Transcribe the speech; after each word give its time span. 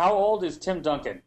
how 0.00 0.14
old 0.14 0.44
is 0.44 0.56
Tim 0.56 0.80
Duncan? 0.80 1.20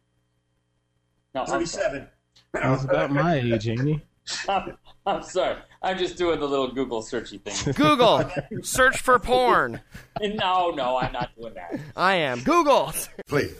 No, 1.32 1.42
I'm 1.42 1.46
sorry. 1.46 1.66
37. 1.66 2.08
That's 2.52 2.84
about 2.84 3.12
my 3.12 3.36
age, 3.36 3.68
Amy. 3.68 4.04
I'm, 4.48 4.76
I'm 5.06 5.22
sorry. 5.22 5.58
I'm 5.80 5.96
just 5.96 6.16
doing 6.16 6.40
the 6.40 6.46
little 6.48 6.72
Google 6.72 7.00
searchy 7.00 7.40
thing. 7.40 7.72
Google, 7.76 8.28
search 8.62 8.98
for 8.98 9.18
porn. 9.20 9.80
no, 10.20 10.70
no, 10.70 10.96
I'm 10.96 11.12
not 11.12 11.30
doing 11.38 11.54
that. 11.54 11.78
I 11.96 12.14
am. 12.16 12.40
Google. 12.42 12.92
Please. 13.28 13.54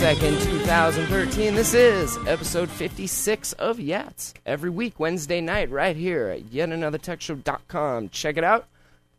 22nd, 0.00 0.44
2013. 0.44 1.54
This 1.54 1.72
is 1.72 2.18
episode 2.26 2.68
56 2.68 3.54
of 3.54 3.78
Yats. 3.78 4.34
Every 4.44 4.68
week, 4.68 5.00
Wednesday 5.00 5.40
night, 5.40 5.70
right 5.70 5.96
here 5.96 6.28
at 6.28 6.42
yetanothertechshow.com. 6.50 8.10
Check 8.10 8.36
it 8.36 8.44
out. 8.44 8.66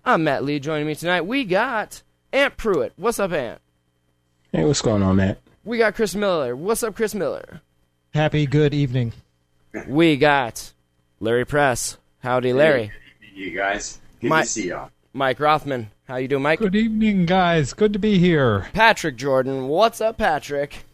I'm 0.05 0.23
Matt 0.23 0.44
Lee. 0.44 0.59
Joining 0.59 0.86
me 0.86 0.94
tonight, 0.94 1.22
we 1.22 1.45
got 1.45 2.03
Ant 2.31 2.58
Pruitt. 2.58 2.94
What's 2.95 3.17
up, 3.19 3.31
Ant? 3.31 3.59
Hey, 4.52 4.66
what's 4.66 4.81
going 4.81 5.02
on, 5.02 5.16
Matt? 5.16 5.39
We 5.66 5.80
got 5.80 5.95
Chris 5.95 6.14
Miller. 6.14 6.56
What's 6.56 6.84
up, 6.84 6.95
Chris 6.95 7.16
Miller? 7.16 7.62
Happy 8.14 8.45
good 8.45 8.75
evening. 8.75 9.14
We 9.88 10.16
got 10.16 10.73
Larry 11.19 11.45
Press. 11.45 11.97
Howdy, 12.19 12.53
Larry. 12.53 12.91
You 13.34 13.50
guys. 13.50 14.00
Good 14.22 14.30
My- 14.30 14.44
to 14.44 14.47
see 14.47 14.67
y'all. 14.67 14.91
Mike 15.18 15.40
Rothman. 15.40 15.90
How 16.08 16.18
you 16.18 16.28
doing, 16.28 16.44
Mike? 16.44 16.60
Good 16.60 16.76
evening, 16.76 17.26
guys. 17.26 17.73
Good 17.73 17.92
to 17.94 18.00
be 18.00 18.20
here. 18.20 18.68
Patrick 18.73 19.16
Jordan. 19.16 19.68
What's 19.68 20.00
up, 20.00 20.20
Patrick? 20.20 20.86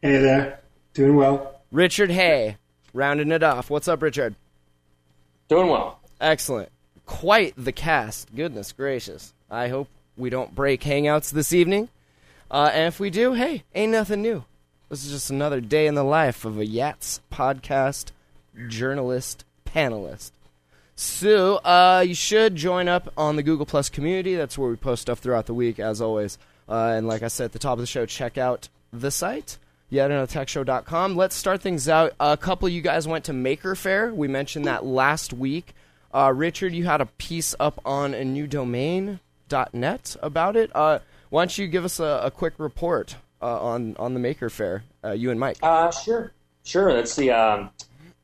Hey 0.00 0.18
there. 0.18 0.60
Doing 0.94 1.16
well. 1.16 1.60
Richard 1.72 2.12
Hay. 2.12 2.58
Rounding 2.94 3.32
it 3.32 3.42
off. 3.42 3.68
What's 3.68 3.88
up, 3.88 4.02
Richard? 4.02 4.36
Doing 5.48 5.66
well. 5.66 5.98
Excellent. 6.20 6.68
Quite 7.06 7.54
the 7.56 7.72
cast. 7.72 8.32
Goodness 8.36 8.70
gracious. 8.70 9.34
I 9.50 9.66
hope 9.66 9.88
we 10.16 10.30
don't 10.30 10.54
break 10.54 10.82
hangouts 10.82 11.32
this 11.32 11.52
evening. 11.52 11.88
Uh, 12.48 12.70
and 12.72 12.86
if 12.86 13.00
we 13.00 13.10
do, 13.10 13.32
hey, 13.32 13.64
ain't 13.74 13.90
nothing 13.90 14.22
new. 14.22 14.44
This 14.88 15.04
is 15.04 15.10
just 15.10 15.30
another 15.30 15.60
day 15.60 15.88
in 15.88 15.96
the 15.96 16.04
life 16.04 16.44
of 16.44 16.56
a 16.60 16.64
Yats 16.64 17.18
podcast 17.32 18.12
journalist 18.68 19.44
panelist. 19.66 20.30
So, 20.98 21.56
uh, 21.56 22.04
you 22.06 22.14
should 22.14 22.56
join 22.56 22.88
up 22.88 23.12
on 23.18 23.36
the 23.36 23.42
Google 23.42 23.66
Plus 23.66 23.90
community. 23.90 24.34
That's 24.34 24.56
where 24.56 24.70
we 24.70 24.76
post 24.76 25.02
stuff 25.02 25.18
throughout 25.18 25.44
the 25.44 25.52
week, 25.52 25.78
as 25.78 26.00
always. 26.00 26.38
Uh, 26.66 26.94
and 26.96 27.06
like 27.06 27.22
I 27.22 27.28
said 27.28 27.44
at 27.44 27.52
the 27.52 27.58
top 27.58 27.74
of 27.74 27.80
the 27.80 27.86
show, 27.86 28.06
check 28.06 28.38
out 28.38 28.68
the 28.94 29.10
site, 29.10 29.58
yetanothertechshow.com. 29.92 31.14
Let's 31.14 31.36
start 31.36 31.60
things 31.60 31.86
out. 31.86 32.14
A 32.18 32.38
couple 32.38 32.66
of 32.66 32.72
you 32.72 32.80
guys 32.80 33.06
went 33.06 33.26
to 33.26 33.34
Maker 33.34 33.74
Faire. 33.74 34.12
We 34.12 34.26
mentioned 34.26 34.64
that 34.64 34.86
last 34.86 35.34
week. 35.34 35.74
Uh, 36.14 36.32
Richard, 36.34 36.72
you 36.72 36.86
had 36.86 37.02
a 37.02 37.06
piece 37.06 37.54
up 37.60 37.78
on 37.84 38.14
a 38.14 38.24
new 38.24 38.46
domain.net 38.46 40.16
about 40.22 40.56
it. 40.56 40.70
Uh, 40.74 41.00
why 41.28 41.42
don't 41.42 41.58
you 41.58 41.66
give 41.66 41.84
us 41.84 42.00
a, 42.00 42.22
a 42.24 42.30
quick 42.30 42.54
report 42.56 43.16
uh, 43.42 43.60
on, 43.60 43.96
on 43.98 44.14
the 44.14 44.20
Maker 44.20 44.48
Faire, 44.48 44.82
uh, 45.04 45.12
you 45.12 45.30
and 45.30 45.38
Mike? 45.38 45.58
Uh, 45.62 45.90
sure. 45.90 46.32
Sure. 46.64 46.92
That's 46.94 47.14
the. 47.16 47.32
Um, 47.32 47.70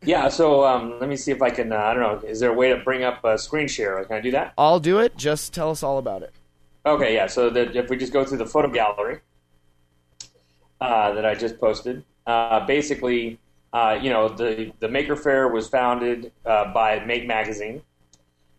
yeah, 0.02 0.28
so 0.28 0.64
um, 0.64 0.98
let 0.98 1.08
me 1.08 1.16
see 1.16 1.30
if 1.30 1.42
I 1.42 1.50
can, 1.50 1.72
uh, 1.72 1.76
I 1.76 1.94
don't 1.94 2.02
know, 2.02 2.28
is 2.28 2.40
there 2.40 2.50
a 2.50 2.54
way 2.54 2.70
to 2.70 2.76
bring 2.76 3.04
up 3.04 3.24
a 3.24 3.38
screen 3.38 3.68
share? 3.68 4.04
Can 4.04 4.16
I 4.16 4.20
do 4.20 4.30
that? 4.32 4.52
I'll 4.58 4.80
do 4.80 4.98
it. 4.98 5.16
Just 5.16 5.54
tell 5.54 5.70
us 5.70 5.82
all 5.82 5.98
about 5.98 6.22
it. 6.22 6.32
Okay, 6.84 7.14
yeah. 7.14 7.26
So 7.28 7.50
that 7.50 7.76
if 7.76 7.88
we 7.88 7.96
just 7.96 8.12
go 8.12 8.24
through 8.24 8.38
the 8.38 8.46
photo 8.46 8.68
gallery 8.68 9.20
uh, 10.80 11.12
that 11.12 11.24
I 11.24 11.34
just 11.34 11.60
posted, 11.60 12.04
uh, 12.26 12.66
basically, 12.66 13.38
uh, 13.72 13.98
you 14.02 14.10
know, 14.10 14.28
the 14.28 14.72
the 14.80 14.88
Maker 14.88 15.14
Faire 15.14 15.48
was 15.48 15.68
founded 15.68 16.32
uh, 16.44 16.72
by 16.72 17.04
Make 17.04 17.26
Magazine, 17.26 17.82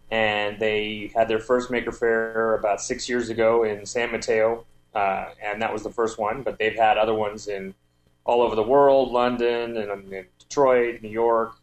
and 0.10 0.58
they 0.58 1.12
had 1.14 1.28
their 1.28 1.40
first 1.40 1.70
Maker 1.70 1.92
Faire 1.92 2.56
about 2.56 2.80
six 2.82 3.10
years 3.10 3.30
ago 3.30 3.64
in 3.64 3.86
San 3.86 4.12
Mateo, 4.12 4.66
uh, 4.96 5.26
and 5.44 5.62
that 5.62 5.74
was 5.74 5.84
the 5.84 5.92
first 5.92 6.18
one. 6.18 6.44
But 6.44 6.58
they've 6.58 6.78
had 6.78 6.98
other 6.98 7.14
ones 7.14 7.50
in 7.50 7.74
all 8.26 8.42
over 8.42 8.56
the 8.56 8.64
world, 8.64 9.12
London 9.12 9.76
and, 9.78 10.14
and 10.14 10.26
Detroit, 10.54 11.02
New 11.02 11.10
York, 11.10 11.56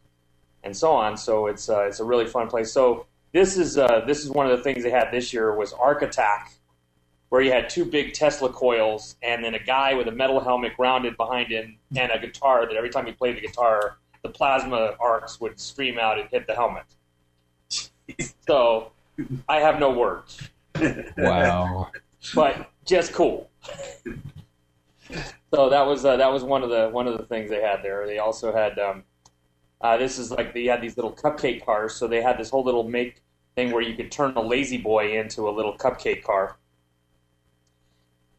and 0.64 0.76
so 0.76 0.90
on. 0.90 1.16
So 1.16 1.46
it's 1.46 1.68
uh, 1.68 1.82
it's 1.82 2.00
a 2.00 2.04
really 2.04 2.26
fun 2.26 2.48
place. 2.48 2.72
So 2.72 3.06
this 3.32 3.56
is 3.56 3.78
uh, 3.78 4.02
this 4.06 4.24
is 4.24 4.30
one 4.30 4.50
of 4.50 4.56
the 4.56 4.62
things 4.64 4.82
they 4.82 4.90
had 4.90 5.10
this 5.12 5.32
year 5.32 5.54
was 5.54 5.72
Arc 5.72 6.02
Attack, 6.02 6.54
where 7.28 7.40
you 7.40 7.52
had 7.52 7.70
two 7.70 7.84
big 7.84 8.14
Tesla 8.14 8.48
coils 8.52 9.14
and 9.22 9.44
then 9.44 9.54
a 9.54 9.62
guy 9.62 9.94
with 9.94 10.08
a 10.08 10.12
metal 10.12 10.40
helmet 10.40 10.76
grounded 10.76 11.16
behind 11.16 11.52
him 11.52 11.76
and 11.96 12.10
a 12.10 12.18
guitar 12.18 12.66
that 12.66 12.74
every 12.76 12.90
time 12.90 13.06
he 13.06 13.12
played 13.12 13.36
the 13.36 13.40
guitar, 13.40 13.98
the 14.22 14.28
plasma 14.28 14.96
arcs 14.98 15.40
would 15.40 15.58
stream 15.60 15.98
out 15.98 16.18
and 16.18 16.28
hit 16.30 16.46
the 16.48 16.54
helmet. 16.54 16.84
So 18.46 18.90
I 19.48 19.60
have 19.60 19.78
no 19.78 19.92
words, 19.92 20.48
Wow. 21.16 21.90
but 22.34 22.70
just 22.84 23.12
cool. 23.12 23.48
So 25.52 25.68
that 25.68 25.86
was 25.86 26.04
uh, 26.04 26.16
that 26.16 26.32
was 26.32 26.44
one 26.44 26.62
of 26.62 26.70
the 26.70 26.88
one 26.90 27.08
of 27.08 27.18
the 27.18 27.24
things 27.24 27.50
they 27.50 27.60
had 27.60 27.82
there. 27.82 28.06
They 28.06 28.18
also 28.18 28.52
had 28.52 28.78
um, 28.78 29.04
uh, 29.80 29.96
this 29.96 30.18
is 30.18 30.30
like 30.30 30.54
they 30.54 30.64
had 30.64 30.80
these 30.80 30.96
little 30.96 31.12
cupcake 31.12 31.64
cars. 31.64 31.94
So 31.94 32.06
they 32.06 32.22
had 32.22 32.38
this 32.38 32.50
whole 32.50 32.64
little 32.64 32.84
make 32.84 33.22
thing 33.56 33.72
where 33.72 33.82
you 33.82 33.96
could 33.96 34.12
turn 34.12 34.32
a 34.36 34.40
lazy 34.40 34.78
boy 34.78 35.18
into 35.18 35.48
a 35.48 35.50
little 35.50 35.76
cupcake 35.76 36.22
car. 36.22 36.56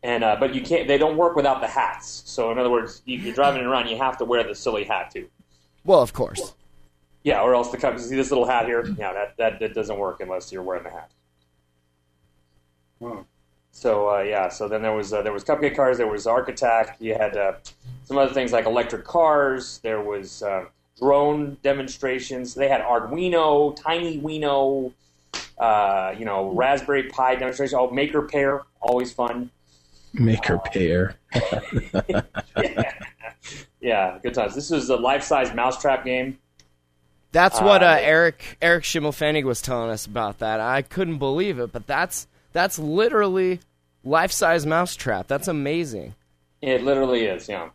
And 0.03 0.23
uh, 0.23 0.37
but 0.39 0.55
you 0.55 0.61
can't. 0.61 0.87
They 0.87 0.97
don't 0.97 1.17
work 1.17 1.35
without 1.35 1.61
the 1.61 1.67
hats. 1.67 2.23
So 2.25 2.51
in 2.51 2.57
other 2.57 2.71
words, 2.71 3.01
you, 3.05 3.17
you're 3.17 3.35
driving 3.35 3.63
around. 3.63 3.89
You 3.89 3.97
have 3.97 4.17
to 4.17 4.25
wear 4.25 4.43
the 4.43 4.55
silly 4.55 4.85
hat 4.85 5.11
too. 5.11 5.29
Well, 5.83 6.01
of 6.01 6.13
course. 6.13 6.53
Yeah, 7.23 7.41
or 7.41 7.53
else 7.53 7.69
the 7.69 7.77
cup. 7.77 7.99
See 7.99 8.15
this 8.15 8.31
little 8.31 8.47
hat 8.47 8.65
here? 8.65 8.83
Yeah, 8.97 9.13
that, 9.13 9.37
that 9.37 9.59
that 9.59 9.73
doesn't 9.75 9.97
work 9.97 10.21
unless 10.21 10.51
you're 10.51 10.63
wearing 10.63 10.83
the 10.83 10.89
hat. 10.89 11.11
Wow. 12.99 13.25
So 13.71 14.15
uh, 14.15 14.21
yeah, 14.21 14.49
so 14.49 14.67
then 14.67 14.81
there 14.81 14.93
was 14.93 15.13
uh, 15.13 15.21
there 15.21 15.33
was 15.33 15.43
cupcake 15.43 15.75
cars, 15.75 15.97
there 15.97 16.07
was 16.07 16.27
Arc 16.27 16.49
Attack. 16.49 16.97
You 16.99 17.15
had 17.15 17.37
uh, 17.37 17.53
some 18.03 18.17
other 18.17 18.33
things 18.33 18.51
like 18.51 18.65
electric 18.65 19.05
cars. 19.05 19.79
There 19.81 20.01
was 20.01 20.43
uh, 20.43 20.65
drone 20.99 21.57
demonstrations. 21.63 22.53
They 22.53 22.67
had 22.67 22.81
Arduino, 22.81 23.75
Tiny 23.75 24.19
Wino, 24.19 24.91
uh, 25.57 26.13
you 26.17 26.25
know, 26.25 26.51
Raspberry 26.51 27.03
Pi 27.03 27.35
demonstration. 27.35 27.77
Oh, 27.79 27.89
Maker 27.89 28.21
Pair, 28.21 28.63
always 28.81 29.11
fun. 29.11 29.49
Maker 30.13 30.57
pair. 30.57 31.15
yeah. 31.37 32.21
yeah, 33.81 34.19
good 34.21 34.33
times. 34.33 34.55
This 34.55 34.69
was 34.69 34.89
a 34.89 34.97
life-size 34.97 35.53
mousetrap 35.53 36.03
game. 36.03 36.37
That's 37.31 37.61
what 37.61 37.81
uh, 37.81 37.85
Uh, 37.85 37.97
Eric 38.01 38.57
Eric 38.61 38.83
Schimmelfennig 38.83 39.45
was 39.45 39.61
telling 39.61 39.89
us 39.89 40.05
about 40.05 40.39
that. 40.39 40.59
I 40.59 40.81
couldn't 40.81 41.17
believe 41.17 41.59
it, 41.59 41.71
but 41.71 41.87
that's 41.87 42.27
that's 42.53 42.79
literally 42.79 43.59
life 44.03 44.31
size 44.31 44.65
mousetrap. 44.65 45.27
That's 45.27 45.47
amazing. 45.47 46.15
It 46.61 46.83
literally 46.83 47.25
is, 47.25 47.47
yeah. 47.49 47.69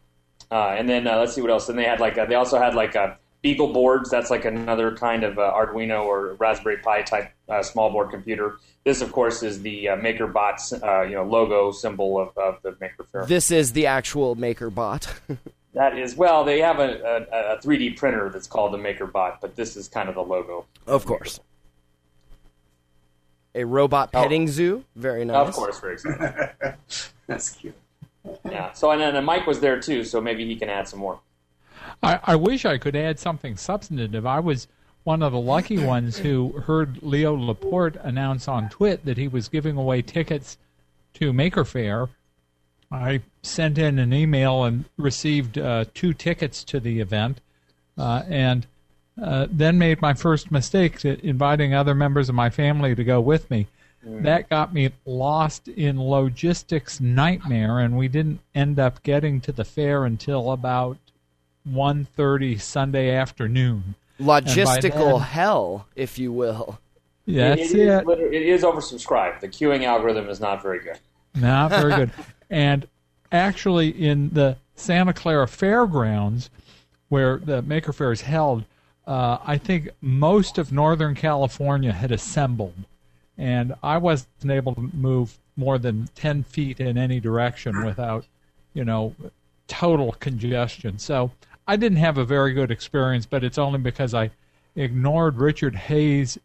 Uh, 0.50 0.74
and 0.78 0.88
then 0.88 1.06
uh, 1.06 1.18
let's 1.18 1.34
see 1.34 1.40
what 1.40 1.50
else. 1.50 1.68
And 1.68 1.78
they 1.78 1.84
had 1.84 2.00
like 2.00 2.16
uh, 2.18 2.26
they 2.26 2.36
also 2.36 2.58
had 2.58 2.74
like 2.74 2.94
uh, 2.94 3.14
Beagle 3.42 3.72
boards. 3.72 4.10
That's 4.10 4.30
like 4.30 4.44
another 4.44 4.96
kind 4.96 5.24
of 5.24 5.38
uh, 5.38 5.52
Arduino 5.52 6.04
or 6.04 6.34
Raspberry 6.34 6.78
Pi 6.78 7.02
type 7.02 7.32
uh, 7.48 7.62
small 7.62 7.90
board 7.90 8.10
computer. 8.10 8.58
This, 8.84 9.00
of 9.00 9.10
course, 9.12 9.42
is 9.42 9.62
the 9.62 9.88
uh, 9.88 9.96
MakerBot's 9.96 10.72
uh, 10.72 11.02
you 11.02 11.16
know 11.16 11.24
logo 11.24 11.72
symbol 11.72 12.20
of, 12.20 12.36
of 12.38 12.62
the 12.62 12.76
Maker 12.80 13.04
Faire. 13.04 13.26
This 13.26 13.50
is 13.50 13.72
the 13.72 13.86
actual 13.86 14.36
MakerBot. 14.36 15.12
That 15.76 15.98
is 15.98 16.16
well, 16.16 16.42
they 16.42 16.62
have 16.62 16.78
a, 16.78 17.26
a, 17.30 17.56
a 17.56 17.58
3D 17.58 17.98
printer 17.98 18.30
that's 18.30 18.46
called 18.46 18.72
the 18.72 18.78
MakerBot, 18.78 19.42
but 19.42 19.56
this 19.56 19.76
is 19.76 19.88
kind 19.88 20.08
of 20.08 20.14
the 20.14 20.22
logo. 20.22 20.64
of 20.86 21.04
course. 21.04 21.38
A 23.56 23.64
robot 23.64 24.10
Oh. 24.14 24.22
petting 24.22 24.46
zoo. 24.48 24.84
Very 24.94 25.24
nice. 25.24 25.48
Of 25.48 25.54
course, 25.54 25.80
very 25.80 25.94
exciting. 25.94 26.50
That's 27.26 27.50
cute. 27.50 27.74
yeah. 28.44 28.72
So 28.72 28.90
and 28.90 29.00
then 29.00 29.24
Mike 29.24 29.46
was 29.46 29.60
there 29.60 29.80
too, 29.80 30.04
so 30.04 30.20
maybe 30.20 30.44
he 30.46 30.54
can 30.56 30.68
add 30.68 30.86
some 30.86 31.00
more. 31.00 31.18
I, 32.02 32.20
I 32.22 32.36
wish 32.36 32.64
I 32.64 32.78
could 32.78 32.94
add 32.94 33.18
something 33.18 33.56
substantive. 33.56 34.26
I 34.26 34.40
was 34.40 34.68
one 35.04 35.22
of 35.22 35.32
the 35.32 35.40
lucky 35.40 35.78
ones 35.84 36.18
who 36.18 36.52
heard 36.66 37.02
Leo 37.02 37.34
Laporte 37.34 37.96
announce 38.02 38.46
on 38.46 38.68
Twit 38.68 39.04
that 39.06 39.16
he 39.16 39.26
was 39.28 39.48
giving 39.48 39.76
away 39.76 40.02
tickets 40.02 40.58
to 41.14 41.32
Maker 41.32 41.64
Faire. 41.64 42.08
I 42.92 43.22
sent 43.42 43.78
in 43.78 43.98
an 43.98 44.12
email 44.12 44.64
and 44.64 44.84
received 44.96 45.58
uh, 45.58 45.86
two 45.94 46.12
tickets 46.12 46.62
to 46.64 46.78
the 46.78 47.00
event, 47.00 47.40
uh, 47.98 48.22
and 48.28 48.66
uh, 49.22 49.46
then 49.50 49.78
made 49.78 50.00
my 50.02 50.14
first 50.14 50.50
mistake 50.50 50.98
to 51.00 51.24
inviting 51.26 51.74
other 51.74 51.94
members 51.94 52.28
of 52.28 52.34
my 52.34 52.50
family 52.50 52.94
to 52.94 53.04
go 53.04 53.20
with 53.20 53.50
me. 53.50 53.66
That 54.08 54.48
got 54.48 54.72
me 54.72 54.90
lost 55.04 55.66
in 55.66 56.00
logistics 56.00 57.00
nightmare, 57.00 57.80
and 57.80 57.96
we 57.96 58.06
didn't 58.06 58.38
end 58.54 58.78
up 58.78 59.02
getting 59.02 59.40
to 59.40 59.50
the 59.50 59.64
fair 59.64 60.04
until 60.04 60.52
about 60.52 60.96
1.30 61.68 62.60
Sunday 62.60 63.10
afternoon. 63.10 63.96
Logistical 64.20 65.18
then- 65.18 65.20
hell, 65.22 65.86
if 65.96 66.20
you 66.20 66.32
will. 66.32 66.78
That's 67.26 67.72
it, 67.72 67.80
it. 67.80 67.88
is 67.88 68.06
liter- 68.06 68.32
it 68.32 68.42
is 68.42 68.62
oversubscribed. 68.62 69.40
The 69.40 69.48
queuing 69.48 69.84
algorithm 69.84 70.28
is 70.28 70.38
not 70.38 70.62
very 70.62 70.78
good. 70.78 71.00
Not 71.34 71.72
very 71.72 71.96
good. 71.96 72.12
and 72.50 72.86
actually, 73.32 73.88
in 73.88 74.30
the 74.30 74.56
Santa 74.76 75.12
Clara 75.12 75.48
Fairgrounds, 75.48 76.48
where 77.08 77.38
the 77.38 77.62
Maker 77.62 77.92
Faire 77.92 78.12
is 78.12 78.20
held, 78.20 78.64
uh, 79.06 79.38
I 79.44 79.58
think 79.58 79.90
most 80.00 80.58
of 80.58 80.72
Northern 80.72 81.14
California 81.14 81.92
had 81.92 82.10
assembled, 82.12 82.74
and 83.38 83.74
I 83.82 83.98
wasn't 83.98 84.50
able 84.50 84.74
to 84.74 84.90
move 84.92 85.38
more 85.56 85.78
than 85.78 86.08
ten 86.14 86.42
feet 86.42 86.80
in 86.80 86.98
any 86.98 87.20
direction 87.20 87.84
without, 87.84 88.26
you 88.74 88.84
know, 88.84 89.14
total 89.68 90.12
congestion. 90.12 90.98
So 90.98 91.30
I 91.66 91.76
didn't 91.76 91.98
have 91.98 92.18
a 92.18 92.24
very 92.24 92.52
good 92.52 92.70
experience, 92.70 93.26
but 93.26 93.42
it's 93.42 93.58
only 93.58 93.78
because 93.78 94.14
I 94.14 94.30
ignored 94.74 95.36
Richard 95.36 95.74
Hay's 95.74 96.38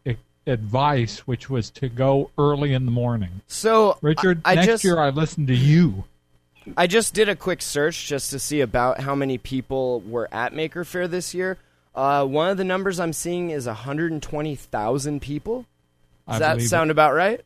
advice, 0.46 1.20
which 1.20 1.48
was 1.50 1.70
to 1.70 1.88
go 1.88 2.30
early 2.38 2.72
in 2.74 2.84
the 2.86 2.90
morning. 2.90 3.42
So 3.46 3.98
Richard, 4.02 4.40
I, 4.44 4.52
I 4.52 4.54
next 4.56 4.66
just 4.66 4.84
year 4.84 4.98
I 4.98 5.10
listen 5.10 5.46
to 5.46 5.54
you. 5.54 6.04
I 6.76 6.86
just 6.86 7.12
did 7.12 7.28
a 7.28 7.36
quick 7.36 7.60
search 7.60 8.06
just 8.06 8.30
to 8.30 8.38
see 8.38 8.60
about 8.60 9.00
how 9.00 9.14
many 9.14 9.36
people 9.36 10.00
were 10.00 10.28
at 10.32 10.52
Maker 10.52 10.84
Faire 10.84 11.08
this 11.08 11.34
year. 11.34 11.58
Uh, 11.94 12.24
one 12.24 12.48
of 12.50 12.56
the 12.56 12.64
numbers 12.64 12.98
I'm 12.98 13.12
seeing 13.12 13.50
is 13.50 13.66
120,000 13.66 15.20
people. 15.20 15.66
Does 16.26 16.36
I 16.36 16.38
that 16.38 16.54
believe 16.54 16.68
sound 16.68 16.90
about 16.90 17.14
right? 17.14 17.40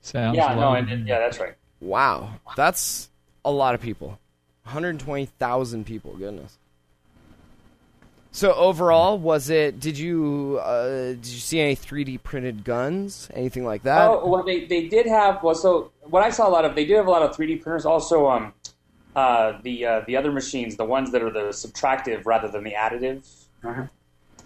Sounds 0.00 0.36
Yeah, 0.36 0.54
no, 0.54 0.60
low. 0.60 0.74
and, 0.74 0.88
and- 0.90 1.06
yeah, 1.06 1.18
that's 1.18 1.38
right. 1.38 1.54
Wow, 1.80 2.30
that's 2.56 3.08
a 3.44 3.50
lot 3.50 3.74
of 3.74 3.80
people. 3.80 4.18
120,000 4.64 5.84
people. 5.86 6.12
Goodness. 6.14 6.58
So 8.32 8.52
overall, 8.54 9.18
was 9.18 9.50
it? 9.50 9.80
Did 9.80 9.98
you 9.98 10.60
uh, 10.62 10.88
did 11.14 11.26
you 11.26 11.38
see 11.40 11.58
any 11.58 11.74
3D 11.74 12.22
printed 12.22 12.62
guns, 12.64 13.28
anything 13.34 13.64
like 13.64 13.82
that? 13.82 14.08
Oh 14.08 14.24
well, 14.28 14.44
they, 14.44 14.66
they 14.66 14.86
did 14.86 15.06
have 15.06 15.42
well. 15.42 15.54
So 15.56 15.90
what 16.04 16.22
I 16.22 16.30
saw 16.30 16.46
a 16.48 16.50
lot 16.50 16.64
of, 16.64 16.76
they 16.76 16.84
did 16.84 16.96
have 16.96 17.08
a 17.08 17.10
lot 17.10 17.22
of 17.22 17.36
3D 17.36 17.60
printers. 17.60 17.84
Also, 17.84 18.28
um, 18.28 18.52
uh, 19.16 19.58
the 19.62 19.86
uh, 19.86 20.00
the 20.06 20.16
other 20.16 20.32
machines, 20.32 20.76
the 20.76 20.84
ones 20.84 21.10
that 21.12 21.22
are 21.22 21.30
the 21.30 21.48
subtractive 21.50 22.26
rather 22.26 22.48
than 22.48 22.64
the 22.64 22.72
additive. 22.72 23.26
Uh-huh. 23.64 23.86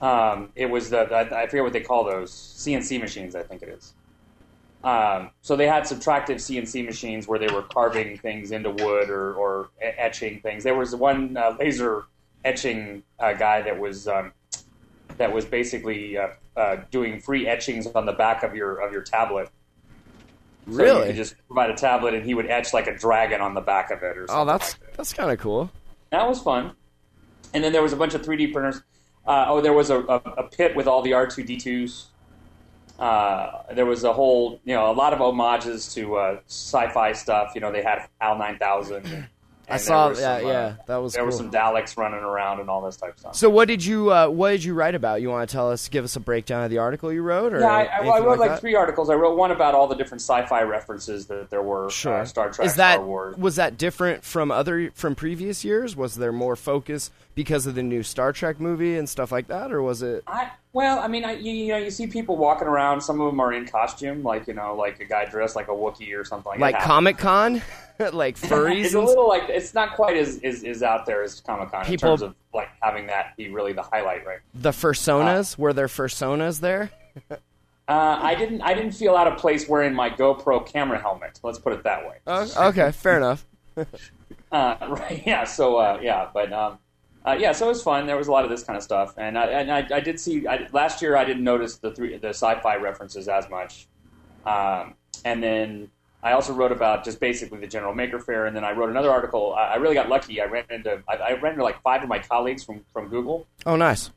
Um, 0.00 0.50
it 0.54 0.66
was 0.66 0.90
the 0.90 1.00
I, 1.12 1.42
I 1.42 1.46
forget 1.46 1.64
what 1.64 1.72
they 1.72 1.80
call 1.80 2.04
those 2.04 2.30
CNC 2.32 3.00
machines. 3.00 3.34
I 3.34 3.42
think 3.42 3.62
it 3.62 3.68
is. 3.68 3.94
Um, 4.84 5.30
so 5.40 5.56
they 5.56 5.66
had 5.66 5.84
subtractive 5.84 6.36
CNC 6.36 6.84
machines 6.84 7.26
where 7.26 7.38
they 7.38 7.48
were 7.48 7.62
carving 7.62 8.18
things 8.18 8.52
into 8.52 8.70
wood 8.70 9.08
or, 9.08 9.32
or 9.34 9.70
etching 9.80 10.40
things. 10.40 10.62
There 10.62 10.74
was 10.74 10.94
one 10.94 11.38
uh, 11.38 11.56
laser 11.58 12.04
etching 12.44 13.02
uh, 13.18 13.32
guy 13.32 13.62
that 13.62 13.78
was 13.78 14.06
um, 14.06 14.32
that 15.16 15.32
was 15.32 15.46
basically 15.46 16.18
uh, 16.18 16.28
uh, 16.56 16.76
doing 16.90 17.18
free 17.18 17.48
etchings 17.48 17.86
on 17.86 18.04
the 18.04 18.12
back 18.12 18.42
of 18.42 18.54
your 18.54 18.76
of 18.76 18.92
your 18.92 19.02
tablet. 19.02 19.48
So 20.66 20.76
Really? 20.76 21.00
You 21.00 21.06
could 21.06 21.16
just 21.16 21.34
provide 21.46 21.70
a 21.70 21.76
tablet, 21.76 22.14
and 22.14 22.24
he 22.24 22.34
would 22.34 22.46
etch 22.46 22.72
like 22.72 22.86
a 22.86 22.96
dragon 22.96 23.40
on 23.40 23.54
the 23.54 23.60
back 23.60 23.90
of 23.90 24.02
it, 24.02 24.16
or 24.16 24.26
something 24.26 24.42
oh, 24.42 24.44
that's 24.44 24.72
like 24.72 24.80
that. 24.80 24.96
that's 24.96 25.12
kind 25.12 25.30
of 25.30 25.38
cool. 25.38 25.70
That 26.10 26.28
was 26.28 26.40
fun. 26.40 26.72
And 27.52 27.62
then 27.62 27.72
there 27.72 27.82
was 27.82 27.92
a 27.92 27.96
bunch 27.96 28.14
of 28.14 28.22
3D 28.22 28.52
printers. 28.52 28.82
Uh, 29.26 29.46
oh, 29.48 29.60
there 29.60 29.72
was 29.72 29.90
a, 29.90 30.00
a, 30.00 30.16
a 30.16 30.42
pit 30.44 30.74
with 30.76 30.86
all 30.86 31.02
the 31.02 31.12
R2D2s. 31.12 32.06
Uh, 32.98 33.62
there 33.74 33.86
was 33.86 34.04
a 34.04 34.12
whole, 34.12 34.60
you 34.64 34.74
know, 34.74 34.90
a 34.90 34.92
lot 34.92 35.12
of 35.12 35.18
homages 35.18 35.92
to 35.94 36.16
uh, 36.16 36.40
sci-fi 36.46 37.12
stuff. 37.12 37.52
You 37.54 37.60
know, 37.60 37.72
they 37.72 37.82
had 37.82 38.08
HAL 38.20 38.38
9000. 38.38 39.28
I 39.68 39.76
saw, 39.78 40.08
there 40.08 40.14
were 40.14 40.20
yeah, 40.20 40.38
some, 40.38 40.46
uh, 40.46 40.50
yeah, 40.50 40.76
that 40.86 40.96
was 40.96 41.12
there 41.12 41.22
cool. 41.22 41.26
were 41.26 41.32
some 41.32 41.50
Daleks 41.50 41.96
running 41.96 42.20
around 42.20 42.60
and 42.60 42.68
all 42.68 42.82
this 42.82 42.96
type 42.96 43.14
of 43.14 43.18
stuff. 43.18 43.36
So 43.36 43.48
what 43.48 43.68
did 43.68 43.84
you 43.84 44.12
uh, 44.12 44.28
what 44.28 44.50
did 44.50 44.64
you 44.64 44.74
write 44.74 44.94
about? 44.94 45.22
You 45.22 45.30
want 45.30 45.48
to 45.48 45.52
tell 45.52 45.70
us, 45.70 45.88
give 45.88 46.04
us 46.04 46.16
a 46.16 46.20
breakdown 46.20 46.62
of 46.62 46.70
the 46.70 46.78
article 46.78 47.12
you 47.12 47.22
wrote, 47.22 47.52
or 47.52 47.60
yeah, 47.60 47.66
I, 47.66 47.82
I, 47.84 48.06
I 48.06 48.20
wrote 48.20 48.38
like, 48.38 48.50
that? 48.50 48.60
three 48.60 48.74
articles. 48.74 49.10
I 49.10 49.14
wrote 49.14 49.36
one 49.36 49.50
about 49.50 49.74
all 49.74 49.86
the 49.86 49.94
different 49.94 50.20
sci-fi 50.20 50.62
references 50.62 51.26
that 51.26 51.50
there 51.50 51.62
were. 51.62 51.90
Sure. 51.90 52.20
Uh, 52.20 52.24
Star 52.24 52.50
Trek, 52.50 52.66
Is 52.66 52.76
that 52.76 52.94
Star 52.94 53.06
Wars. 53.06 53.36
was 53.36 53.56
that 53.56 53.78
different 53.78 54.24
from 54.24 54.50
other 54.50 54.90
from 54.94 55.14
previous 55.14 55.64
years? 55.64 55.96
Was 55.96 56.16
there 56.16 56.32
more 56.32 56.56
focus 56.56 57.10
because 57.34 57.66
of 57.66 57.74
the 57.74 57.82
new 57.82 58.02
Star 58.02 58.32
Trek 58.32 58.60
movie 58.60 58.96
and 58.96 59.08
stuff 59.08 59.32
like 59.32 59.48
that, 59.48 59.72
or 59.72 59.82
was 59.82 60.02
it? 60.02 60.22
I, 60.26 60.50
well, 60.72 60.98
I 60.98 61.08
mean, 61.08 61.24
I, 61.24 61.32
you, 61.32 61.52
you 61.52 61.68
know, 61.68 61.78
you 61.78 61.90
see 61.90 62.06
people 62.06 62.36
walking 62.36 62.66
around. 62.66 63.00
Some 63.00 63.20
of 63.20 63.30
them 63.30 63.40
are 63.40 63.52
in 63.52 63.66
costume, 63.66 64.22
like 64.22 64.46
you 64.46 64.54
know, 64.54 64.74
like 64.74 65.00
a 65.00 65.04
guy 65.04 65.24
dressed 65.24 65.56
like 65.56 65.68
a 65.68 65.72
Wookiee 65.72 66.18
or 66.18 66.24
something. 66.24 66.58
Like 66.58 66.74
happens. 66.74 66.86
Comic 66.86 67.18
Con, 67.18 67.62
like 68.12 68.36
furries. 68.36 68.84
it's 68.86 68.94
a 68.94 69.00
little 69.00 69.28
like 69.28 69.48
it's 69.48 69.74
not 69.74 69.94
quite 69.94 70.16
as 70.16 70.38
is, 70.38 70.62
is 70.62 70.82
out 70.82 71.06
there 71.06 71.22
as 71.22 71.40
Comic 71.40 71.70
Con 71.70 71.82
in 71.82 71.86
People- 71.90 72.10
terms 72.10 72.22
of 72.22 72.34
like 72.52 72.68
having 72.80 73.06
that 73.06 73.36
be 73.36 73.48
really 73.50 73.72
the 73.72 73.82
highlight, 73.82 74.26
right? 74.26 74.40
the 74.54 74.70
fursonas. 74.70 75.56
Were 75.58 75.72
there 75.72 75.86
fursonas 75.88 76.60
there? 76.60 76.90
Uh, 77.86 78.18
I 78.18 78.34
didn't 78.34 78.62
I 78.62 78.72
didn't 78.72 78.92
feel 78.92 79.14
out 79.14 79.26
of 79.26 79.36
place 79.36 79.68
wearing 79.68 79.92
my 79.92 80.08
GoPro 80.08 80.64
camera 80.66 80.98
helmet. 80.98 81.38
Let's 81.42 81.58
put 81.58 81.74
it 81.74 81.82
that 81.82 82.06
way. 82.08 82.16
Oh, 82.26 82.68
okay, 82.68 82.92
fair 82.92 83.18
enough. 83.18 83.46
Uh, 84.50 84.76
right? 84.88 85.22
Yeah. 85.26 85.44
So 85.44 85.76
uh, 85.76 85.98
yeah, 86.00 86.30
but 86.32 86.52
um, 86.52 86.78
uh, 87.26 87.36
yeah, 87.38 87.50
so 87.52 87.66
it 87.66 87.70
was 87.70 87.82
fun. 87.82 88.06
There 88.06 88.16
was 88.16 88.28
a 88.28 88.32
lot 88.32 88.44
of 88.44 88.50
this 88.50 88.62
kind 88.62 88.76
of 88.76 88.82
stuff, 88.84 89.12
and 89.18 89.36
I, 89.36 89.46
and 89.46 89.70
I, 89.72 89.96
I 89.96 90.00
did 90.00 90.20
see 90.20 90.46
I, 90.46 90.68
last 90.72 91.02
year. 91.02 91.16
I 91.16 91.24
didn't 91.24 91.42
notice 91.42 91.76
the 91.76 91.90
three 91.90 92.16
the 92.18 92.28
sci-fi 92.28 92.76
references 92.76 93.26
as 93.26 93.50
much, 93.50 93.88
um, 94.46 94.94
and 95.24 95.42
then 95.42 95.90
I 96.24 96.32
also 96.32 96.54
wrote 96.54 96.72
about 96.72 97.04
just 97.04 97.20
basically 97.20 97.60
the 97.60 97.66
general 97.66 97.94
Maker 97.94 98.18
Faire, 98.18 98.46
and 98.46 98.56
then 98.56 98.64
I 98.64 98.72
wrote 98.72 98.88
another 98.88 99.10
article. 99.10 99.54
I, 99.54 99.74
I 99.74 99.76
really 99.76 99.94
got 99.94 100.08
lucky. 100.08 100.40
I 100.40 100.46
ran 100.46 100.64
into 100.70 101.02
I, 101.08 101.16
I 101.16 101.32
ran 101.40 101.52
into 101.52 101.62
like 101.62 101.80
five 101.82 102.02
of 102.02 102.08
my 102.08 102.18
colleagues 102.18 102.64
from 102.64 102.80
from 102.92 103.08
Google, 103.08 103.46
Oh, 103.66 103.76
nice. 103.76 104.10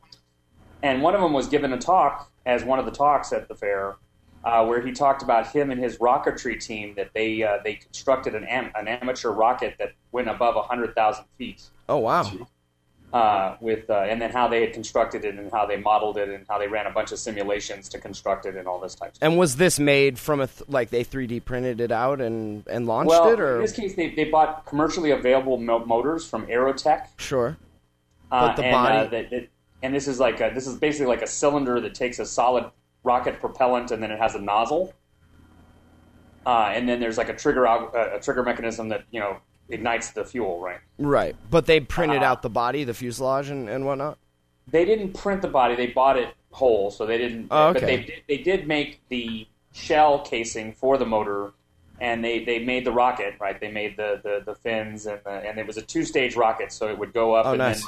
and 0.82 1.02
one 1.02 1.14
of 1.16 1.22
them 1.22 1.34
was 1.34 1.48
given 1.48 1.74
a 1.74 1.78
talk 1.78 2.32
as 2.46 2.64
one 2.64 2.80
of 2.80 2.86
the 2.86 2.92
talks 2.92 3.34
at 3.34 3.50
the 3.50 3.56
fair, 3.56 3.98
uh, 4.46 4.66
where 4.66 4.82
he 4.82 4.94
talked 4.94 5.22
about 5.22 5.48
him 5.48 5.70
and 5.70 5.84
his 5.84 5.98
rocketry 5.98 6.58
team 6.64 6.94
that 6.96 7.10
they 7.14 7.44
uh, 7.44 7.58
they 7.64 7.74
constructed 7.76 8.34
an 8.36 8.46
am- 8.46 8.72
an 8.76 8.88
amateur 8.88 9.32
rocket 9.32 9.76
that 9.78 9.92
went 10.14 10.30
above 10.30 10.56
hundred 10.66 10.96
thousand 10.96 11.26
feet 11.38 11.62
Oh, 11.90 11.98
wow. 11.98 12.24
Uh, 13.18 13.58
with 13.60 13.90
uh, 13.90 14.02
and 14.02 14.22
then 14.22 14.30
how 14.30 14.48
they 14.48 14.62
had 14.62 14.74
constructed 14.74 15.26
it 15.26 15.36
and 15.36 15.52
how 15.52 15.66
they 15.66 15.76
modeled 15.78 16.18
it 16.18 16.30
and 16.30 16.46
how 16.48 16.60
they 16.60 16.68
ran 16.68 16.86
a 16.86 16.92
bunch 16.92 17.12
of 17.12 17.18
simulations 17.18 17.90
to 17.90 17.98
construct 17.98 18.46
it 18.46 18.56
and 18.56 18.68
all 18.68 18.80
this 18.80 18.94
type 18.94 19.10
of 19.10 19.16
stuff. 19.16 19.28
And 19.28 19.40
was 19.40 19.56
this 19.56 19.80
made 19.80 20.20
from 20.20 20.40
a 20.40 20.46
th- 20.48 20.70
like 20.70 20.92
they 20.92 21.04
3D 21.04 21.44
printed 21.44 21.82
it 21.82 21.92
out 21.92 22.22
and 22.22 22.64
and 22.68 22.86
launched 22.86 23.10
Well, 23.10 23.30
it, 23.34 23.40
or 23.40 23.56
in 23.56 23.62
this 23.64 23.72
case, 23.76 23.96
they, 23.96 24.10
they 24.10 24.26
bought 24.26 24.66
commercially 24.68 25.10
available 25.12 25.58
mo- 25.58 25.84
motors 25.86 26.28
from 26.28 26.46
Aerotech. 26.46 27.08
sure? 27.18 27.58
Uh, 28.32 28.50
But 28.50 28.56
the 28.58 28.66
and, 28.66 28.72
body- 28.72 28.98
uh, 28.98 29.06
that, 29.10 29.30
that- 29.32 29.48
and 29.82 29.96
this 29.96 30.08
is 30.08 30.20
like 30.20 30.40
a, 30.40 30.52
this 30.54 30.68
is 30.68 30.76
basically 30.78 31.08
like 31.08 31.22
a 31.24 31.28
cylinder 31.28 31.80
that 31.82 31.96
takes 31.96 32.20
a 32.20 32.26
solid 32.26 32.66
rocket 33.04 33.40
propellant 33.40 33.90
and 33.92 34.02
then 34.04 34.12
it 34.12 34.20
has 34.20 34.36
a 34.36 34.40
nozzle. 34.42 34.94
Uh, 36.46 36.72
and 36.74 36.88
then 36.88 37.00
there's 37.00 37.18
like 37.18 37.30
a 37.30 37.36
trigger 37.36 37.66
uh, 37.68 38.16
a 38.16 38.20
trigger 38.20 38.44
mechanism 38.44 38.90
that 38.90 39.04
you 39.12 39.20
know 39.20 39.38
ignites 39.70 40.12
the 40.12 40.26
fuel, 40.26 40.60
right? 40.60 40.80
Right, 40.98 41.36
but 41.50 41.66
they 41.66 41.80
printed 41.80 42.24
Uh, 42.24 42.26
out 42.28 42.42
the 42.42 42.50
body, 42.50 42.84
the 42.84 42.94
fuselage, 42.94 43.50
and, 43.50 43.70
and 43.70 43.86
whatnot. 43.86 44.18
They 44.70 44.86
didn't 44.86 45.14
print 45.14 45.42
the 45.42 45.48
body; 45.48 45.76
they 45.76 45.88
bought 45.88 46.18
it 46.18 46.34
whole, 46.52 46.92
so 46.92 47.06
they 47.06 47.18
didn't. 47.18 47.48
Oh, 47.52 47.74
But 47.74 47.82
they 47.84 47.98
did, 47.98 48.24
they 48.28 48.38
did 48.38 48.68
make 48.68 49.00
the 49.10 49.48
shell 49.74 50.20
casing 50.20 50.74
for 50.74 50.98
the 50.98 51.06
motor, 51.06 51.52
and 52.02 52.24
they, 52.24 52.44
they 52.44 52.60
made 52.60 52.86
the 52.86 52.92
rocket 52.92 53.36
right. 53.40 53.60
They 53.60 53.72
made 53.72 53.96
the, 53.96 54.20
the, 54.24 54.42
the 54.46 54.56
fins, 54.56 55.06
and 55.06 55.20
the, 55.24 55.30
and 55.30 55.58
it 55.58 55.68
was 55.68 55.78
a 55.78 55.82
two 55.82 56.04
stage 56.04 56.36
rocket, 56.36 56.72
so 56.72 56.90
it 56.90 56.98
would 56.98 57.14
go 57.14 57.34
up. 57.36 57.46
Oh, 57.46 57.52
and 57.52 57.60
nice. 57.60 57.84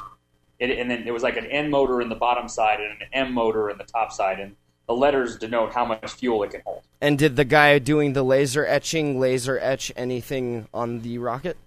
Then 0.59 0.71
it, 0.71 0.79
and 0.79 0.91
then 0.91 1.07
it 1.07 1.11
was 1.11 1.23
like 1.23 1.37
an 1.37 1.45
N 1.47 1.69
motor 1.69 2.01
in 2.01 2.09
the 2.09 2.15
bottom 2.15 2.47
side 2.47 2.79
and 2.79 3.01
an 3.01 3.07
M 3.13 3.33
motor 3.33 3.69
in 3.69 3.77
the 3.77 3.85
top 3.85 4.11
side, 4.11 4.39
and 4.39 4.55
the 4.89 4.95
letters 4.95 5.37
denote 5.37 5.71
how 5.71 5.85
much 5.85 6.11
fuel 6.13 6.41
it 6.41 6.49
can 6.49 6.61
hold. 6.65 6.81
And 6.99 7.17
did 7.17 7.35
the 7.35 7.45
guy 7.45 7.77
doing 7.77 8.13
the 8.13 8.23
laser 8.23 8.65
etching 8.65 9.19
laser 9.19 9.59
etch 9.59 9.91
anything 9.95 10.67
on 10.73 11.01
the 11.01 11.19
rocket? 11.19 11.57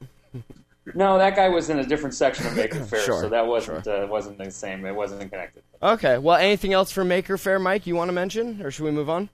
No, 0.92 1.16
that 1.18 1.36
guy 1.36 1.48
was 1.48 1.70
in 1.70 1.78
a 1.78 1.86
different 1.86 2.14
section 2.14 2.48
of 2.48 2.56
Maker 2.56 2.80
Fair, 2.84 3.00
Sure, 3.00 3.20
so 3.20 3.28
that 3.28 3.46
wasn't 3.46 3.86
uh, 3.86 4.08
wasn't 4.10 4.38
the 4.38 4.50
same. 4.50 4.84
It 4.84 4.94
wasn't 4.94 5.30
connected. 5.30 5.62
Okay. 5.80 6.18
Well, 6.18 6.36
anything 6.36 6.72
else 6.72 6.90
for 6.90 7.04
Maker 7.04 7.38
Faire, 7.38 7.60
Mike? 7.60 7.86
You 7.86 7.94
want 7.94 8.08
to 8.08 8.12
mention, 8.12 8.60
or 8.60 8.72
should 8.72 8.84
we 8.84 8.90
move 8.90 9.08
on? 9.08 9.30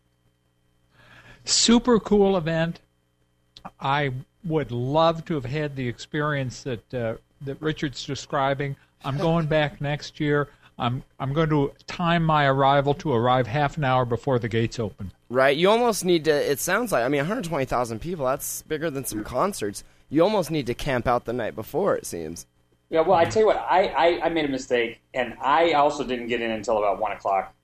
super 1.47 1.99
cool 1.99 2.37
event. 2.37 2.80
I 3.80 4.12
would 4.45 4.71
love 4.71 5.25
to 5.25 5.35
have 5.35 5.47
had 5.47 5.76
the 5.76 5.88
experience 5.88 6.62
that 6.64 6.95
uh, 6.95 7.14
that 7.40 7.62
Richard's 7.62 8.04
describing. 8.04 8.76
I'm 9.02 9.16
going 9.16 9.47
back 9.47 9.80
next 9.80 10.21
year. 10.21 10.50
I'm 10.78 11.02
I'm 11.18 11.32
going 11.32 11.50
to 11.50 11.73
time 11.87 12.25
my 12.25 12.47
arrival 12.47 12.94
to 12.94 13.12
arrive 13.12 13.47
half 13.47 13.76
an 13.76 13.85
hour 13.85 14.04
before 14.04 14.38
the 14.38 14.49
gates 14.49 14.78
open. 14.78 15.12
Right. 15.28 15.56
You 15.56 15.70
almost 15.70 16.04
need 16.04 16.25
to. 16.26 16.32
It 16.32 16.61
sounds 16.61 16.92
like. 16.92 17.04
I 17.04 17.08
mean, 17.08 17.18
120,000 17.18 18.00
people. 18.00 18.26
That's 18.26 18.62
bigger 18.62 18.90
than 18.90 19.04
some 19.04 19.25
concerts. 19.25 19.85
You 20.08 20.23
almost 20.23 20.50
need 20.50 20.66
to 20.66 20.75
camp 20.75 21.06
out 21.06 21.25
the 21.25 21.32
night 21.32 21.54
before. 21.54 21.97
It 21.97 22.06
seems. 22.06 22.47
Yeah, 22.90 23.02
well, 23.02 23.18
I 23.18 23.26
tell 23.26 23.42
you 23.42 23.47
what, 23.47 23.58
I, 23.58 23.88
I, 23.88 24.20
I 24.25 24.28
made 24.30 24.47
a 24.47 24.49
mistake, 24.49 25.00
and 25.12 25.37
I 25.42 25.73
also 25.73 26.04
didn't 26.04 26.28
get 26.28 26.40
in 26.40 26.50
until 26.50 26.78
about 26.78 26.99
one 26.99 27.12
o'clock 27.12 27.54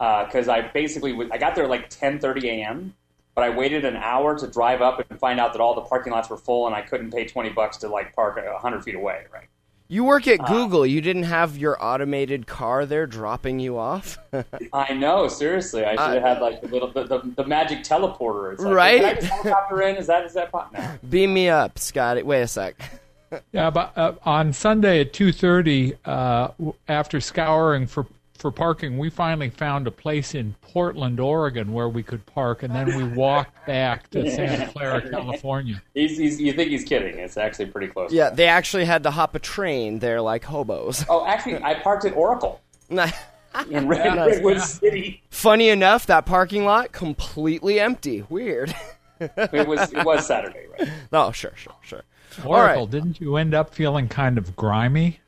uh, 0.00 0.24
because 0.24 0.48
I 0.48 0.62
basically 0.62 1.12
w- 1.12 1.30
I 1.32 1.38
got 1.38 1.54
there 1.54 1.62
at 1.62 1.70
like 1.70 1.88
ten 1.90 2.18
thirty 2.18 2.48
a.m. 2.48 2.94
But 3.36 3.44
I 3.44 3.50
waited 3.50 3.84
an 3.84 3.96
hour 3.96 4.38
to 4.38 4.46
drive 4.46 4.80
up 4.80 5.04
and 5.10 5.18
find 5.18 5.40
out 5.40 5.52
that 5.52 5.60
all 5.60 5.74
the 5.74 5.80
parking 5.80 6.12
lots 6.12 6.30
were 6.30 6.36
full, 6.36 6.66
and 6.66 6.74
I 6.74 6.82
couldn't 6.82 7.12
pay 7.12 7.24
twenty 7.24 7.50
bucks 7.50 7.76
to 7.78 7.88
like 7.88 8.14
park 8.16 8.36
a 8.36 8.58
hundred 8.58 8.82
feet 8.82 8.94
away. 8.96 9.26
Right? 9.32 9.46
You 9.94 10.02
work 10.02 10.26
at 10.26 10.44
Google. 10.44 10.84
You 10.84 11.00
didn't 11.00 11.22
have 11.22 11.56
your 11.56 11.76
automated 11.80 12.48
car 12.48 12.84
there 12.84 13.06
dropping 13.06 13.60
you 13.60 13.78
off, 13.78 14.18
I 14.72 14.92
know, 14.92 15.28
seriously, 15.28 15.84
I 15.84 15.92
should 15.92 16.20
have 16.20 16.36
had 16.36 16.42
like 16.42 16.60
the 16.62 16.66
little 16.66 16.90
the, 16.90 17.04
the, 17.04 17.22
the 17.36 17.44
magic 17.44 17.84
teleporter. 17.84 18.54
It's 18.54 18.62
like, 18.64 18.74
Right? 18.74 19.00
Can 19.00 19.04
I 19.08 19.14
just 19.14 19.26
helicopter 19.28 19.82
in? 19.82 19.94
Is 19.94 20.08
that 20.08 20.24
is 20.24 20.34
that 20.34 20.50
pot? 20.50 20.72
No. 20.72 20.98
beam 21.08 21.32
me 21.32 21.48
up, 21.48 21.78
Scotty. 21.78 22.24
Wait 22.24 22.42
a 22.42 22.48
sec. 22.48 22.74
Yeah, 23.50 23.70
but 23.70 23.96
uh, 23.96 24.12
on 24.24 24.52
Sunday 24.52 25.00
at 25.00 25.12
two 25.12 25.32
thirty, 25.32 25.94
uh, 26.04 26.48
after 26.86 27.20
scouring 27.20 27.88
for 27.88 28.06
for 28.44 28.50
parking, 28.50 28.98
we 28.98 29.08
finally 29.08 29.48
found 29.48 29.86
a 29.86 29.90
place 29.90 30.34
in 30.34 30.54
Portland, 30.60 31.18
Oregon, 31.18 31.72
where 31.72 31.88
we 31.88 32.02
could 32.02 32.26
park, 32.26 32.62
and 32.62 32.74
then 32.74 32.94
we 32.94 33.02
walked 33.18 33.66
back 33.66 34.10
to 34.10 34.30
Santa 34.30 34.70
Clara, 34.70 35.00
California. 35.08 35.80
He's, 35.94 36.18
he's 36.18 36.38
you 36.38 36.52
think 36.52 36.68
he's 36.68 36.84
kidding? 36.84 37.18
It's 37.20 37.38
actually 37.38 37.70
pretty 37.70 37.86
close. 37.86 38.12
Yeah, 38.12 38.28
they 38.28 38.46
actually 38.46 38.84
had 38.84 39.04
to 39.04 39.10
hop 39.10 39.34
a 39.34 39.38
train 39.38 39.98
there 39.98 40.20
like 40.20 40.44
hobos. 40.44 41.06
Oh, 41.08 41.24
actually, 41.24 41.62
I 41.62 41.72
parked 41.72 42.04
at 42.04 42.12
Oracle 42.12 42.60
in 42.90 42.98
Red- 42.98 44.14
Nice. 44.14 44.34
Redwood 44.34 44.60
City. 44.60 45.22
Funny 45.30 45.70
enough, 45.70 46.04
that 46.04 46.26
parking 46.26 46.66
lot 46.66 46.92
completely 46.92 47.80
empty. 47.80 48.26
Weird. 48.28 48.76
It 49.20 49.66
was 49.66 49.90
it 49.90 50.04
was 50.04 50.26
Saturday, 50.26 50.66
right? 50.78 50.90
oh, 51.14 51.32
sure, 51.32 51.52
sure, 51.56 51.76
sure. 51.80 52.02
Oracle, 52.44 52.82
right. 52.82 52.90
didn't 52.90 53.22
you 53.22 53.36
end 53.36 53.54
up 53.54 53.72
feeling 53.72 54.06
kind 54.06 54.36
of 54.36 54.54
grimy? 54.54 55.20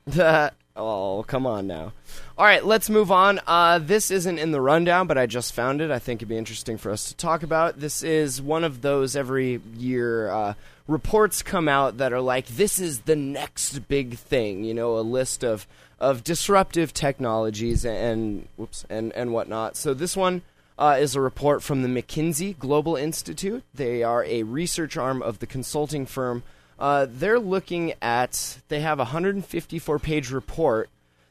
Oh, 0.76 1.25
come 1.26 1.47
on 1.47 1.66
now. 1.66 1.92
All 2.38 2.45
right, 2.45 2.64
let's 2.64 2.90
move 2.90 3.11
on. 3.11 3.40
Uh, 3.47 3.78
this 3.78 4.11
isn't 4.11 4.38
in 4.38 4.50
the 4.50 4.61
rundown, 4.61 5.06
but 5.06 5.18
I 5.18 5.26
just 5.26 5.54
found 5.54 5.80
it. 5.80 5.90
I 5.90 5.99
think 5.99 6.18
it'd 6.18 6.28
be 6.28 6.37
interesting 6.37 6.76
for 6.76 6.90
us 6.90 7.09
to 7.09 7.16
talk 7.16 7.42
about. 7.42 7.80
This 7.80 8.02
is 8.02 8.42
one 8.42 8.62
of 8.62 8.83
those 8.83 9.16
every 9.16 9.61
year 9.76 10.30
uh, 10.30 10.54
reports 10.87 11.42
come 11.42 11.68
out 11.68 11.99
that 11.99 12.12
are 12.12 12.21
like, 12.21 12.47
this 12.47 12.78
is 12.78 13.00
the 13.00 13.16
next 13.16 13.88
big 13.88 14.18
thing. 14.18 14.64
You 14.64 14.75
know, 14.75 14.99
a 14.99 15.00
list 15.00 15.42
of 15.42 15.66
of 15.99 16.23
disruptive 16.23 16.92
technologies 16.92 17.87
and 17.87 18.47
whoops 18.56 18.85
and 18.90 19.12
and 19.14 19.33
whatnot. 19.33 19.76
So 19.76 19.95
this 19.95 20.16
one. 20.16 20.42
Uh, 20.78 20.99
is 21.00 21.14
a 21.14 21.21
report 21.23 21.62
from 21.62 21.80
the 21.80 21.88
McKinsey 21.88 22.59
Global 22.59 22.97
Institute. 22.97 23.62
They 23.73 24.02
are 24.02 24.23
a 24.25 24.42
research 24.42 24.99
arm 24.99 25.23
of 25.23 25.38
the 25.38 25.47
consulting 25.47 26.04
firm 26.04 26.42
uh, 26.78 27.06
they're 27.09 27.38
looking 27.38 27.95
at 28.02 28.59
they 28.68 28.80
have 28.80 28.99
a 28.99 29.04
154 29.04 29.99
page 29.99 30.30
report 30.30 30.88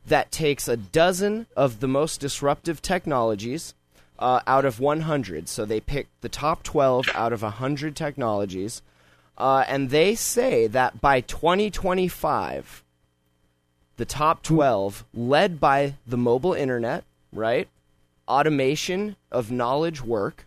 that 0.07 0.31
takes 0.31 0.67
a 0.67 0.77
dozen 0.77 1.47
of 1.55 1.79
the 1.79 1.87
most 1.87 2.19
disruptive 2.19 2.81
technologies 2.81 3.73
uh, 4.19 4.39
out 4.47 4.65
of 4.65 4.79
100 4.79 5.47
so 5.49 5.65
they 5.65 5.79
pick 5.79 6.07
the 6.21 6.29
top 6.29 6.63
12 6.63 7.09
out 7.13 7.33
of 7.33 7.41
100 7.41 7.95
technologies 7.95 8.81
uh, 9.37 9.65
and 9.67 9.89
they 9.89 10.15
say 10.15 10.67
that 10.67 11.01
by 11.01 11.21
2025 11.21 12.83
the 13.97 14.05
top 14.05 14.41
12 14.43 15.05
led 15.13 15.59
by 15.59 15.95
the 16.07 16.17
mobile 16.17 16.53
internet 16.53 17.03
right 17.33 17.67
automation 18.27 19.15
of 19.31 19.51
knowledge 19.51 20.01
work 20.01 20.45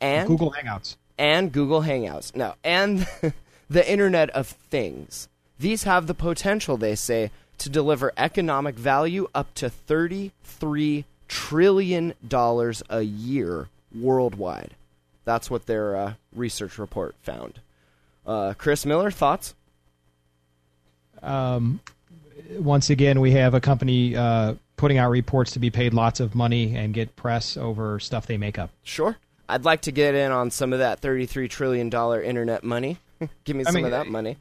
and 0.00 0.28
Google 0.28 0.52
Hangouts. 0.52 0.96
and 1.18 1.52
Google 1.52 1.82
Hangouts. 1.82 2.34
No, 2.34 2.54
and 2.64 3.06
the 3.68 3.88
Internet 3.90 4.30
of 4.30 4.46
Things. 4.46 5.28
These 5.58 5.84
have 5.84 6.06
the 6.06 6.14
potential, 6.14 6.76
they 6.76 6.94
say, 6.94 7.30
to 7.58 7.70
deliver 7.70 8.12
economic 8.16 8.74
value 8.76 9.28
up 9.34 9.54
to 9.54 9.70
$33 9.70 11.04
trillion 11.28 12.14
a 12.90 13.02
year 13.02 13.68
worldwide. 13.94 14.74
That's 15.24 15.50
what 15.50 15.66
their 15.66 15.96
uh, 15.96 16.14
research 16.34 16.78
report 16.78 17.14
found. 17.22 17.60
Uh, 18.26 18.54
Chris 18.56 18.84
Miller, 18.84 19.10
thoughts? 19.10 19.54
Um, 21.22 21.80
once 22.58 22.90
again, 22.90 23.20
we 23.20 23.32
have 23.32 23.54
a 23.54 23.60
company 23.60 24.14
uh, 24.14 24.54
putting 24.76 24.98
out 24.98 25.10
reports 25.10 25.52
to 25.52 25.58
be 25.58 25.70
paid 25.70 25.94
lots 25.94 26.20
of 26.20 26.34
money 26.34 26.76
and 26.76 26.92
get 26.94 27.16
press 27.16 27.56
over 27.56 27.98
stuff 27.98 28.26
they 28.26 28.36
make 28.36 28.58
up. 28.58 28.70
Sure. 28.82 29.16
I'd 29.48 29.64
like 29.64 29.82
to 29.82 29.92
get 29.92 30.14
in 30.14 30.32
on 30.32 30.50
some 30.50 30.72
of 30.72 30.80
that 30.80 31.00
$33 31.00 31.48
trillion 31.48 31.86
internet 31.86 32.64
money. 32.64 32.98
Give 33.44 33.56
me 33.56 33.64
I 33.64 33.70
some 33.70 33.74
mean, 33.76 33.84
of 33.86 33.90
that 33.92 34.06
money. 34.08 34.36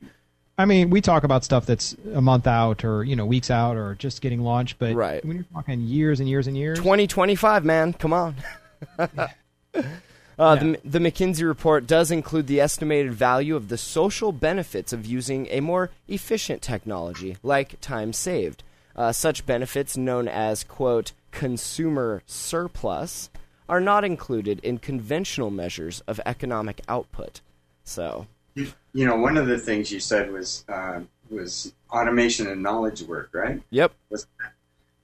I 0.58 0.66
mean, 0.66 0.90
we 0.90 1.02
talk 1.02 1.24
about 1.26 1.44
stuff 1.44 1.66
that's 1.66 1.96
a 2.14 2.22
month 2.22 2.48
out 2.48 2.86
or 2.86 3.04
you 3.04 3.16
know 3.16 3.26
weeks 3.26 3.52
out 3.52 3.76
or 3.76 3.96
just 3.96 4.22
getting 4.22 4.42
launched, 4.42 4.80
but 4.80 4.96
Right. 4.96 5.24
when 5.26 5.38
you're 5.38 5.46
talking 5.54 5.82
years 5.82 6.20
and 6.20 6.30
years 6.30 6.48
and 6.48 6.58
years, 6.58 6.78
2025, 6.78 7.66
man. 7.66 7.94
Come 7.94 8.14
on. 8.14 8.36
uh, 8.98 10.56
the, 10.56 10.80
the 10.84 11.00
McKinsey 11.00 11.46
report 11.46 11.88
does 11.88 12.12
include 12.12 12.48
the 12.48 12.62
estimated 12.62 13.14
value 13.14 13.56
of 13.56 13.68
the 13.68 13.78
social 13.78 14.32
benefits 14.32 14.94
of 14.94 15.06
using 15.06 15.48
a 15.50 15.60
more 15.60 15.92
efficient 16.08 16.62
technology, 16.62 17.38
like 17.44 17.80
time 17.82 18.14
saved. 18.14 18.64
Uh, 18.96 19.12
such 19.12 19.46
benefits, 19.46 19.98
known 19.98 20.26
as, 20.28 20.64
quote, 20.64 21.12
consumer 21.32 22.24
surplus, 22.26 23.30
are 23.68 23.82
not 23.82 24.06
included 24.06 24.60
in 24.62 24.78
conventional 24.78 25.50
measures 25.50 26.02
of 26.08 26.22
economic 26.26 26.80
output. 26.88 27.42
So, 27.84 28.28
You, 28.56 28.68
you 28.94 29.06
know, 29.06 29.18
one 29.18 29.38
of 29.38 29.48
the 29.48 29.58
things 29.58 29.92
you 29.92 30.00
said 30.00 30.32
was 30.32 30.64
uh, 30.70 31.02
was 31.30 31.74
automation 31.92 32.48
and 32.48 32.64
knowledge 32.64 33.02
work, 33.04 33.30
right? 33.34 33.62
yep. 33.70 33.94
Was 34.10 34.28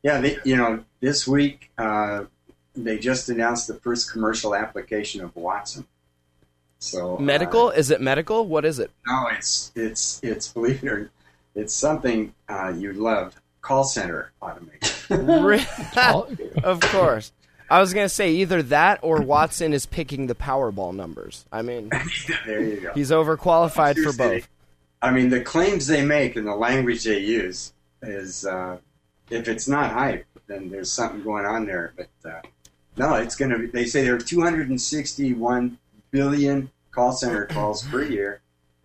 yeah, 0.03 0.19
they, 0.21 0.37
you 0.43 0.55
know, 0.55 0.83
this 1.01 1.27
week 1.27 1.69
uh, 1.77 2.23
they 2.75 2.97
just 2.97 3.29
announced 3.29 3.67
the 3.67 3.75
first 3.75 4.11
commercial 4.11 4.55
application 4.55 5.21
of 5.21 5.35
Watson. 5.35 5.85
So 6.79 7.17
uh, 7.17 7.21
Medical? 7.21 7.69
Is 7.69 7.91
it 7.91 8.01
medical? 8.01 8.47
What 8.47 8.65
is 8.65 8.79
it? 8.79 8.89
no, 9.05 9.27
it's 9.31 9.71
it's 9.75 10.19
it's 10.23 10.47
believe 10.47 10.83
it 10.83 10.87
or 10.87 11.11
it's 11.53 11.73
something 11.73 12.33
uh, 12.49 12.73
you 12.75 12.93
love. 12.93 13.35
Call 13.61 13.83
center 13.83 14.31
automation. 14.41 15.43
Re- 15.43 15.67
of 16.63 16.79
course. 16.81 17.31
I 17.71 17.79
was 17.79 17.93
going 17.93 18.03
to 18.03 18.09
say 18.09 18.31
either 18.31 18.61
that 18.63 18.99
or 19.01 19.21
Watson 19.21 19.71
is 19.71 19.85
picking 19.85 20.27
the 20.27 20.35
Powerball 20.35 20.93
numbers. 20.93 21.45
I 21.53 21.61
mean, 21.61 21.89
there 22.45 22.61
you 22.61 22.81
go. 22.81 22.91
he's 22.93 23.11
overqualified 23.11 23.95
for 24.03 24.11
both. 24.11 24.49
I 25.01 25.11
mean, 25.11 25.29
the 25.29 25.39
claims 25.39 25.87
they 25.87 26.03
make 26.03 26.35
and 26.35 26.45
the 26.45 26.53
language 26.53 27.05
they 27.05 27.19
use 27.19 27.71
is, 28.01 28.45
uh, 28.45 28.77
if 29.29 29.47
it's 29.47 29.69
not 29.69 29.91
hype, 29.91 30.25
then 30.47 30.69
there's 30.69 30.91
something 30.91 31.23
going 31.23 31.45
on 31.45 31.65
there. 31.65 31.93
But 31.95 32.29
uh, 32.29 32.41
no, 32.97 33.15
it's 33.15 33.37
going 33.37 33.51
to 33.51 33.59
be, 33.59 33.67
they 33.67 33.85
say 33.85 34.03
there 34.03 34.15
are 34.15 34.19
261 34.19 35.77
billion 36.11 36.69
call 36.91 37.13
center 37.13 37.45
calls 37.45 37.83
per 37.83 38.03
year, 38.03 38.41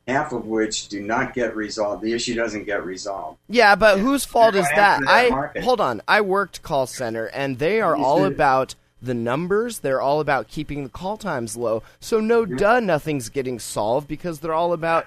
half 0.06 0.32
of 0.32 0.46
which 0.46 0.88
do 0.88 1.00
not 1.02 1.34
get 1.34 1.56
resolved. 1.56 2.02
The 2.02 2.12
issue 2.12 2.34
doesn't 2.34 2.64
get 2.64 2.84
resolved. 2.84 3.38
Yeah, 3.48 3.74
but 3.74 3.98
whose 3.98 4.24
fault 4.24 4.54
is 4.54 4.66
that? 4.74 5.00
that 5.00 5.08
I 5.08 5.28
market. 5.28 5.64
hold 5.64 5.80
on. 5.80 6.02
I 6.06 6.20
worked 6.20 6.62
call 6.62 6.86
center, 6.86 7.26
and 7.26 7.58
they 7.58 7.80
are 7.80 7.96
all 7.96 8.24
about 8.24 8.74
the 9.02 9.14
numbers. 9.14 9.80
They're 9.80 10.00
all 10.00 10.20
about 10.20 10.48
keeping 10.48 10.84
the 10.84 10.90
call 10.90 11.16
times 11.16 11.56
low. 11.56 11.82
So 12.00 12.20
no, 12.20 12.46
duh, 12.46 12.80
nothing's 12.80 13.28
getting 13.28 13.58
solved 13.58 14.08
because 14.08 14.40
they're 14.40 14.54
all 14.54 14.72
about 14.72 15.06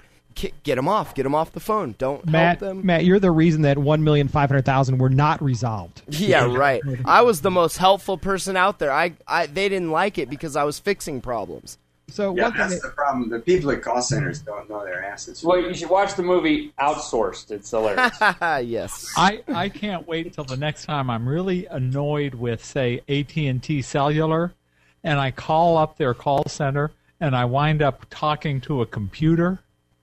get 0.64 0.76
them 0.76 0.88
off, 0.88 1.16
get 1.16 1.24
them 1.24 1.36
off 1.36 1.52
the 1.52 1.60
phone. 1.60 1.96
Don't 1.98 2.26
Matt, 2.26 2.60
help 2.60 2.60
them. 2.60 2.86
Matt, 2.86 3.06
you're 3.06 3.20
the 3.20 3.32
reason 3.32 3.64
that 3.64 3.78
one 3.78 4.04
million 4.04 4.28
five 4.28 4.50
hundred 4.50 4.66
thousand 4.66 4.98
were 4.98 5.10
not 5.10 5.42
resolved. 5.42 6.02
Yeah, 6.20 6.46
right. 6.54 6.82
I 7.06 7.22
was 7.22 7.42
the 7.42 7.52
most 7.52 7.78
helpful 7.78 8.18
person 8.18 8.58
out 8.58 8.78
there. 8.80 8.92
I, 8.92 9.14
I, 9.26 9.46
they 9.46 9.70
didn't 9.70 9.92
like 9.92 10.18
it 10.18 10.30
because 10.30 10.56
I 10.56 10.64
was 10.64 10.78
fixing 10.78 11.22
problems. 11.22 11.78
So 12.12 12.36
Yeah, 12.36 12.50
one 12.50 12.58
that's 12.58 12.76
that- 12.76 12.82
the 12.82 12.90
problem. 12.90 13.30
The 13.30 13.40
people 13.40 13.72
at 13.72 13.82
call 13.82 14.02
centers 14.02 14.40
don't 14.40 14.70
know 14.70 14.84
their 14.84 15.04
asses. 15.04 15.44
Well, 15.44 15.60
you 15.60 15.74
should 15.74 15.90
watch 15.90 16.16
the 16.16 16.24
movie 16.24 16.74
Outsourced. 16.80 17.52
It's 17.52 17.70
hilarious. 17.72 18.18
yes. 18.68 19.12
I, 19.18 19.42
I 19.48 19.70
can't 19.70 20.08
wait 20.08 20.34
till 20.34 20.44
the 20.44 20.58
next 20.58 20.86
time 20.86 21.10
I'm 21.10 21.28
really 21.28 21.66
annoyed 21.68 22.34
with 22.36 22.64
say 22.64 23.02
AT&T 23.08 23.82
Cellular 23.82 24.54
and 25.04 25.20
I 25.20 25.32
call 25.32 25.78
up 25.78 25.98
their 25.98 26.14
call 26.14 26.46
center 26.48 26.92
and 27.20 27.36
I 27.36 27.46
wind 27.46 27.82
up 27.82 28.06
talking 28.10 28.62
to 28.62 28.82
a 28.82 28.86
computer. 28.86 29.60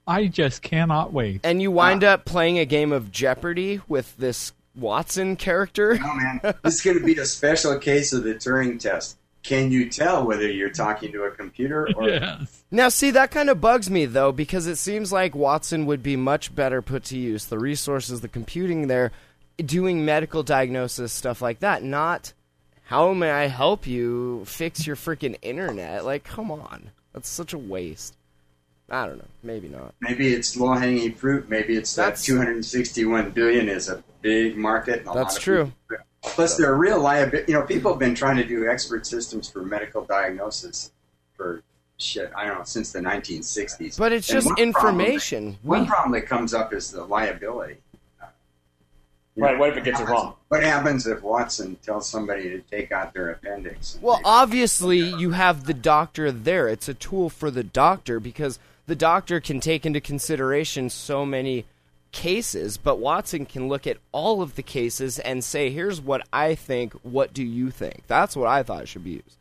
I 0.07 0.27
just 0.27 0.61
cannot 0.61 1.11
wait. 1.11 1.41
And 1.43 1.61
you 1.61 1.69
wind 1.71 2.03
up 2.03 2.25
playing 2.25 2.59
a 2.59 2.65
game 2.65 2.91
of 2.93 3.11
Jeopardy 3.11 3.81
with 3.87 4.15
this 4.17 4.53
Watson 4.75 5.35
character. 5.35 5.95
No, 5.97 6.13
man. 6.15 6.39
This 6.63 6.75
is 6.75 6.81
going 6.81 6.99
to 6.99 7.03
be 7.03 7.17
a 7.17 7.25
special 7.25 7.77
case 7.79 8.13
of 8.13 8.23
the 8.23 8.35
Turing 8.35 8.79
test. 8.79 9.17
Can 9.47 9.71
you 9.71 9.89
tell 9.89 10.25
whether 10.25 10.51
you're 10.51 10.69
talking 10.69 11.13
to 11.13 11.23
a 11.23 11.31
computer 11.31 11.87
or 11.95 12.09
Yes. 12.09 12.63
Now, 12.69 12.89
see, 12.89 13.11
that 13.11 13.31
kind 13.31 13.49
of 13.49 13.61
bugs 13.61 13.89
me, 13.89 14.05
though, 14.05 14.33
because 14.33 14.67
it 14.67 14.75
seems 14.75 15.13
like 15.13 15.33
Watson 15.33 15.85
would 15.85 16.03
be 16.03 16.17
much 16.17 16.53
better 16.53 16.81
put 16.81 17.05
to 17.05 17.17
use. 17.17 17.45
The 17.45 17.57
resources, 17.57 18.19
the 18.19 18.27
computing 18.27 18.87
there, 18.87 19.13
doing 19.57 20.03
medical 20.03 20.43
diagnosis, 20.43 21.13
stuff 21.13 21.41
like 21.41 21.59
that. 21.61 21.81
Not, 21.81 22.33
how 22.83 23.13
may 23.13 23.31
I 23.31 23.47
help 23.47 23.87
you 23.87 24.43
fix 24.45 24.85
your 24.85 24.97
freaking 24.97 25.37
internet? 25.41 26.03
Like, 26.03 26.25
come 26.25 26.51
on. 26.51 26.91
That's 27.13 27.29
such 27.29 27.53
a 27.53 27.57
waste. 27.57 28.15
I 28.89 29.05
don't 29.05 29.17
know. 29.17 29.25
Maybe 29.43 29.69
not. 29.69 29.93
Maybe 30.01 30.33
it's 30.33 30.57
low 30.57 30.73
hanging 30.73 31.13
fruit. 31.13 31.47
Maybe 31.49 31.77
it's 31.77 31.95
that 31.95 32.17
261 32.17 33.31
billion 33.31 33.69
is 33.69 33.87
a 33.87 34.03
big 34.21 34.57
market. 34.57 34.99
And 34.99 35.09
a 35.09 35.13
That's 35.13 35.33
lot 35.35 35.37
of 35.37 35.43
true. 35.43 35.71
people- 35.89 36.05
Plus, 36.35 36.57
there 36.57 36.71
are 36.71 36.75
real 36.77 36.99
liability. 36.99 37.51
You 37.51 37.57
know, 37.59 37.65
people 37.65 37.91
have 37.91 37.99
been 37.99 38.15
trying 38.15 38.37
to 38.37 38.43
do 38.43 38.69
expert 38.69 39.05
systems 39.05 39.49
for 39.49 39.63
medical 39.63 40.03
diagnosis 40.03 40.91
for 41.35 41.61
shit. 41.97 42.31
I 42.35 42.45
don't 42.45 42.59
know 42.59 42.63
since 42.63 42.91
the 42.91 42.99
1960s. 42.99 43.97
But 43.97 44.11
it's 44.11 44.29
And 44.29 44.35
just 44.37 44.47
one 44.47 44.55
problem 44.73 44.97
that- 44.97 45.03
information. 45.03 45.57
One 45.63 45.81
We, 45.81 45.87
problem 45.87 46.11
that 46.13 46.27
comes 46.27 46.53
up 46.53 46.73
is 46.73 46.91
the 46.91 47.03
liability. 47.03 47.77
You 49.35 49.43
Right, 49.43 49.53
know, 49.53 49.59
what 49.59 49.69
if 49.69 49.77
it 49.77 49.83
gets 49.83 49.99
it 49.99 50.05
wrong? 50.07 50.33
What 50.47 50.63
happens 50.63 51.05
if 51.05 51.21
Watson 51.21 51.75
tells 51.83 52.09
somebody 52.09 52.49
to 52.49 52.59
take 52.61 52.91
out 52.91 53.13
their 53.13 53.29
appendix? 53.29 53.99
well, 54.01 54.19
obviously, 54.25 54.97
you 54.97 55.31
have 55.31 55.65
the 55.65 55.75
doctor 55.75 56.31
there. 56.31 56.67
It's 56.67 56.89
a 56.89 56.95
tool 56.95 57.29
for 57.29 57.51
the 57.51 57.63
doctor 57.63 58.19
because 58.19 58.57
the 58.87 58.95
doctor 58.95 59.39
can 59.39 59.59
take 59.59 59.85
into 59.85 60.01
consideration 60.01 60.89
so 60.89 61.23
many 61.23 61.65
cases, 62.11 62.77
but 62.77 62.99
Watson 62.99 63.45
can 63.45 63.67
look 63.67 63.85
at 63.87 63.97
all 64.11 64.41
of 64.41 64.55
the 64.55 64.63
cases 64.63 65.19
and 65.19 65.43
say, 65.43 65.69
"Here's 65.69 66.01
what 66.01 66.27
I 66.33 66.55
think. 66.55 66.93
What 67.03 67.33
do 67.33 67.43
you 67.43 67.69
think?" 67.71 68.03
That's 68.07 68.35
what 68.35 68.47
I 68.47 68.63
thought 68.63 68.87
should 68.87 69.03
be 69.03 69.11
used. 69.11 69.37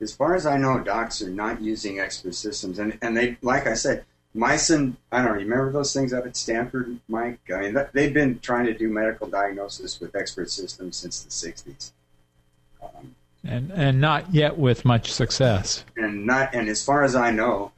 as 0.00 0.12
far 0.12 0.34
as 0.34 0.44
I 0.46 0.58
know, 0.58 0.78
docs 0.80 1.22
are 1.22 1.30
not 1.30 1.62
using 1.62 2.00
expert 2.00 2.34
systems, 2.34 2.78
and 2.78 2.98
and 3.02 3.16
they, 3.16 3.36
like 3.42 3.66
I 3.66 3.74
said, 3.74 4.04
MYCIN. 4.34 4.96
I 5.10 5.22
don't 5.22 5.32
remember 5.32 5.72
those 5.72 5.92
things 5.92 6.12
up 6.12 6.26
at 6.26 6.36
Stanford, 6.36 6.98
Mike. 7.08 7.40
I 7.52 7.60
mean, 7.60 7.74
that, 7.74 7.92
they've 7.92 8.12
been 8.12 8.38
trying 8.40 8.66
to 8.66 8.74
do 8.74 8.88
medical 8.88 9.26
diagnosis 9.26 9.98
with 10.00 10.14
expert 10.14 10.50
systems 10.50 10.96
since 10.96 11.22
the 11.22 11.30
'60s, 11.30 11.92
um, 12.82 13.14
and 13.44 13.70
and 13.72 14.00
not 14.00 14.34
yet 14.34 14.58
with 14.58 14.84
much 14.84 15.12
success. 15.12 15.84
and 15.96 16.26
not. 16.26 16.54
And 16.54 16.68
as 16.68 16.84
far 16.84 17.02
as 17.02 17.14
I 17.14 17.30
know, 17.30 17.72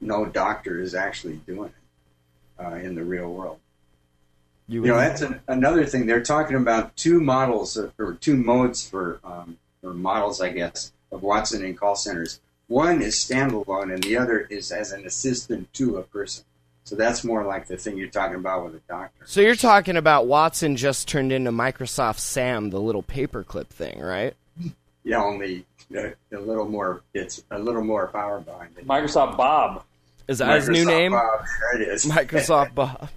no 0.00 0.24
doctor 0.24 0.80
is 0.80 0.94
actually 0.94 1.36
doing 1.46 1.70
it 1.70 2.64
uh, 2.64 2.74
in 2.74 2.94
the 2.94 3.02
real 3.02 3.28
world. 3.32 3.58
You, 4.68 4.82
You 4.82 4.88
know, 4.88 4.96
that's 4.96 5.22
an, 5.22 5.40
another 5.48 5.84
thing. 5.86 6.06
They're 6.06 6.22
talking 6.22 6.56
about 6.56 6.96
two 6.96 7.20
models 7.20 7.76
of, 7.76 7.92
or 7.98 8.14
two 8.14 8.36
modes 8.36 8.88
for 8.88 9.20
um, 9.24 9.58
or 9.82 9.94
models, 9.94 10.40
I 10.40 10.50
guess, 10.50 10.92
of 11.12 11.22
Watson 11.22 11.64
in 11.64 11.76
call 11.76 11.96
centers. 11.96 12.40
One 12.68 13.00
is 13.00 13.14
standalone, 13.14 13.94
and 13.94 14.02
the 14.02 14.16
other 14.16 14.40
is 14.40 14.72
as 14.72 14.90
an 14.90 15.06
assistant 15.06 15.72
to 15.74 15.98
a 15.98 16.02
person. 16.02 16.44
So 16.82 16.94
that's 16.96 17.24
more 17.24 17.44
like 17.44 17.66
the 17.66 17.76
thing 17.76 17.96
you're 17.96 18.08
talking 18.08 18.36
about 18.36 18.64
with 18.64 18.76
a 18.76 18.80
doctor. 18.88 19.24
so 19.26 19.40
you're 19.40 19.56
talking 19.56 19.96
about 19.96 20.26
Watson 20.26 20.76
just 20.76 21.08
turned 21.08 21.32
into 21.32 21.50
Microsoft 21.50 22.18
Sam, 22.20 22.70
the 22.70 22.80
little 22.80 23.02
paperclip 23.02 23.66
thing, 23.68 24.00
right? 24.00 24.34
Yeah, 25.02 25.22
only 25.22 25.64
a, 25.94 26.14
a 26.32 26.38
little 26.38 26.68
more. 26.68 27.02
It's 27.14 27.42
a 27.50 27.58
little 27.58 27.84
more 27.84 28.08
power 28.08 28.40
behind 28.40 28.76
it. 28.78 28.86
Microsoft 28.86 29.36
Bob. 29.36 29.84
Is 30.28 30.38
that 30.38 30.56
his 30.56 30.68
new 30.68 30.84
Microsoft 30.84 30.86
name? 30.86 31.12
Bob, 31.12 31.44
there 31.60 31.82
it 31.82 31.88
is. 31.88 32.06
Microsoft 32.06 32.74
Bob. 32.76 33.08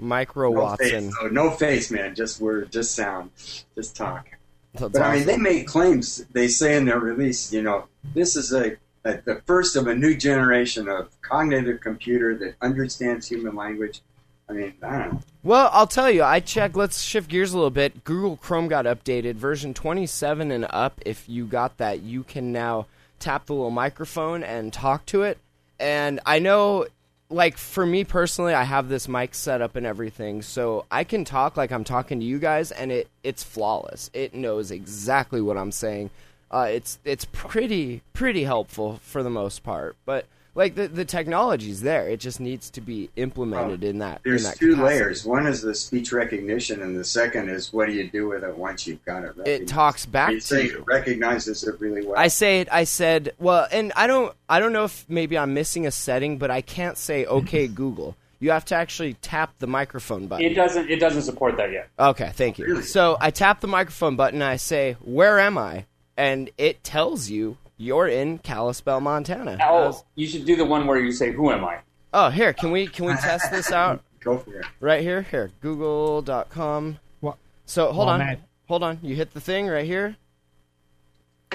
Micro 0.00 0.50
no 0.50 0.60
Watson. 0.60 1.10
Face, 1.10 1.14
no, 1.22 1.28
no 1.28 1.50
face, 1.50 1.90
man. 1.90 2.14
Just 2.14 2.40
word, 2.40 2.72
just 2.72 2.94
sound, 2.94 3.30
just 3.74 3.96
talk. 3.96 4.26
That's 4.74 4.92
But 4.92 5.02
I 5.02 5.16
mean, 5.16 5.26
they 5.26 5.36
make 5.36 5.66
claims. 5.66 6.24
They 6.32 6.48
say 6.48 6.76
in 6.76 6.84
their 6.84 6.98
release, 6.98 7.52
you 7.52 7.62
know, 7.62 7.86
this 8.14 8.36
is 8.36 8.52
a, 8.52 8.76
a 9.04 9.20
the 9.24 9.42
first 9.46 9.76
of 9.76 9.86
a 9.86 9.94
new 9.94 10.16
generation 10.16 10.88
of 10.88 11.10
cognitive 11.22 11.80
computer 11.80 12.36
that 12.36 12.54
understands 12.60 13.28
human 13.28 13.56
language. 13.56 14.00
I 14.48 14.52
mean, 14.52 14.74
I 14.82 14.98
don't 14.98 15.12
know. 15.12 15.20
Well, 15.42 15.70
I'll 15.72 15.86
tell 15.86 16.10
you, 16.10 16.22
I 16.24 16.40
checked. 16.40 16.76
Let's 16.76 17.02
shift 17.02 17.28
gears 17.30 17.52
a 17.52 17.56
little 17.56 17.70
bit. 17.70 18.04
Google 18.04 18.36
Chrome 18.36 18.68
got 18.68 18.84
updated, 18.84 19.34
version 19.34 19.74
27 19.74 20.50
and 20.50 20.66
up. 20.70 21.00
If 21.06 21.28
you 21.28 21.46
got 21.46 21.78
that, 21.78 22.02
you 22.02 22.24
can 22.24 22.52
now 22.52 22.86
tap 23.20 23.46
the 23.46 23.54
little 23.54 23.70
microphone 23.70 24.42
and 24.42 24.72
talk 24.72 25.06
to 25.06 25.22
it. 25.22 25.38
And 25.78 26.20
I 26.26 26.40
know, 26.40 26.86
like, 27.30 27.56
for 27.56 27.86
me 27.86 28.04
personally, 28.04 28.52
I 28.54 28.64
have 28.64 28.88
this 28.88 29.08
mic 29.08 29.34
set 29.34 29.62
up 29.62 29.76
and 29.76 29.86
everything, 29.86 30.42
so 30.42 30.84
I 30.90 31.04
can 31.04 31.24
talk 31.24 31.56
like 31.56 31.70
I'm 31.72 31.84
talking 31.84 32.20
to 32.20 32.26
you 32.26 32.38
guys, 32.38 32.72
and 32.72 32.92
it 32.92 33.08
it's 33.22 33.42
flawless. 33.42 34.10
It 34.12 34.34
knows 34.34 34.70
exactly 34.70 35.40
what 35.40 35.56
I'm 35.56 35.72
saying. 35.72 36.10
Uh, 36.50 36.68
it's 36.70 36.98
it's 37.04 37.24
pretty 37.26 38.02
pretty 38.12 38.44
helpful 38.44 39.00
for 39.02 39.22
the 39.22 39.30
most 39.30 39.62
part, 39.62 39.96
but. 40.04 40.26
Like 40.54 40.74
the 40.74 40.88
the 40.88 41.04
technology's 41.04 41.80
there, 41.82 42.08
it 42.08 42.18
just 42.18 42.40
needs 42.40 42.70
to 42.70 42.80
be 42.80 43.08
implemented 43.16 43.84
in 43.84 43.98
that. 43.98 44.20
in 44.24 44.30
There's 44.32 44.44
that 44.44 44.56
two 44.58 44.74
capacity. 44.74 44.98
layers. 44.98 45.24
One 45.24 45.46
is 45.46 45.62
the 45.62 45.74
speech 45.74 46.12
recognition, 46.12 46.82
and 46.82 46.96
the 46.98 47.04
second 47.04 47.48
is 47.48 47.72
what 47.72 47.86
do 47.86 47.92
you 47.92 48.10
do 48.10 48.28
with 48.28 48.42
it 48.42 48.56
once 48.56 48.86
you've 48.86 49.04
got 49.04 49.22
it. 49.24 49.36
it 49.46 49.68
talks 49.68 50.06
back 50.06 50.32
You 50.32 50.40
to 50.40 50.46
say 50.46 50.64
you. 50.66 50.78
it 50.78 50.86
recognizes 50.86 51.62
it 51.64 51.80
really 51.80 52.04
well. 52.04 52.18
I 52.18 52.28
say 52.28 52.60
it. 52.60 52.68
I 52.72 52.84
said, 52.84 53.32
well, 53.38 53.68
and 53.70 53.92
I 53.94 54.06
don't. 54.08 54.34
I 54.48 54.58
don't 54.58 54.72
know 54.72 54.84
if 54.84 55.04
maybe 55.08 55.38
I'm 55.38 55.54
missing 55.54 55.86
a 55.86 55.90
setting, 55.92 56.36
but 56.38 56.50
I 56.50 56.62
can't 56.62 56.98
say 56.98 57.26
"Okay, 57.26 57.68
Google." 57.82 58.16
You 58.42 58.52
have 58.52 58.64
to 58.66 58.74
actually 58.74 59.14
tap 59.14 59.52
the 59.58 59.66
microphone 59.66 60.26
button. 60.26 60.46
It 60.46 60.54
doesn't. 60.54 60.90
It 60.90 60.96
doesn't 60.98 61.22
support 61.22 61.58
that 61.58 61.70
yet. 61.70 61.88
Okay, 61.98 62.32
thank 62.34 62.58
you. 62.58 62.64
Really? 62.64 62.82
So 62.82 63.16
I 63.20 63.30
tap 63.30 63.60
the 63.60 63.68
microphone 63.68 64.16
button. 64.16 64.42
I 64.42 64.56
say, 64.56 64.96
"Where 65.00 65.38
am 65.38 65.56
I?" 65.58 65.84
And 66.16 66.50
it 66.58 66.82
tells 66.82 67.30
you 67.30 67.56
you're 67.80 68.06
in 68.08 68.38
Kalispell, 68.38 69.00
Montana. 69.00 69.56
I 69.60 69.68
Oh, 69.68 69.86
was- 69.86 70.04
you 70.14 70.26
should 70.26 70.44
do 70.44 70.54
the 70.54 70.64
one 70.66 70.86
where 70.86 70.98
you 70.98 71.10
say, 71.12 71.32
"Who 71.32 71.50
am 71.50 71.64
I?" 71.64 71.78
oh, 72.12 72.28
here, 72.30 72.52
can 72.52 72.70
we 72.72 72.86
can 72.86 73.06
we 73.06 73.14
test 73.14 73.50
this 73.50 73.72
out 73.82 74.02
Go 74.20 74.38
for 74.38 74.60
it. 74.60 74.66
right 74.80 75.00
here? 75.02 75.22
Here, 75.22 75.50
Google.com. 75.60 76.98
Well- 77.22 77.38
So 77.64 77.86
hold 77.92 78.06
well, 78.06 78.14
on, 78.14 78.18
Matt- 78.20 78.40
hold 78.68 78.82
on. 78.82 78.98
You 79.02 79.16
hit 79.16 79.32
the 79.32 79.40
thing 79.40 79.66
right 79.68 79.86
here. 79.86 80.16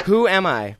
Who 0.05 0.27
am 0.27 0.45
I? 0.45 0.75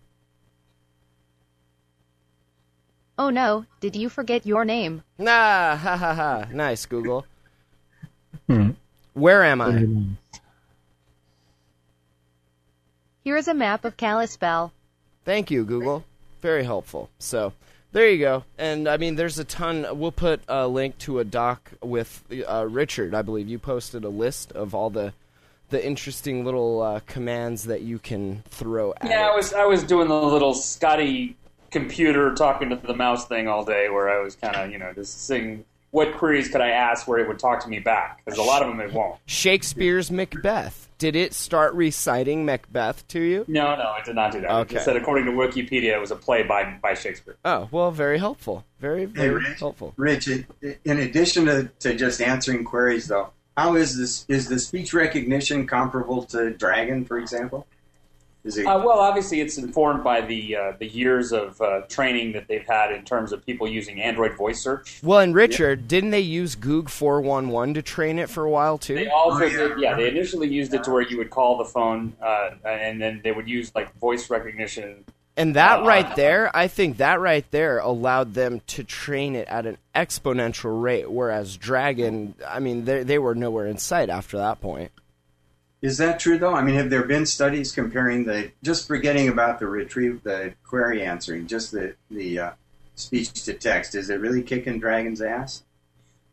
Oh 3.18 3.30
no, 3.30 3.66
did 3.80 3.96
you 3.96 4.10
forget 4.10 4.46
your 4.46 4.66
name? 4.66 5.04
Nah, 5.18 5.76
ha 5.78 5.96
ha 5.96 6.14
ha. 6.14 6.46
Nice, 6.52 6.86
Google. 6.86 7.26
Hmm. 8.48 8.72
Where 9.14 9.44
am 9.44 9.62
I? 9.62 9.86
Here 13.24 13.38
is 13.38 13.48
a 13.48 13.54
map 13.56 13.86
of 13.86 13.98
Kalispell. 13.98 14.72
Thank 15.26 15.52
you, 15.52 15.66
Google. 15.66 16.06
Very 16.42 16.64
helpful. 16.64 17.10
So, 17.20 17.54
there 17.92 18.10
you 18.10 18.20
go. 18.20 18.44
And 18.58 18.88
I 18.88 18.98
mean, 18.98 19.16
there's 19.16 19.40
a 19.40 19.44
ton. 19.44 19.88
We'll 19.98 20.12
put 20.12 20.42
a 20.48 20.68
link 20.68 20.98
to 21.00 21.20
a 21.20 21.24
doc 21.24 21.72
with 21.82 22.24
uh, 22.48 22.68
Richard. 22.70 23.16
I 23.16 23.22
believe 23.22 23.48
you 23.50 23.58
posted 23.58 24.04
a 24.04 24.10
list 24.10 24.52
of 24.52 24.76
all 24.76 24.90
the 24.90 25.14
the 25.70 25.84
interesting 25.84 26.46
little 26.46 26.82
uh, 26.82 27.00
commands 27.08 27.64
that 27.64 27.82
you 27.82 27.98
can 27.98 28.44
throw 28.50 28.94
at 29.02 29.10
Yeah, 29.10 29.30
I 29.30 29.36
was. 29.36 29.54
I 29.54 29.66
was 29.66 29.84
doing 29.84 30.08
the 30.08 30.22
little 30.22 30.54
Scotty 30.54 31.36
computer 31.72 32.34
talking 32.36 32.70
to 32.70 32.76
the 32.76 32.94
mouse 32.94 33.28
thing 33.28 33.48
all 33.48 33.66
day, 33.66 33.90
where 33.90 34.10
I 34.10 34.22
was 34.22 34.36
kind 34.36 34.56
of, 34.56 34.72
you 34.72 34.78
know, 34.78 34.94
just 34.94 35.26
saying 35.26 35.66
what 35.92 36.14
queries 36.14 36.50
could 36.50 36.62
I 36.62 36.70
ask 36.70 37.08
where 37.08 37.20
it 37.20 37.28
would 37.28 37.40
talk 37.40 37.64
to 37.64 37.70
me 37.70 37.80
back, 37.80 38.22
because 38.24 38.38
a 38.38 38.44
lot 38.44 38.62
of 38.62 38.68
them 38.68 38.80
it 38.82 38.94
won't. 38.94 39.16
Shakespeare's 39.26 40.12
Macbeth. 40.12 40.85
Did 40.98 41.16
it 41.16 41.34
start 41.34 41.74
reciting 41.74 42.46
Macbeth 42.46 43.06
to 43.10 43.20
you? 43.20 43.44
No, 43.50 43.76
no, 43.76 43.96
it 44.00 44.06
did 44.06 44.16
not 44.16 44.32
do 44.32 44.40
that. 44.42 44.50
It 44.50 44.54
Okay. 44.54 44.74
just 44.76 44.86
said 44.86 44.96
according 44.96 45.26
to 45.26 45.32
Wikipedia, 45.32 45.94
it 45.94 46.00
was 46.00 46.12
a 46.12 46.16
play 46.16 46.44
by 46.44 46.64
by 46.82 46.94
Shakespeare. 46.94 47.36
Oh, 47.44 47.68
well, 47.72 47.92
very 47.92 48.18
helpful. 48.18 48.64
Very, 48.80 49.04
very 49.06 49.36
Rich. 49.44 49.60
helpful. 49.60 49.94
Rich, 49.98 50.28
in 50.30 50.46
in 50.86 51.00
addition 51.00 51.46
to, 51.46 51.70
to 51.80 51.96
just 51.96 52.22
answering 52.22 52.64
queries, 52.64 53.08
though, 53.08 53.32
how 53.58 53.76
is 53.76 53.98
this? 53.98 54.26
Is 54.30 54.48
the 54.48 54.58
speech 54.58 54.94
recognition 54.94 55.68
comparable 55.68 56.24
to 56.28 56.52
Dragon, 56.52 57.04
for 57.04 57.18
example? 57.20 57.68
Is 58.46 58.58
it? 58.60 58.66
Uh, 58.68 58.78
well, 58.78 59.00
obviously, 59.00 59.42
it's 59.42 59.58
informed 59.58 60.04
by 60.04 60.22
the 60.22 60.56
uh, 60.56 60.74
the 60.78 60.86
years 60.88 61.32
of 61.34 61.60
uh, 61.60 61.82
training 61.90 62.34
that 62.34 62.48
they've 62.48 62.66
had 62.66 62.92
in 62.92 63.04
terms 63.04 63.34
of 63.34 63.44
people 63.46 63.68
using 63.68 64.00
Android 64.00 64.38
voice 64.38 64.62
search. 64.62 65.00
Well, 65.04 65.20
and 65.20 65.34
Richard, 65.34 65.88
didn't 65.88 66.12
they 66.12 66.20
use 66.22 66.56
Goog 66.56 66.88
411 66.90 67.74
to 67.74 67.82
train 67.82 68.20
it 68.20 68.30
for 68.30 68.44
a 68.46 68.50
while, 68.50 68.78
too? 68.78 68.94
They 68.96 69.08
also 69.10 69.46
Oh, 69.46 69.48
yeah. 69.48 69.58
did, 69.58 69.80
yeah. 69.80 69.96
They 69.96 70.08
initially 70.10 70.48
used 70.48 70.74
it 70.76 70.84
to 70.84 70.92
where 70.92 71.02
you 71.02 71.18
would 71.18 71.32
call 71.32 71.58
the 71.58 71.66
phone, 71.66 72.14
uh, 72.22 72.52
and 72.64 73.02
then 73.02 73.22
they 73.24 73.32
would 73.32 73.50
use 73.50 73.74
like 73.74 73.94
voice 73.98 74.30
recognition. 74.30 75.04
And 75.38 75.56
that 75.56 75.82
Uh, 75.82 75.86
right 75.88 76.16
there, 76.16 76.50
I 76.56 76.68
think 76.68 76.98
that 76.98 77.20
right 77.20 77.46
there 77.52 77.80
allowed 77.80 78.36
them 78.36 78.62
to 78.68 78.84
train 78.86 79.36
it 79.36 79.48
at 79.48 79.66
an 79.66 79.78
exponential 79.96 80.82
rate, 80.82 81.10
whereas 81.12 81.58
Dragon, 81.58 82.36
I 82.48 82.60
mean, 82.60 82.86
they, 82.86 83.04
they 83.04 83.18
were 83.20 83.36
nowhere 83.36 83.66
in 83.66 83.78
sight 83.80 84.10
after 84.10 84.38
that 84.38 84.62
point. 84.62 84.92
Is 85.86 86.00
that 86.00 86.20
true 86.20 86.40
though? 86.40 86.56
I 86.56 86.64
mean, 86.64 86.74
have 86.74 86.90
there 86.90 87.04
been 87.04 87.28
studies 87.28 87.72
comparing 87.72 88.26
the 88.26 88.52
just 88.64 88.88
forgetting 88.88 89.30
about 89.30 89.60
the 89.60 89.68
retrieve 89.68 90.24
the 90.24 90.56
query 90.64 91.04
answering, 91.04 91.46
just 91.46 91.72
the 91.72 91.94
the 92.10 92.40
uh, 92.40 92.52
speech 92.96 93.44
to 93.44 93.54
text? 93.54 93.94
Is 93.94 94.10
it 94.10 94.20
really 94.20 94.42
kicking 94.42 94.80
Dragon's 94.80 95.22
ass? 95.22 95.62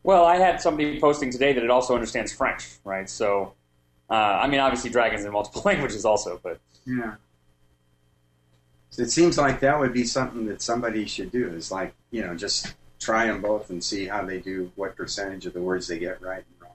Well, 0.01 0.25
I 0.25 0.37
had 0.37 0.59
somebody 0.59 0.99
posting 0.99 1.29
today 1.29 1.53
that 1.53 1.63
it 1.63 1.69
also 1.69 1.93
understands 1.93 2.33
French, 2.33 2.67
right? 2.83 3.07
So, 3.07 3.53
uh, 4.09 4.13
I 4.13 4.47
mean, 4.47 4.59
obviously, 4.59 4.89
Dragon's 4.89 5.23
in 5.23 5.31
multiple 5.31 5.61
languages 5.65 6.03
also, 6.03 6.39
but 6.41 6.59
Yeah. 6.87 7.15
So 8.89 9.03
it 9.03 9.11
seems 9.11 9.37
like 9.37 9.59
that 9.59 9.79
would 9.79 9.93
be 9.93 10.03
something 10.03 10.47
that 10.47 10.63
somebody 10.63 11.05
should 11.05 11.31
do. 11.31 11.47
Is 11.49 11.71
like 11.71 11.93
you 12.09 12.25
know 12.25 12.33
just 12.33 12.73
try 12.99 13.27
them 13.27 13.39
both 13.39 13.69
and 13.69 13.83
see 13.83 14.07
how 14.07 14.25
they 14.25 14.39
do, 14.39 14.71
what 14.75 14.95
percentage 14.95 15.45
of 15.45 15.53
the 15.53 15.61
words 15.61 15.87
they 15.87 15.99
get 15.99 16.23
right 16.23 16.43
and 16.43 16.55
wrong 16.59 16.71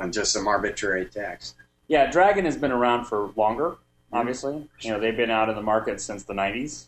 on 0.00 0.10
just 0.10 0.32
some 0.32 0.48
arbitrary 0.48 1.06
text. 1.06 1.54
Yeah, 1.88 2.10
Dragon 2.10 2.44
has 2.44 2.56
been 2.56 2.72
around 2.72 3.06
for 3.06 3.32
longer. 3.36 3.76
Obviously, 4.12 4.68
you 4.80 4.90
know, 4.90 5.00
they've 5.00 5.16
been 5.16 5.30
out 5.30 5.48
in 5.48 5.56
the 5.56 5.62
market 5.62 6.00
since 6.00 6.22
the 6.24 6.32
'90s. 6.34 6.86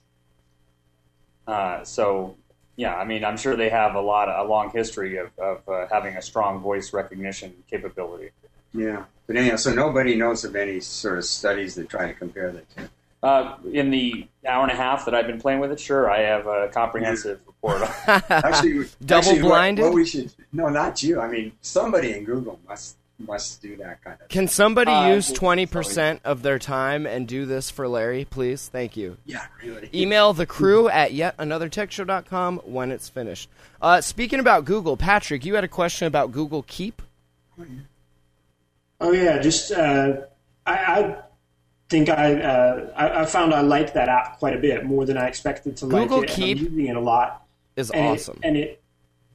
Uh, 1.47 1.83
so, 1.85 2.37
yeah, 2.77 2.95
I 2.95 3.05
mean, 3.05 3.25
I'm 3.25 3.37
sure 3.37 3.57
they 3.57 3.69
have 3.71 3.95
a 3.95 4.01
lot, 4.01 4.29
a 4.29 4.45
long 4.49 4.71
history 4.71 5.17
of, 5.17 5.31
of 5.39 5.69
uh, 5.69 5.87
having 5.91 6.17
a 6.17 6.23
strong 6.23 6.61
voice 6.61 6.93
recognition 6.93 7.53
capability. 7.69 8.31
Yeah. 8.73 9.05
But 9.27 9.37
anyhow, 9.37 9.57
so 9.57 9.73
nobody 9.75 10.15
knows 10.17 10.45
of 10.45 10.55
any 10.57 10.81
sort 10.81 11.19
of 11.19 11.25
studies 11.25 11.75
that 11.75 11.89
try 11.89 12.07
to 12.07 12.15
compare 12.15 12.53
the 12.53 12.63
two. 12.77 12.89
Uh, 13.23 13.57
in 13.73 13.91
the 13.91 14.27
hour 14.47 14.63
and 14.63 14.73
a 14.73 14.75
half 14.75 15.05
that 15.05 15.15
I've 15.15 15.27
been 15.27 15.41
playing 15.41 15.61
with 15.61 15.73
it, 15.73 15.81
sure, 15.81 16.11
I 16.11 16.21
have 16.21 16.47
a 16.47 16.69
comprehensive 16.69 17.41
report. 17.47 17.83
Actually, 18.07 18.87
Double 19.05 19.19
actually, 19.19 19.43
what- 19.43 19.49
blinded? 19.49 19.85
What, 19.85 19.95
we 19.95 20.07
should 20.07 20.33
no, 20.53 20.69
not 20.69 21.03
you. 21.03 21.21
I 21.21 21.29
mean, 21.29 21.53
somebody 21.61 22.13
in 22.17 22.25
Google 22.25 22.59
must 22.67 22.97
must 23.27 23.61
do 23.63 23.77
that 23.77 24.03
kind 24.03 24.19
of. 24.21 24.29
Can 24.29 24.49
somebody 24.49 24.91
Uh, 24.91 25.15
use 25.15 25.33
20% 25.33 26.21
of 26.25 26.43
their 26.43 26.59
time 26.59 27.07
and 27.07 27.29
do 27.29 27.47
this 27.47 27.71
for 27.71 27.87
Larry, 27.89 28.25
please? 28.25 28.69
Thank 28.69 28.97
you. 28.97 29.17
Yeah, 29.25 29.47
really. 29.63 29.89
Email 29.95 30.33
the 30.33 30.47
crew 30.57 30.89
at 30.89 31.13
yetanothertechshow.com 31.13 32.59
when 32.65 32.91
it's 32.91 33.09
finished. 33.09 33.49
Uh, 33.81 34.01
speaking 34.01 34.41
about 34.41 34.65
Google, 34.65 34.97
Patrick, 34.97 35.45
you 35.45 35.55
had 35.55 35.65
a 35.65 35.69
question 35.69 36.07
about 36.07 36.33
Google 36.33 36.65
Keep. 36.67 37.03
Oh 39.01 39.13
yeah, 39.13 39.39
just 39.39 39.73
uh, 39.73 40.23
I, 40.67 40.73
I 40.75 41.17
think 41.89 42.09
I, 42.09 42.35
uh, 42.41 42.93
I 42.97 43.21
I 43.23 43.25
found 43.27 43.55
I 43.55 43.61
like 43.63 43.95
that 43.95 44.09
app 44.09 44.39
quite 44.39 44.55
a 44.55 44.59
bit 44.59 44.85
more 44.85 45.05
than 45.07 45.17
I 45.17 45.27
expected 45.27 45.77
to 45.79 45.87
like 45.87 46.03
Google 46.09 46.23
it. 46.23 46.31
and 46.31 46.31
Keep 46.31 46.59
I'm 46.59 46.65
using 46.65 46.87
it 46.87 46.97
a 46.97 47.01
lot. 47.01 47.47
Is 47.77 47.91
and 47.91 48.07
awesome. 48.09 48.39
It, 48.43 48.47
and 48.47 48.57
it 48.57 48.80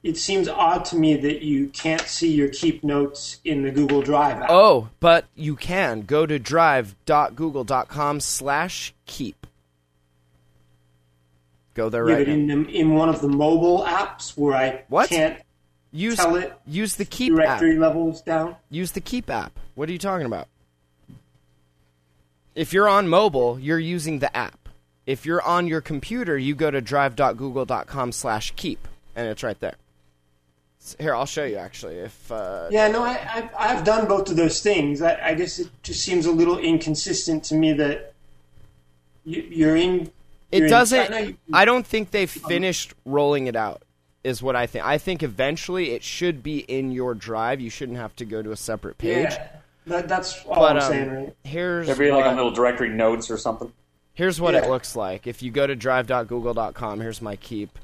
it 0.06 0.16
seems 0.16 0.48
odd 0.48 0.84
to 0.86 0.96
me 0.96 1.16
that 1.16 1.42
you 1.42 1.68
can't 1.68 2.02
see 2.02 2.32
your 2.32 2.48
keep 2.48 2.84
notes 2.84 3.40
in 3.44 3.62
the 3.62 3.70
Google 3.70 4.02
Drive 4.02 4.40
app. 4.42 4.50
Oh, 4.50 4.88
but 5.00 5.26
you 5.34 5.56
can 5.56 6.02
go 6.02 6.26
to 6.26 6.38
drive.google.com 6.38 8.20
slash 8.20 8.94
keep. 9.06 9.46
Go 11.74 11.88
there 11.90 12.08
yeah, 12.08 12.14
right 12.16 12.26
but 12.26 12.32
in 12.32 12.46
the, 12.46 12.68
in 12.70 12.94
one 12.94 13.08
of 13.08 13.20
the 13.20 13.28
mobile 13.28 13.84
apps 13.84 14.36
where 14.36 14.54
I 14.56 14.84
What? 14.88 15.08
can't 15.10 15.40
Use, 15.92 16.16
tell 16.16 16.36
it 16.36 16.52
use 16.66 16.96
the 16.96 17.04
keep 17.04 17.32
app. 17.32 17.38
directory 17.60 17.76
levels 17.78 18.20
down. 18.22 18.56
Use 18.70 18.92
the 18.92 19.00
Keep 19.00 19.30
app. 19.30 19.52
What 19.74 19.88
are 19.88 19.92
you 19.92 19.98
talking 19.98 20.26
about? 20.26 20.48
If 22.54 22.72
you're 22.72 22.88
on 22.88 23.08
mobile, 23.08 23.58
you're 23.58 23.78
using 23.78 24.18
the 24.18 24.34
app. 24.36 24.68
If 25.06 25.24
you're 25.24 25.42
on 25.42 25.66
your 25.68 25.80
computer, 25.80 26.36
you 26.36 26.54
go 26.54 26.70
to 26.70 26.80
drive.google.com 26.80 28.12
slash 28.12 28.52
keep, 28.56 28.88
and 29.14 29.28
it's 29.28 29.42
right 29.42 29.58
there. 29.60 29.76
S- 30.86 30.96
Here, 31.00 31.14
I'll 31.14 31.26
show 31.26 31.44
you 31.44 31.56
actually. 31.56 31.96
If 31.96 32.30
uh, 32.30 32.68
Yeah, 32.70 32.88
no, 32.88 33.02
I, 33.02 33.50
I 33.58 33.72
I've 33.74 33.84
done 33.84 34.06
both 34.06 34.30
of 34.30 34.36
those 34.36 34.60
things. 34.62 35.02
I, 35.02 35.18
I 35.30 35.34
guess 35.34 35.58
it 35.58 35.68
just 35.82 36.02
seems 36.02 36.26
a 36.26 36.32
little 36.32 36.58
inconsistent 36.58 37.42
to 37.44 37.54
me 37.56 37.72
that 37.74 38.12
you, 39.24 39.42
you're 39.50 39.76
in. 39.76 40.10
it 40.52 40.58
you're 40.58 40.64
in 40.66 40.70
doesn't, 40.70 41.08
China, 41.08 41.26
you- 41.26 41.36
I 41.52 41.64
don't 41.64 41.86
think 41.86 42.12
they've 42.12 42.30
finished 42.30 42.94
rolling 43.04 43.46
it 43.48 43.56
out. 43.56 43.82
Is 44.22 44.42
what 44.42 44.56
I 44.56 44.66
think. 44.66 44.84
I 44.84 44.98
think 44.98 45.22
eventually 45.22 45.92
it 45.92 46.02
should 46.02 46.42
be 46.42 46.58
in 46.58 46.90
your 46.90 47.14
drive. 47.14 47.60
You 47.60 47.70
shouldn't 47.70 47.98
have 47.98 48.16
to 48.16 48.24
go 48.24 48.42
to 48.42 48.50
a 48.50 48.56
separate 48.56 48.98
page. 48.98 49.30
Yeah, 49.30 49.48
that, 49.86 50.08
that's 50.08 50.44
all 50.46 50.56
But 50.56 50.76
I'm 50.78 50.82
um, 50.82 50.90
saying, 50.90 51.10
right? 51.12 51.36
here's 51.44 51.86
There'd 51.86 51.98
be 51.98 52.10
like 52.10 52.24
a 52.26 52.34
little 52.34 52.50
directory 52.50 52.88
notes 52.88 53.30
or 53.30 53.36
something. 53.38 53.72
Here's 54.14 54.40
what 54.40 54.56
it 54.56 54.68
looks 54.68 54.96
like. 54.96 55.28
If 55.28 55.42
you 55.42 55.52
go 55.52 55.64
to 55.66 55.76
drive.google.com, 55.76 57.00
here's 57.00 57.22
my 57.22 57.36
keep. 57.36 57.78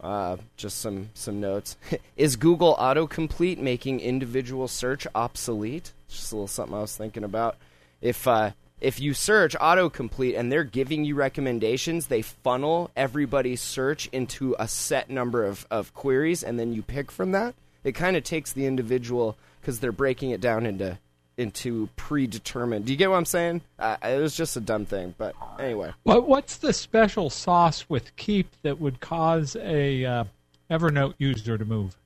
Uh, 0.00 0.38
just 0.56 0.78
some 0.78 1.10
some 1.14 1.40
notes. 1.40 1.76
Is 2.16 2.36
Google 2.36 2.74
autocomplete 2.76 3.58
making 3.58 4.00
individual 4.00 4.66
search 4.66 5.06
obsolete? 5.14 5.92
Just 6.08 6.32
a 6.32 6.36
little 6.36 6.48
something 6.48 6.74
I 6.74 6.80
was 6.80 6.96
thinking 6.96 7.24
about. 7.24 7.56
If 8.00 8.26
uh, 8.26 8.52
if 8.80 8.98
you 8.98 9.12
search 9.12 9.54
autocomplete 9.56 10.38
and 10.38 10.50
they're 10.50 10.64
giving 10.64 11.04
you 11.04 11.14
recommendations, 11.14 12.06
they 12.06 12.22
funnel 12.22 12.90
everybody's 12.96 13.60
search 13.60 14.08
into 14.10 14.56
a 14.58 14.66
set 14.66 15.10
number 15.10 15.44
of, 15.44 15.66
of 15.70 15.92
queries, 15.92 16.42
and 16.42 16.58
then 16.58 16.72
you 16.72 16.82
pick 16.82 17.10
from 17.10 17.32
that. 17.32 17.54
It 17.84 17.94
kind 17.94 18.16
of 18.16 18.24
takes 18.24 18.52
the 18.52 18.66
individual 18.66 19.36
because 19.60 19.80
they're 19.80 19.92
breaking 19.92 20.30
it 20.30 20.40
down 20.40 20.64
into 20.64 20.98
into 21.40 21.88
predetermined. 21.96 22.84
Do 22.84 22.92
you 22.92 22.98
get 22.98 23.10
what 23.10 23.16
I'm 23.16 23.24
saying? 23.24 23.62
Uh, 23.78 23.96
it 24.02 24.20
was 24.20 24.36
just 24.36 24.56
a 24.56 24.60
dumb 24.60 24.84
thing, 24.84 25.14
but 25.16 25.34
anyway. 25.58 25.92
What 26.02 26.28
what's 26.28 26.56
the 26.58 26.72
special 26.72 27.30
sauce 27.30 27.88
with 27.88 28.14
Keep 28.16 28.48
that 28.62 28.78
would 28.78 29.00
cause 29.00 29.56
a 29.56 30.04
uh, 30.04 30.24
Evernote 30.70 31.14
user 31.18 31.56
to 31.56 31.64
move? 31.64 31.96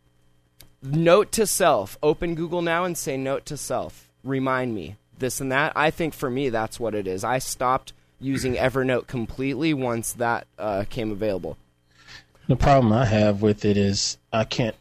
Note 0.83 1.33
to 1.33 1.47
self. 1.47 1.99
Open 2.03 2.35
Google 2.35 2.63
now 2.63 2.85
and 2.85 2.97
say 2.97 3.17
note 3.17 3.45
to 3.47 3.57
self. 3.57 4.09
Remind 4.23 4.75
me 4.75 4.97
this 5.19 5.41
and 5.41 5.51
that. 5.51 5.73
I 5.75 5.91
think 5.91 6.15
for 6.15 6.31
me 6.31 6.49
that's 6.49 6.79
what 6.79 6.95
it 6.95 7.07
is. 7.07 7.25
I 7.25 7.39
stopped 7.39 7.93
using 8.21 8.55
Evernote 8.55 9.07
completely 9.07 9.75
once 9.75 10.13
that 10.13 10.47
uh, 10.59 10.85
came 10.89 11.11
available. 11.11 11.57
The 12.47 12.57
problem 12.57 12.93
I 12.93 13.07
have 13.07 13.43
with 13.43 13.65
it 13.65 13.77
is 13.77 14.19
I 14.33 14.45
can't 14.45 14.77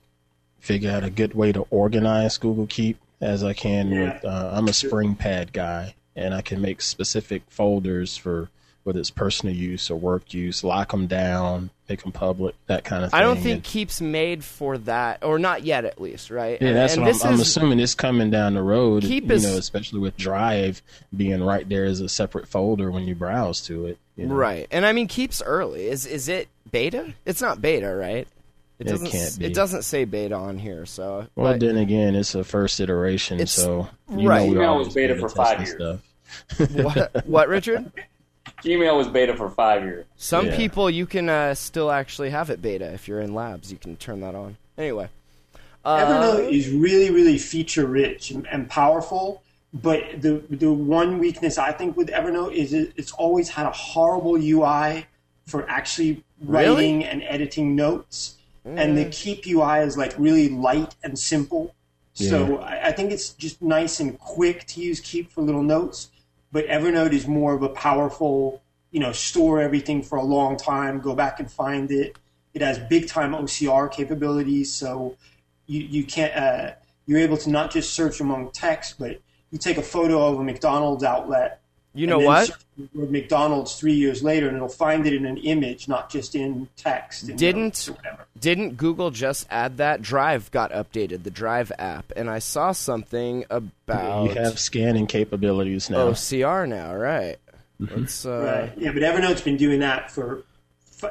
figure 0.60 0.92
out 0.92 1.04
a 1.04 1.10
good 1.10 1.34
way 1.34 1.52
to 1.52 1.62
organize 1.70 2.38
Google 2.38 2.68
Keep 2.68 2.98
as 3.24 3.44
I 3.44 3.54
can 3.54 3.90
Yeah. 3.92 4.14
with. 4.14 4.26
Uh, 4.26 4.52
I'm 4.54 4.68
a 4.68 4.72
Springpad 4.72 5.54
guy, 5.54 5.96
and 6.16 6.34
I 6.34 6.42
can 6.42 6.62
make 6.62 6.82
specific 6.82 7.44
folders 7.50 8.18
for 8.18 8.50
whether 8.84 9.00
it's 9.00 9.12
personal 9.12 9.56
use 9.56 9.90
or 9.90 9.96
work 9.96 10.34
use, 10.34 10.62
lock 10.62 10.92
them 10.92 11.08
down, 11.08 11.70
make 11.88 12.04
them 12.04 12.12
public, 12.12 12.54
that 12.68 12.84
kind 12.84 13.06
of 13.06 13.12
thing. 13.12 13.18
I 13.18 13.24
don't 13.24 13.38
think 13.38 13.54
And- 13.56 13.64
Keep's 13.64 14.02
made 14.02 14.44
for 14.44 14.78
that, 14.80 15.24
or 15.24 15.40
not 15.40 15.64
yet 15.64 15.86
at 15.86 16.02
least, 16.02 16.30
right? 16.30 16.62
yeah, 16.62 16.68
And- 16.68 16.76
that's 16.78 16.94
and 16.96 17.04
what 17.04 17.08
this 17.14 17.24
I'm, 17.24 17.36
I'm 17.36 17.40
assuming 17.40 17.80
it's 17.80 17.96
coming 17.96 18.30
down 18.30 18.56
the 18.56 18.62
road. 18.62 19.04
Keep 19.04 19.30
you 19.30 19.36
is- 19.36 19.44
know, 19.46 19.56
especially 19.58 20.00
with 20.00 20.18
Drive 20.18 20.82
being 21.16 21.42
right 21.42 21.68
there 21.70 21.86
as 21.86 22.02
a 22.02 22.10
separate 22.10 22.46
folder 22.50 22.92
when 22.92 23.08
you 23.08 23.16
browse 23.16 23.62
to 23.68 23.86
it. 23.86 23.98
you 24.18 24.28
know. 24.28 24.36
Right, 24.36 24.68
and 24.70 24.86
I 24.86 24.92
mean 24.92 25.08
Keep's 25.08 25.42
early. 25.42 25.88
Is 25.88 26.06
is 26.06 26.28
it 26.28 26.48
beta? 26.70 27.14
It's 27.26 27.42
not 27.42 27.62
beta, 27.62 27.96
right? 27.96 28.28
It 28.80 28.86
doesn't. 28.88 29.08
can't 29.08 29.40
be. 29.40 29.46
It 29.46 29.54
doesn't 29.54 29.84
say 29.84 30.04
beta 30.06 30.36
on 30.36 30.58
here, 30.58 30.86
so. 30.86 31.28
Well, 31.36 31.54
but- 31.54 31.60
then 31.60 31.78
again, 31.78 32.16
it's 32.16 32.36
a 32.36 32.44
first 32.44 32.80
iteration, 32.80 33.36
It's- 33.36 33.52
so 33.52 33.88
you 34.10 34.28
right. 34.28 34.40
know 34.48 34.52
we're 34.52 34.56
Email 34.58 34.78
was 34.78 34.94
beta 34.94 35.14
beta 35.14 35.20
for 35.20 35.30
five 35.30 35.60
years. 35.60 35.76
Stuff. 35.76 36.72
what, 36.84 37.26
what, 37.28 37.48
Richard? 37.50 37.92
Gmail 38.64 38.98
was 38.98 39.08
beta 39.08 39.36
for 39.36 39.50
five 39.50 39.84
years. 39.84 40.06
Some 40.16 40.48
Yeah. 40.48 40.56
people 40.58 40.90
you 40.90 41.06
can 41.06 41.30
uh, 41.30 41.54
still 41.54 41.92
actually 41.92 42.30
have 42.30 42.50
it 42.50 42.62
beta 42.62 42.86
if 42.94 43.08
you're 43.08 43.20
in 43.20 43.34
labs. 43.34 43.72
You 43.72 43.78
can 43.78 43.96
turn 43.98 44.22
that 44.22 44.36
on. 44.36 44.58
Anyway, 44.78 45.10
uh, 45.86 45.98
Evernote 45.98 46.52
is 46.52 46.70
really, 46.70 47.12
really 47.12 47.38
feature 47.38 47.86
rich 47.86 48.32
and, 48.32 48.48
and 48.48 48.70
powerful. 48.70 49.44
But 49.74 50.22
the 50.22 50.44
the 50.50 50.72
one 50.72 51.20
weakness 51.20 51.58
I 51.58 51.72
think 51.72 51.98
with 51.98 52.10
Evernote 52.10 52.54
is 52.54 52.74
it, 52.74 52.94
it's 52.96 53.12
always 53.12 53.50
had 53.50 53.66
a 53.66 53.72
horrible 53.72 54.36
UI 54.36 55.06
for 55.46 55.68
actually 55.70 56.24
Really? 56.44 56.76
writing 56.76 57.06
and 57.06 57.24
editing 57.24 57.76
notes. 57.76 58.36
And 58.66 58.98
the 58.98 59.06
Keep 59.06 59.46
UI 59.48 59.80
is 59.80 59.98
like 59.98 60.14
really 60.18 60.50
light 60.50 60.96
and 61.04 61.18
simple. 61.18 61.76
So 62.14 62.60
I, 62.60 62.88
I 62.88 62.92
think 62.92 63.12
it's 63.12 63.30
just 63.32 63.62
nice 63.62 64.00
and 64.00 64.18
quick 64.20 64.66
to 64.68 64.82
use 64.82 65.00
Keep 65.00 65.32
for 65.32 65.42
little 65.42 65.64
notes. 65.64 66.10
But 66.52 66.68
Evernote 66.68 67.14
is 67.14 67.28
more 67.28 67.54
of 67.56 67.64
a 67.64 67.70
powerful, 67.70 68.62
you 68.92 69.00
know, 69.00 69.12
store 69.12 69.60
everything 69.60 70.04
for 70.04 70.18
a 70.18 70.24
long 70.24 70.56
time, 70.56 71.02
go 71.02 71.16
back 71.16 71.40
and 71.40 71.52
find 71.52 71.92
it. 71.92 72.18
It 72.54 72.62
has 72.62 72.78
big 72.78 73.08
time 73.08 73.32
OCR 73.34 73.92
capabilities, 73.92 74.72
so 74.72 75.18
you 75.66 75.82
you 75.82 76.04
can't 76.04 76.36
uh, 76.36 76.76
you're 77.08 77.20
able 77.20 77.38
to 77.38 77.50
not 77.50 77.72
just 77.72 77.94
search 77.94 78.22
among 78.22 78.52
text, 78.52 79.00
but 79.00 79.20
you 79.50 79.58
take 79.58 79.78
a 79.78 79.82
photo 79.82 80.28
of 80.28 80.40
a 80.40 80.44
McDonald's 80.44 81.04
outlet. 81.04 81.63
You 81.94 82.04
and 82.06 82.10
know 82.12 82.18
then 82.20 82.28
what? 82.28 82.48
search 82.48 82.58
the 82.78 82.90
word 83.00 83.12
McDonald's 83.12 83.76
three 83.80 83.94
years 83.94 84.24
later, 84.24 84.48
and 84.48 84.56
it'll 84.56 84.68
find 84.68 85.06
it 85.06 85.14
in 85.14 85.26
an 85.26 85.38
image, 85.38 85.88
not 85.88 86.10
just 86.10 86.34
in 86.36 86.68
text. 86.76 87.24
and 87.30 87.38
Didn't 87.38 87.64
notes 87.64 87.90
or 87.90 87.94
whatever. 87.94 88.26
didn't 88.40 88.78
Google 88.78 89.12
just 89.12 89.46
add 89.52 89.78
that 89.78 90.02
Drive 90.02 90.50
got 90.52 90.72
updated, 90.72 91.24
the 91.24 91.30
Drive 91.32 91.72
app, 91.78 92.12
and 92.16 92.30
I 92.30 92.40
saw 92.40 92.72
something 92.72 93.46
about 93.50 94.24
You 94.32 94.42
have 94.42 94.58
scanning 94.60 95.06
capabilities 95.08 95.90
now. 95.90 96.10
OCR 96.10 96.68
now, 96.68 96.96
right? 96.96 97.38
Mm-hmm. 97.82 98.28
Uh, 98.28 98.46
Right? 98.46 98.72
Yeah, 98.78 98.92
but 98.92 99.02
Evernote's 99.04 99.42
been 99.42 99.58
doing 99.58 99.80
that 99.82 100.10
for 100.10 100.38
fi- 100.38 100.44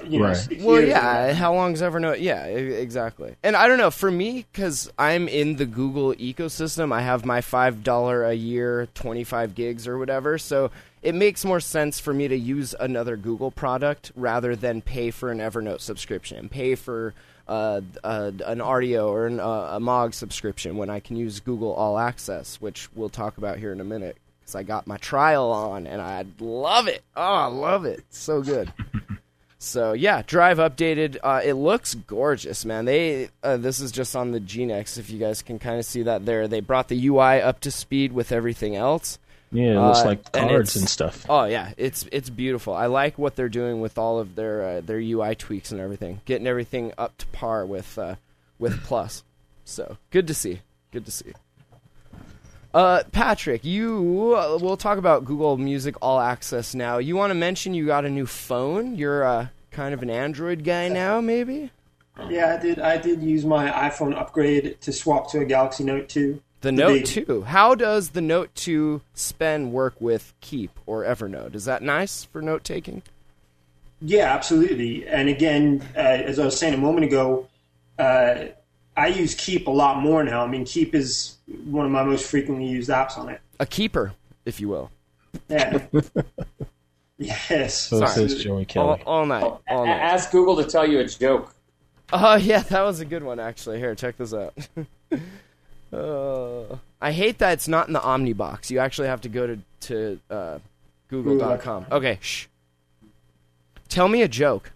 you 0.09 0.18
know 0.18 0.26
Right. 0.26 0.37
six 0.37 0.62
Well, 0.62 0.76
years. 0.81 0.88
yeah. 0.90 1.33
How 1.33 1.55
long's 1.55 1.83
Evernote? 1.83 2.20
Yeah, 2.20 2.44
exactly. 2.46 3.35
And 3.42 3.57
I 3.57 3.66
don't 3.68 3.78
know. 3.78 3.90
For 3.90 4.11
me, 4.11 4.46
because 4.52 4.90
I'm 4.98 5.28
in 5.28 5.57
the 5.57 5.66
Google 5.66 6.14
ecosystem, 6.14 6.92
I 6.92 7.02
have 7.02 7.24
my 7.24 7.40
five 7.40 7.83
dollar 7.83 8.24
a 8.24 8.35
year, 8.35 8.88
twenty 8.94 9.24
five 9.24 9.55
gigs 9.55 9.87
or 9.88 9.98
whatever. 9.98 10.38
So 10.38 10.70
it 11.02 11.14
makes 11.14 11.44
more 11.44 11.61
sense 11.61 11.98
for 11.98 12.14
me 12.14 12.28
to 12.28 12.37
use 12.37 12.74
another 12.78 13.16
Google 13.16 13.50
product 13.50 14.12
rather 14.14 14.55
than 14.55 14.81
pay 14.83 15.11
for 15.11 15.31
an 15.31 15.38
Evernote 15.38 15.81
subscription, 15.81 16.48
pay 16.48 16.74
for 16.76 17.12
uh, 17.48 17.81
uh, 18.05 18.31
an 18.46 18.59
Rdio 18.61 19.09
or 19.09 19.26
an, 19.26 19.40
uh, 19.40 19.70
a 19.72 19.81
MOG 19.81 20.14
subscription 20.14 20.76
when 20.76 20.88
I 20.88 21.00
can 21.00 21.16
use 21.16 21.40
Google 21.40 21.72
All 21.74 21.98
Access, 21.98 22.61
which 22.61 22.88
we'll 22.94 23.09
talk 23.09 23.37
about 23.37 23.59
here 23.59 23.72
in 23.72 23.81
a 23.81 23.85
minute. 23.85 24.16
Because 24.40 24.55
I 24.55 24.62
got 24.62 24.87
my 24.87 24.96
trial 24.96 25.50
on 25.50 25.87
and 25.88 26.00
I 26.00 26.24
love 26.38 26.87
it. 26.87 27.02
Oh, 27.16 27.20
I 27.22 27.46
love 27.46 27.85
it. 27.85 27.98
It's 28.09 28.18
so 28.18 28.42
good. 28.42 28.72
So 29.62 29.92
yeah, 29.92 30.22
Drive 30.27 30.59
updated. 30.59 31.18
Uh, 31.22 31.40
it 31.44 31.53
looks 31.55 31.94
gorgeous, 31.94 32.64
man. 32.64 32.85
They 32.85 33.29
uh, 33.44 33.59
this 33.59 33.79
is 33.79 33.92
just 33.92 34.16
on 34.16 34.33
the 34.33 34.40
GNex. 34.40 34.98
If 34.98 35.09
you 35.09 35.20
guys 35.20 35.40
can 35.40 35.61
kind 35.61 35.79
of 35.79 35.85
see 35.85 36.03
that 36.03 36.27
there, 36.27 36.48
they 36.48 36.59
brought 36.59 36.88
the 36.88 37.07
UI 37.07 37.40
up 37.40 37.61
to 37.61 37.70
speed 37.70 38.12
with 38.12 38.33
everything 38.33 38.75
else. 38.75 39.20
Yeah, 39.53 39.72
it 39.75 39.87
looks 39.87 40.01
Uh, 40.01 40.05
like 40.07 40.33
cards 40.33 40.70
it's- 40.70 40.77
and 40.77 40.88
stuff. 40.88 41.27
Oh 41.29 41.44
yeah, 41.44 41.72
it's 41.77 42.07
it's 42.11 42.29
beautiful. 42.29 42.75
I 42.75 42.87
like 42.87 43.18
what 43.18 43.37
they're 43.37 43.48
doing 43.48 43.81
with 43.81 43.98
all 43.98 44.18
of 44.18 44.35
their 44.35 44.62
uh, 44.66 44.81
their 44.81 44.98
UI 44.98 45.37
tweaks 45.37 45.70
and 45.70 45.81
everything, 45.81 46.22
getting 46.25 46.48
everything 46.48 46.92
up 46.98 47.16
to 47.18 47.27
par 47.29 47.64
with 47.64 47.96
uh, 47.98 48.16
with 48.59 48.83
Plus. 48.83 49.22
So 49.64 49.96
good 50.11 50.27
to 50.27 50.35
see. 50.35 50.61
Good 50.90 51.05
to 51.05 51.12
see. 51.12 51.33
Uh, 52.74 53.02
Patrick, 53.12 53.64
you 53.64 54.35
uh, 54.35 54.58
we'll 54.61 54.78
talk 54.78 54.96
about 54.96 55.24
Google 55.24 55.58
Music 55.58 55.94
All 56.00 56.18
Access 56.18 56.74
now. 56.74 56.98
You 56.98 57.16
want 57.16 57.30
to 57.30 57.35
mention 57.35 57.74
you 57.74 57.87
got 57.87 58.06
a 58.06 58.11
new 58.11 58.24
phone? 58.24 58.94
You're 58.94 59.24
uh, 59.24 59.48
kind 59.70 59.92
of 59.92 60.02
an 60.02 60.08
Android 60.08 60.64
guy 60.64 60.88
now, 60.88 61.20
maybe? 61.20 61.70
Yeah, 62.28 62.56
I 62.58 62.62
did. 62.62 62.78
I 62.78 62.96
did 62.96 63.22
use 63.22 63.44
my 63.44 63.70
iPhone 63.70 64.16
upgrade 64.16 64.80
to 64.80 64.92
swap 64.92 65.30
to 65.32 65.40
a 65.40 65.44
Galaxy 65.44 65.85
Note 65.85 66.08
2. 66.08 66.40
The 66.62 66.68
The 66.68 66.72
Note 66.72 67.04
2. 67.04 67.42
How 67.42 67.74
does 67.74 68.11
the 68.11 68.20
Note 68.20 68.54
2 68.54 69.02
S 69.14 69.32
Pen 69.32 69.72
work 69.72 70.00
with 70.00 70.32
Keep 70.40 70.78
or 70.87 71.04
Evernote? 71.04 71.54
Is 71.54 71.66
that 71.66 71.82
nice 71.82 72.24
for 72.24 72.40
note 72.40 72.64
taking? 72.64 73.02
Yeah, 74.00 74.32
absolutely. 74.32 75.06
And 75.06 75.28
again, 75.28 75.87
uh, 75.94 76.00
as 76.00 76.38
I 76.38 76.44
was 76.46 76.58
saying 76.58 76.74
a 76.74 76.78
moment 76.78 77.04
ago, 77.04 77.48
uh, 77.98 78.46
I 78.96 79.09
use 79.09 79.35
Keep 79.35 79.66
a 79.66 79.70
lot 79.70 79.98
more 79.98 80.22
now. 80.22 80.44
I 80.44 80.46
mean, 80.46 80.64
Keep 80.64 80.94
is 80.94 81.37
one 81.64 81.87
of 81.87 81.92
my 81.92 82.02
most 82.02 82.26
frequently 82.28 82.66
used 82.66 82.90
apps 82.90 83.16
on 83.16 83.28
it. 83.28 83.40
A 83.59 83.66
keeper, 83.66 84.12
if 84.44 84.61
you 84.61 84.68
will. 84.68 84.90
Yeah. 85.48 85.87
yes. 87.18 87.78
So 87.78 88.05
says. 88.07 88.42
Joey 88.42 88.61
All, 88.61 88.64
Kelly. 88.64 89.02
all 89.07 89.26
night. 89.26 89.42
All 89.42 89.62
A- 89.68 89.87
night. 89.87 90.00
Ask 90.00 90.31
Google 90.31 90.57
to 90.57 90.64
tell 90.64 90.87
you 90.87 90.98
a 91.00 91.07
joke. 91.07 91.55
Oh 92.12 92.35
yeah, 92.37 92.61
that 92.61 92.83
was 92.83 93.00
a 93.00 93.05
good 93.05 93.22
one 93.22 93.40
actually. 93.40 93.78
Here, 93.78 93.94
check 93.94 94.16
this 94.18 94.35
out. 94.35 94.55
uh, 95.92 96.76
I 97.00 97.12
hate 97.12 97.38
that 97.38 97.55
it's 97.55 97.68
not 97.68 97.87
in 97.87 97.94
the 97.94 98.00
Omnibox. 98.00 98.70
You 98.70 98.78
actually 98.78 99.09
have 99.09 99.22
to 99.22 99.28
go 99.28 99.46
to 99.46 99.59
to 99.88 100.20
uh, 100.31 100.59
Google.com. 101.09 101.87
Okay, 101.90 102.18
shh. 102.20 102.46
Tell 103.88 104.09
me 104.09 104.22
a 104.22 104.28
joke. 104.28 104.72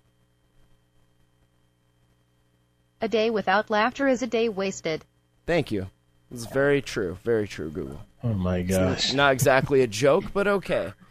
A 3.00 3.08
day 3.08 3.30
without 3.30 3.70
laughter 3.70 4.08
is 4.08 4.22
a 4.22 4.26
day 4.26 4.48
wasted. 4.48 5.04
Thank 5.46 5.70
you. 5.70 5.88
It's 6.30 6.46
very 6.46 6.82
true. 6.82 7.18
Very 7.22 7.46
true, 7.46 7.70
Google. 7.70 8.00
Oh 8.24 8.32
my 8.34 8.62
gosh. 8.62 9.12
Not 9.12 9.32
exactly 9.32 9.82
a 9.82 9.86
joke, 9.86 10.24
but 10.32 10.46
okay. 10.48 10.92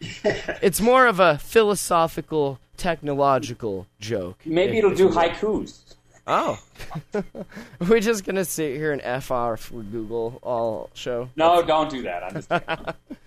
It's 0.62 0.80
more 0.80 1.06
of 1.06 1.20
a 1.20 1.38
philosophical, 1.38 2.58
technological 2.76 3.86
joke. 4.00 4.38
Maybe 4.44 4.72
if- 4.78 4.78
it'll 4.84 4.92
if 4.92 4.98
do 4.98 5.08
haikus. 5.10 5.82
Oh. 6.26 6.58
We're 7.88 8.00
just 8.00 8.24
going 8.24 8.34
to 8.36 8.44
sit 8.44 8.76
here 8.76 8.92
and 8.92 9.00
FR 9.22 9.54
for 9.56 9.82
Google 9.82 10.40
all 10.42 10.90
show. 10.92 11.28
No, 11.36 11.62
don't 11.62 11.88
do 11.88 12.02
that. 12.02 12.24
I'm 12.24 12.34
just 12.34 12.48
kidding. 12.48 12.94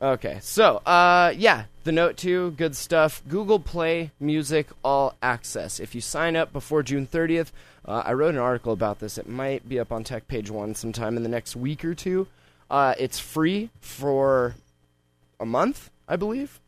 Okay, 0.00 0.38
so 0.40 0.76
uh, 0.86 1.32
yeah, 1.36 1.64
the 1.82 1.90
Note 1.90 2.16
2, 2.16 2.52
good 2.52 2.76
stuff. 2.76 3.20
Google 3.28 3.58
Play 3.58 4.12
Music 4.20 4.68
All 4.84 5.14
Access. 5.20 5.80
If 5.80 5.92
you 5.94 6.00
sign 6.00 6.36
up 6.36 6.52
before 6.52 6.84
June 6.84 7.04
30th, 7.06 7.50
uh, 7.84 8.02
I 8.04 8.12
wrote 8.12 8.34
an 8.34 8.40
article 8.40 8.72
about 8.72 9.00
this. 9.00 9.18
It 9.18 9.28
might 9.28 9.68
be 9.68 9.80
up 9.80 9.90
on 9.90 10.04
Tech 10.04 10.28
Page 10.28 10.50
One 10.52 10.76
sometime 10.76 11.16
in 11.16 11.24
the 11.24 11.28
next 11.28 11.56
week 11.56 11.84
or 11.84 11.94
two. 11.96 12.28
Uh, 12.70 12.94
it's 12.98 13.18
free 13.18 13.70
for 13.80 14.54
a 15.40 15.46
month, 15.46 15.90
I 16.06 16.14
believe, 16.14 16.60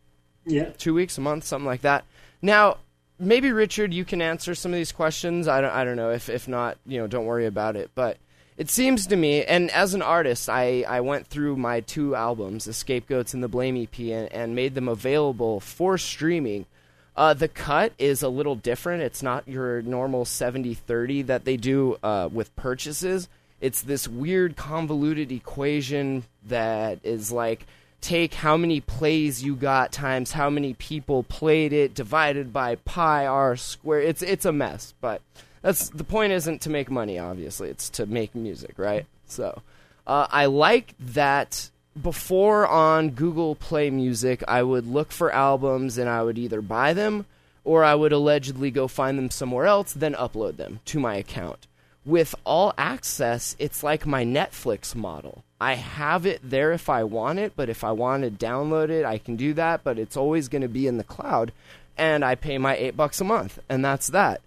Yeah. 0.44 0.70
two 0.76 0.94
weeks, 0.94 1.16
a 1.16 1.20
month, 1.20 1.44
something 1.44 1.66
like 1.66 1.82
that. 1.82 2.04
Now, 2.42 2.78
maybe 3.18 3.52
Richard, 3.52 3.94
you 3.94 4.04
can 4.04 4.20
answer 4.22 4.56
some 4.56 4.72
of 4.72 4.76
these 4.76 4.90
questions. 4.92 5.46
I 5.46 5.60
don't, 5.60 5.70
I 5.72 5.84
don't 5.84 5.96
know. 5.96 6.10
If 6.10 6.28
if 6.28 6.48
not, 6.48 6.78
you 6.84 6.98
know, 6.98 7.06
don't 7.06 7.26
worry 7.26 7.46
about 7.46 7.76
it. 7.76 7.90
But 7.94 8.16
it 8.60 8.68
seems 8.68 9.06
to 9.06 9.16
me, 9.16 9.42
and 9.42 9.70
as 9.70 9.94
an 9.94 10.02
artist, 10.02 10.50
I, 10.50 10.84
I 10.86 11.00
went 11.00 11.26
through 11.26 11.56
my 11.56 11.80
two 11.80 12.14
albums, 12.14 12.66
The 12.66 12.74
Scapegoats 12.74 13.32
and 13.32 13.42
the 13.42 13.48
Blame 13.48 13.74
EP, 13.74 13.98
and, 13.98 14.30
and 14.30 14.54
made 14.54 14.74
them 14.74 14.86
available 14.86 15.60
for 15.60 15.96
streaming. 15.96 16.66
Uh, 17.16 17.32
the 17.32 17.48
cut 17.48 17.94
is 17.98 18.22
a 18.22 18.28
little 18.28 18.56
different. 18.56 19.02
It's 19.02 19.22
not 19.22 19.48
your 19.48 19.80
normal 19.80 20.26
70 20.26 20.74
30 20.74 21.22
that 21.22 21.46
they 21.46 21.56
do 21.56 21.96
uh, 22.02 22.28
with 22.30 22.54
purchases. 22.54 23.30
It's 23.62 23.80
this 23.80 24.06
weird 24.06 24.56
convoluted 24.56 25.32
equation 25.32 26.24
that 26.46 26.98
is 27.02 27.32
like 27.32 27.64
take 28.02 28.34
how 28.34 28.58
many 28.58 28.82
plays 28.82 29.42
you 29.42 29.56
got 29.56 29.90
times 29.90 30.32
how 30.32 30.50
many 30.50 30.74
people 30.74 31.22
played 31.22 31.72
it 31.72 31.94
divided 31.94 32.52
by 32.52 32.74
pi 32.74 33.24
r 33.24 33.56
squared. 33.56 34.04
It's 34.04 34.20
it's 34.20 34.44
a 34.44 34.52
mess, 34.52 34.92
but 35.00 35.22
that's 35.62 35.88
the 35.90 36.04
point. 36.04 36.32
Isn't 36.32 36.60
to 36.62 36.70
make 36.70 36.90
money, 36.90 37.18
obviously. 37.18 37.68
It's 37.68 37.90
to 37.90 38.06
make 38.06 38.34
music, 38.34 38.74
right? 38.76 39.06
So, 39.26 39.62
uh, 40.06 40.26
I 40.30 40.46
like 40.46 40.94
that. 40.98 41.70
Before 42.00 42.68
on 42.68 43.10
Google 43.10 43.56
Play 43.56 43.90
Music, 43.90 44.44
I 44.46 44.62
would 44.62 44.86
look 44.86 45.10
for 45.10 45.32
albums 45.32 45.98
and 45.98 46.08
I 46.08 46.22
would 46.22 46.38
either 46.38 46.62
buy 46.62 46.92
them 46.92 47.26
or 47.64 47.84
I 47.84 47.94
would 47.94 48.12
allegedly 48.12 48.70
go 48.70 48.88
find 48.88 49.18
them 49.18 49.30
somewhere 49.30 49.66
else, 49.66 49.92
then 49.92 50.14
upload 50.14 50.56
them 50.56 50.80
to 50.86 51.00
my 51.00 51.16
account. 51.16 51.66
With 52.04 52.34
all 52.44 52.72
access, 52.78 53.56
it's 53.58 53.82
like 53.82 54.06
my 54.06 54.24
Netflix 54.24 54.94
model. 54.94 55.44
I 55.60 55.74
have 55.74 56.24
it 56.24 56.40
there 56.42 56.72
if 56.72 56.88
I 56.88 57.04
want 57.04 57.38
it, 57.38 57.52
but 57.54 57.68
if 57.68 57.84
I 57.84 57.92
want 57.92 58.22
to 58.22 58.30
download 58.30 58.88
it, 58.88 59.04
I 59.04 59.18
can 59.18 59.36
do 59.36 59.52
that, 59.54 59.84
but 59.84 59.98
it's 59.98 60.16
always 60.16 60.48
going 60.48 60.62
to 60.62 60.68
be 60.68 60.86
in 60.86 60.96
the 60.96 61.04
cloud. 61.04 61.52
And 61.98 62.24
I 62.24 62.34
pay 62.34 62.56
my 62.56 62.76
eight 62.76 62.96
bucks 62.96 63.20
a 63.20 63.24
month, 63.24 63.58
and 63.68 63.84
that's 63.84 64.08
that. 64.08 64.40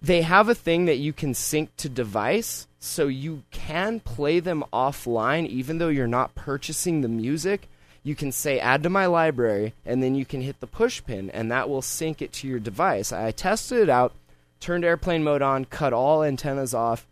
They 0.00 0.22
have 0.22 0.48
a 0.48 0.54
thing 0.54 0.84
that 0.84 0.98
you 0.98 1.12
can 1.12 1.34
sync 1.34 1.74
to 1.78 1.88
device, 1.88 2.66
so 2.78 3.08
you 3.08 3.42
can 3.50 4.00
play 4.00 4.40
them 4.40 4.64
offline 4.72 5.46
even 5.48 5.78
though 5.78 5.88
you're 5.88 6.06
not 6.06 6.34
purchasing 6.34 7.00
the 7.00 7.08
music. 7.08 7.68
You 8.02 8.14
can 8.14 8.30
say 8.30 8.60
add 8.60 8.84
to 8.84 8.90
my 8.90 9.06
library, 9.06 9.74
and 9.84 10.02
then 10.02 10.14
you 10.14 10.24
can 10.24 10.40
hit 10.40 10.60
the 10.60 10.66
push 10.68 11.02
pin, 11.04 11.28
and 11.30 11.50
that 11.50 11.68
will 11.68 11.82
sync 11.82 12.22
it 12.22 12.32
to 12.34 12.46
your 12.46 12.60
device. 12.60 13.12
I 13.12 13.32
tested 13.32 13.78
it 13.78 13.88
out, 13.88 14.12
turned 14.60 14.84
airplane 14.84 15.24
mode 15.24 15.42
on, 15.42 15.64
cut 15.64 15.92
all 15.92 16.22
antennas 16.22 16.72
off, 16.72 17.06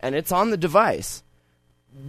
and 0.00 0.16
it's 0.16 0.32
on 0.32 0.50
the 0.50 0.56
device. 0.56 1.22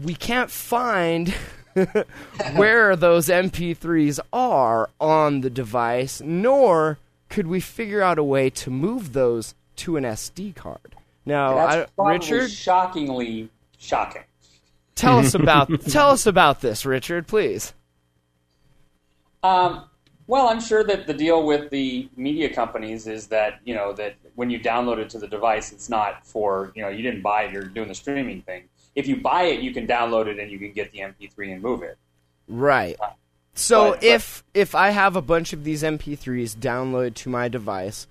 We 0.03 0.15
can't 0.15 0.49
find 0.49 1.35
where 2.55 2.95
those 2.95 3.27
MP3s 3.27 4.19
are 4.33 4.89
on 4.99 5.41
the 5.41 5.49
device, 5.49 6.21
nor 6.21 6.97
could 7.29 7.47
we 7.47 7.59
figure 7.59 8.01
out 8.01 8.17
a 8.17 8.23
way 8.23 8.49
to 8.49 8.69
move 8.69 9.13
those 9.13 9.53
to 9.81 9.97
an 9.97 10.03
SD 10.03 10.55
card. 10.55 10.95
Now, 11.25 11.55
That's 11.67 11.91
I, 11.99 12.09
Richard, 12.11 12.49
shockingly 12.49 13.49
shocking. 13.77 14.23
tell 14.95 15.19
us 15.19 15.33
about 15.33 15.69
tell 15.89 16.09
us 16.09 16.25
about 16.25 16.61
this, 16.61 16.85
Richard, 16.85 17.27
please. 17.27 17.73
Um, 19.43 19.85
well, 20.27 20.47
I'm 20.47 20.61
sure 20.61 20.83
that 20.83 21.07
the 21.07 21.13
deal 21.13 21.45
with 21.45 21.69
the 21.71 22.07
media 22.15 22.53
companies 22.53 23.07
is 23.07 23.27
that 23.27 23.59
you 23.65 23.73
know 23.75 23.91
that 23.93 24.15
when 24.35 24.49
you 24.49 24.59
download 24.59 24.97
it 24.97 25.09
to 25.11 25.19
the 25.19 25.27
device, 25.27 25.71
it's 25.71 25.89
not 25.89 26.25
for 26.25 26.71
you 26.75 26.81
know 26.83 26.89
you 26.89 27.01
didn't 27.01 27.21
buy 27.21 27.43
it. 27.43 27.51
You're 27.51 27.63
doing 27.63 27.87
the 27.87 27.95
streaming 27.95 28.41
thing. 28.43 28.63
If 28.95 29.07
you 29.07 29.17
buy 29.17 29.43
it, 29.43 29.61
you 29.61 29.73
can 29.73 29.87
download 29.87 30.27
it 30.27 30.37
and 30.39 30.51
you 30.51 30.59
can 30.59 30.73
get 30.73 30.91
the 30.91 30.99
MP3 30.99 31.53
and 31.53 31.61
move 31.61 31.81
it. 31.81 31.97
Right. 32.47 32.97
So 33.53 33.91
But- 33.91 33.99
but- 34.01 34.03
if 34.03 34.43
if 34.53 34.75
I 34.75 34.89
have 34.91 35.15
a 35.15 35.21
bunch 35.21 35.53
of 35.53 35.63
these 35.63 35.83
MP3s 35.83 36.55
downloaded 36.55 37.15
to 37.15 37.29
my 37.29 37.47
device 37.47 38.07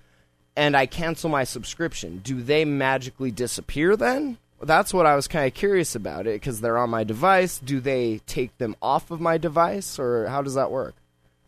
and 0.55 0.75
I 0.75 0.85
cancel 0.85 1.29
my 1.29 1.43
subscription, 1.43 2.19
do 2.23 2.41
they 2.41 2.65
magically 2.65 3.31
disappear 3.31 3.95
then? 3.95 4.37
That's 4.61 4.93
what 4.93 5.05
I 5.07 5.15
was 5.15 5.27
kind 5.27 5.47
of 5.47 5.53
curious 5.53 5.95
about 5.95 6.27
it 6.27 6.33
because 6.39 6.61
they're 6.61 6.77
on 6.77 6.89
my 6.91 7.03
device. 7.03 7.57
Do 7.59 7.79
they 7.79 8.19
take 8.27 8.55
them 8.59 8.75
off 8.81 9.09
of 9.09 9.19
my 9.19 9.37
device 9.39 9.97
or 9.97 10.27
how 10.27 10.41
does 10.43 10.53
that 10.53 10.69
work? 10.69 10.93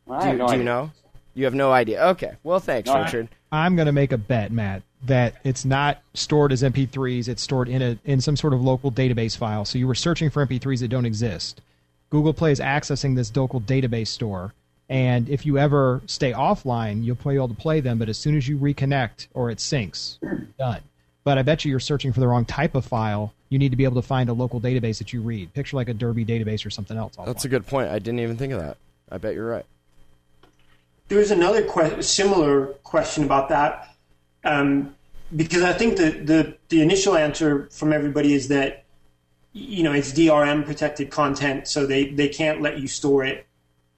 I 0.09 0.21
Do, 0.21 0.27
have 0.29 0.37
no 0.37 0.47
do 0.47 0.53
you 0.53 0.59
idea. 0.61 0.65
know? 0.65 0.91
You 1.35 1.45
have 1.45 1.53
no 1.53 1.71
idea. 1.71 2.03
Okay. 2.09 2.33
Well, 2.43 2.59
thanks, 2.59 2.87
No, 2.87 2.95
I- 2.95 3.03
Richard. 3.05 3.27
I'm 3.51 3.75
going 3.75 3.85
to 3.85 3.91
make 3.91 4.11
a 4.11 4.17
bet, 4.17 4.51
Matt, 4.51 4.81
that 5.05 5.35
it's 5.43 5.63
not 5.63 6.01
stored 6.15 6.51
as 6.51 6.63
MP3s. 6.63 7.27
It's 7.27 7.43
stored 7.43 7.69
in 7.69 7.83
a 7.83 7.99
in 8.03 8.19
some 8.19 8.35
sort 8.35 8.51
of 8.53 8.63
local 8.63 8.91
database 8.91 9.37
file. 9.37 9.63
So 9.63 9.77
you 9.77 9.85
were 9.85 9.93
searching 9.93 10.31
for 10.31 10.43
MP3s 10.43 10.79
that 10.79 10.87
don't 10.87 11.05
exist. 11.05 11.61
Google 12.09 12.33
Play 12.33 12.51
is 12.51 12.59
accessing 12.59 13.15
this 13.15 13.35
local 13.35 13.61
database 13.61 14.07
store, 14.07 14.53
and 14.89 15.29
if 15.29 15.45
you 15.45 15.57
ever 15.57 16.01
stay 16.05 16.33
offline, 16.33 17.03
you'll 17.03 17.15
be 17.15 17.35
able 17.35 17.47
to 17.47 17.53
play 17.53 17.79
them. 17.79 17.97
But 17.97 18.09
as 18.09 18.17
soon 18.17 18.35
as 18.35 18.47
you 18.47 18.57
reconnect 18.57 19.27
or 19.33 19.49
it 19.49 19.57
syncs, 19.57 20.17
done. 20.57 20.81
But 21.23 21.37
I 21.37 21.41
bet 21.41 21.63
you 21.63 21.71
you're 21.71 21.79
searching 21.79 22.11
for 22.11 22.19
the 22.19 22.27
wrong 22.27 22.45
type 22.45 22.75
of 22.75 22.85
file. 22.85 23.33
You 23.49 23.59
need 23.59 23.69
to 23.69 23.77
be 23.77 23.85
able 23.85 24.01
to 24.01 24.07
find 24.07 24.29
a 24.29 24.33
local 24.33 24.59
database 24.59 24.97
that 24.97 25.13
you 25.13 25.21
read. 25.21 25.53
Picture 25.53 25.77
like 25.77 25.87
a 25.87 25.93
Derby 25.93 26.25
database 26.25 26.65
or 26.65 26.69
something 26.69 26.97
else. 26.97 27.15
That's 27.25 27.45
a 27.45 27.49
good 27.49 27.65
point. 27.65 27.89
I 27.89 27.99
didn't 27.99 28.19
even 28.19 28.35
think 28.35 28.51
of 28.51 28.59
that. 28.59 28.77
I 29.09 29.17
bet 29.17 29.35
you're 29.35 29.47
right. 29.47 29.65
There's 31.07 31.31
another 31.31 31.63
que- 31.63 32.01
similar 32.01 32.67
question 32.83 33.23
about 33.23 33.49
that, 33.49 33.95
um, 34.43 34.95
because 35.35 35.61
I 35.61 35.73
think 35.73 35.97
the, 35.97 36.11
the 36.11 36.57
the 36.69 36.81
initial 36.81 37.15
answer 37.15 37.67
from 37.71 37.93
everybody 37.93 38.33
is 38.33 38.47
that 38.47 38.85
you 39.51 39.83
know 39.83 39.91
it's 39.91 40.11
DRM 40.11 40.65
protected 40.65 41.11
content, 41.11 41.67
so 41.67 41.85
they 41.85 42.05
they 42.05 42.29
can't 42.29 42.61
let 42.61 42.79
you 42.79 42.87
store 42.87 43.23
it 43.23 43.45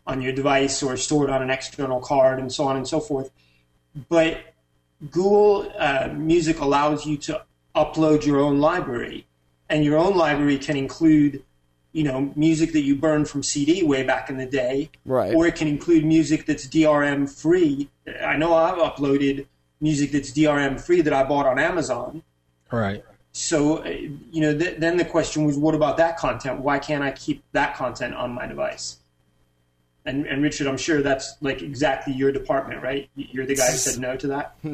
on 0.07 0.21
your 0.21 0.33
device 0.33 0.83
or 0.83 0.95
stored 0.97 1.29
on 1.29 1.41
an 1.41 1.49
external 1.49 1.99
card 1.99 2.39
and 2.39 2.51
so 2.51 2.65
on 2.65 2.75
and 2.77 2.87
so 2.87 2.99
forth. 2.99 3.31
But 4.09 4.39
Google 5.11 5.71
uh, 5.77 6.09
Music 6.13 6.59
allows 6.59 7.05
you 7.05 7.17
to 7.17 7.43
upload 7.75 8.25
your 8.25 8.39
own 8.39 8.59
library, 8.59 9.25
and 9.69 9.83
your 9.83 9.97
own 9.97 10.15
library 10.15 10.57
can 10.57 10.77
include 10.77 11.43
you 11.91 12.03
know, 12.03 12.29
music 12.35 12.73
that 12.73 12.81
you 12.81 12.93
burned 12.93 13.29
from 13.29 13.41
CD 13.41 13.81
way 13.81 14.03
back 14.03 14.29
in 14.29 14.35
the 14.35 14.45
day, 14.45 14.89
Right. 15.05 15.33
or 15.33 15.47
it 15.47 15.55
can 15.55 15.69
include 15.69 16.03
music 16.03 16.45
that's 16.45 16.67
DRM 16.67 17.25
free. 17.29 17.89
I 18.21 18.35
know 18.35 18.53
I've 18.53 18.77
uploaded 18.77 19.45
music 19.79 20.11
that's 20.11 20.29
DRM 20.33 20.77
free 20.77 20.99
that 20.99 21.13
I 21.13 21.23
bought 21.23 21.45
on 21.45 21.57
Amazon. 21.57 22.21
Right. 22.69 23.01
So, 23.31 23.77
uh, 23.77 23.87
you 23.87 24.41
know, 24.41 24.57
th- 24.57 24.77
then 24.77 24.97
the 24.97 25.05
question 25.05 25.45
was, 25.45 25.57
what 25.57 25.73
about 25.73 25.95
that 25.95 26.17
content? 26.17 26.59
Why 26.59 26.79
can't 26.79 27.01
I 27.01 27.11
keep 27.11 27.41
that 27.53 27.77
content 27.77 28.13
on 28.13 28.33
my 28.33 28.45
device? 28.45 28.97
And, 30.05 30.27
and 30.27 30.43
Richard, 30.43 30.67
I'm 30.67 30.77
sure 30.77 31.01
that's 31.01 31.35
like 31.41 31.61
exactly 31.61 32.13
your 32.13 32.31
department, 32.31 32.83
right? 32.83 33.09
You're 33.15 33.45
the 33.45 33.55
guy 33.55 33.71
who 33.71 33.77
said 33.77 33.99
no 33.99 34.15
to 34.17 34.27
that. 34.27 34.55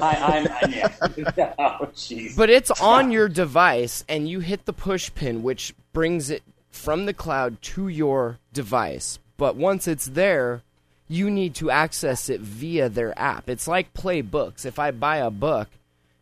I, 0.00 0.14
I'm, 0.14 0.48
I'm 0.62 0.72
yeah. 0.72 1.54
oh, 1.58 1.88
jeez. 1.94 2.36
But 2.36 2.50
it's 2.50 2.70
on 2.80 3.10
your 3.10 3.28
device, 3.28 4.04
and 4.08 4.28
you 4.28 4.40
hit 4.40 4.64
the 4.64 4.72
push 4.72 5.12
pin, 5.14 5.42
which 5.42 5.74
brings 5.92 6.30
it 6.30 6.42
from 6.70 7.06
the 7.06 7.14
cloud 7.14 7.60
to 7.62 7.88
your 7.88 8.38
device. 8.52 9.18
But 9.36 9.56
once 9.56 9.88
it's 9.88 10.06
there, 10.06 10.62
you 11.08 11.30
need 11.30 11.54
to 11.56 11.70
access 11.70 12.28
it 12.28 12.40
via 12.40 12.88
their 12.88 13.18
app. 13.18 13.48
It's 13.48 13.66
like 13.66 13.94
Play 13.94 14.20
Books. 14.20 14.64
If 14.64 14.78
I 14.78 14.90
buy 14.90 15.16
a 15.16 15.30
book 15.30 15.68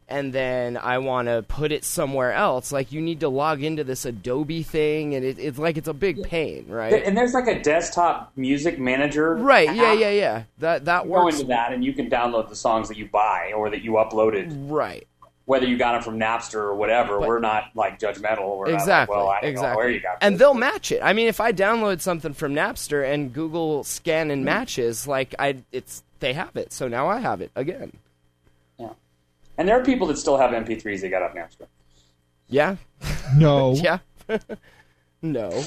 and 0.09 0.33
then 0.33 0.77
I 0.77 0.99
want 0.99 1.27
to 1.27 1.45
put 1.49 1.73
it 1.73 1.85
somewhere 1.85 2.33
else, 2.33 2.71
like 2.71 2.93
you 2.93 3.01
need 3.01 3.21
to 3.21 3.29
log 3.29 3.63
into 3.63 3.83
this 3.83 4.05
Adobe 4.05 4.63
thing, 4.63 5.15
and 5.15 5.25
it, 5.25 5.39
it's 5.39 5.59
like 5.59 5.77
it's 5.77 5.89
a 5.89 5.95
big 5.95 6.23
pain, 6.23 6.67
right? 6.69 7.03
And 7.05 7.17
there's 7.17 7.35
like 7.35 7.49
a 7.49 7.61
desktop 7.61 8.31
music 8.37 8.79
manager. 8.79 9.35
Right? 9.35 9.75
Yeah, 9.75 9.93
app. 9.93 9.99
yeah, 9.99 10.11
yeah. 10.11 10.43
That 10.59 10.85
that 10.85 11.05
You 11.05 11.11
go 11.11 11.25
works. 11.25 11.37
into 11.37 11.49
that 11.49 11.73
and 11.73 11.85
you 11.85 11.93
can 11.93 12.09
download 12.09 12.49
the 12.49 12.57
songs 12.57 12.89
that 12.89 12.97
you 12.97 13.07
buy 13.07 13.53
or 13.57 13.69
that 13.71 13.83
you 13.83 13.93
uploaded, 13.93 14.55
Right. 14.71 15.07
whether 15.47 15.67
you 15.67 15.77
got 15.77 15.93
them 15.93 16.03
from 16.03 16.21
Napster 16.21 16.55
or 16.61 16.75
whatever. 16.77 17.19
But- 17.19 17.29
we're 17.29 17.41
not 17.41 17.71
like 17.75 17.99
judgmental. 17.99 18.59
We're 18.59 18.71
Exactly. 18.71 19.17
Like, 19.17 19.25
well, 19.25 19.33
I 19.33 19.41
don't 19.41 19.51
exactly. 19.51 19.71
know 19.71 19.77
where 19.77 19.91
you 19.91 20.01
got 20.01 20.19
and 20.21 20.39
they'll 20.39 20.55
match 20.55 20.93
it. 20.93 21.01
I 21.03 21.13
mean, 21.15 21.27
if 21.27 21.41
I 21.41 21.53
download 21.53 22.01
something 22.01 22.33
from 22.33 22.55
Napster 22.55 23.05
and 23.13 23.33
Google 23.33 23.83
scan 23.83 24.31
and 24.31 24.41
mm-hmm. 24.41 24.45
matches, 24.45 25.09
like 25.09 25.35
I, 25.39 25.57
it's 25.73 26.05
they 26.21 26.33
have 26.33 26.57
it. 26.57 26.73
So 26.73 26.87
now 26.87 27.09
I 27.09 27.19
have 27.19 27.41
it 27.41 27.51
again. 27.57 27.93
And 29.59 29.69
there 29.69 29.79
are 29.81 29.85
people 29.85 30.07
that 30.09 30.19
still 30.19 30.37
have 30.37 30.51
MP3s 30.51 31.01
they 31.01 31.09
got 31.09 31.23
up 31.23 31.35
Napster. 31.35 31.67
Yeah. 32.49 32.77
No. 33.37 33.75
Yeah. 33.83 33.99
no. 35.23 35.63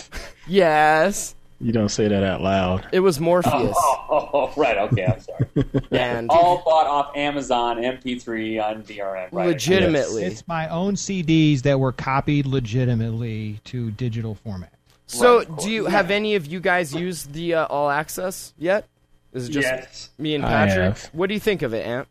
Yes. 0.47 1.35
You 1.61 1.71
don't 1.71 1.89
say 1.89 2.07
that 2.07 2.23
out 2.23 2.41
loud. 2.41 2.87
It 2.91 2.99
was 3.01 3.19
Morpheus. 3.19 3.75
Oh, 4.11 4.51
right. 4.57 4.75
Okay, 4.75 5.05
I'm 5.05 5.19
sorry. 5.19 5.47
And 5.91 6.29
All 6.31 6.63
bought 6.65 6.87
off 6.87 7.15
Amazon 7.15 7.77
MP3 7.77 8.63
on 8.63 8.83
DRM. 8.83 9.29
Right. 9.31 9.47
legitimately. 9.47 10.23
It's 10.23 10.47
my 10.47 10.67
own 10.69 10.95
CDs 10.95 11.61
that 11.61 11.79
were 11.79 11.91
copied 11.91 12.47
legitimately 12.47 13.59
to 13.65 13.91
digital 13.91 14.33
format. 14.33 14.73
So, 15.05 15.39
Right, 15.39 15.57
do 15.59 15.69
you 15.69 15.85
have 15.85 16.09
any 16.09 16.33
of 16.35 16.47
you 16.47 16.59
guys 16.59 16.93
used 16.93 17.33
the 17.33 17.53
uh, 17.55 17.65
All 17.67 17.89
Access 17.89 18.53
yet? 18.57 18.87
Is 19.31 19.49
it 19.49 19.51
just 19.51 19.67
yes. 19.67 20.09
me 20.17 20.33
and 20.33 20.43
Patrick? 20.43 20.97
What 21.13 21.27
do 21.27 21.35
you 21.35 21.39
think 21.39 21.61
of 21.61 21.73
it, 21.75 21.85
Ant? 21.85 22.07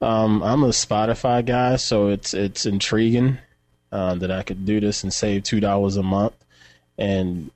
Um, 0.00 0.42
I'm 0.42 0.62
a 0.62 0.68
Spotify 0.68 1.44
guy, 1.44 1.76
so 1.76 2.08
it's 2.08 2.32
it's 2.32 2.64
intriguing 2.66 3.38
uh, 3.92 4.14
that 4.16 4.30
I 4.30 4.42
could 4.42 4.64
do 4.64 4.80
this 4.80 5.02
and 5.02 5.12
save 5.12 5.42
two 5.42 5.60
dollars 5.60 5.96
a 5.96 6.02
month. 6.02 6.34
And 6.96 7.50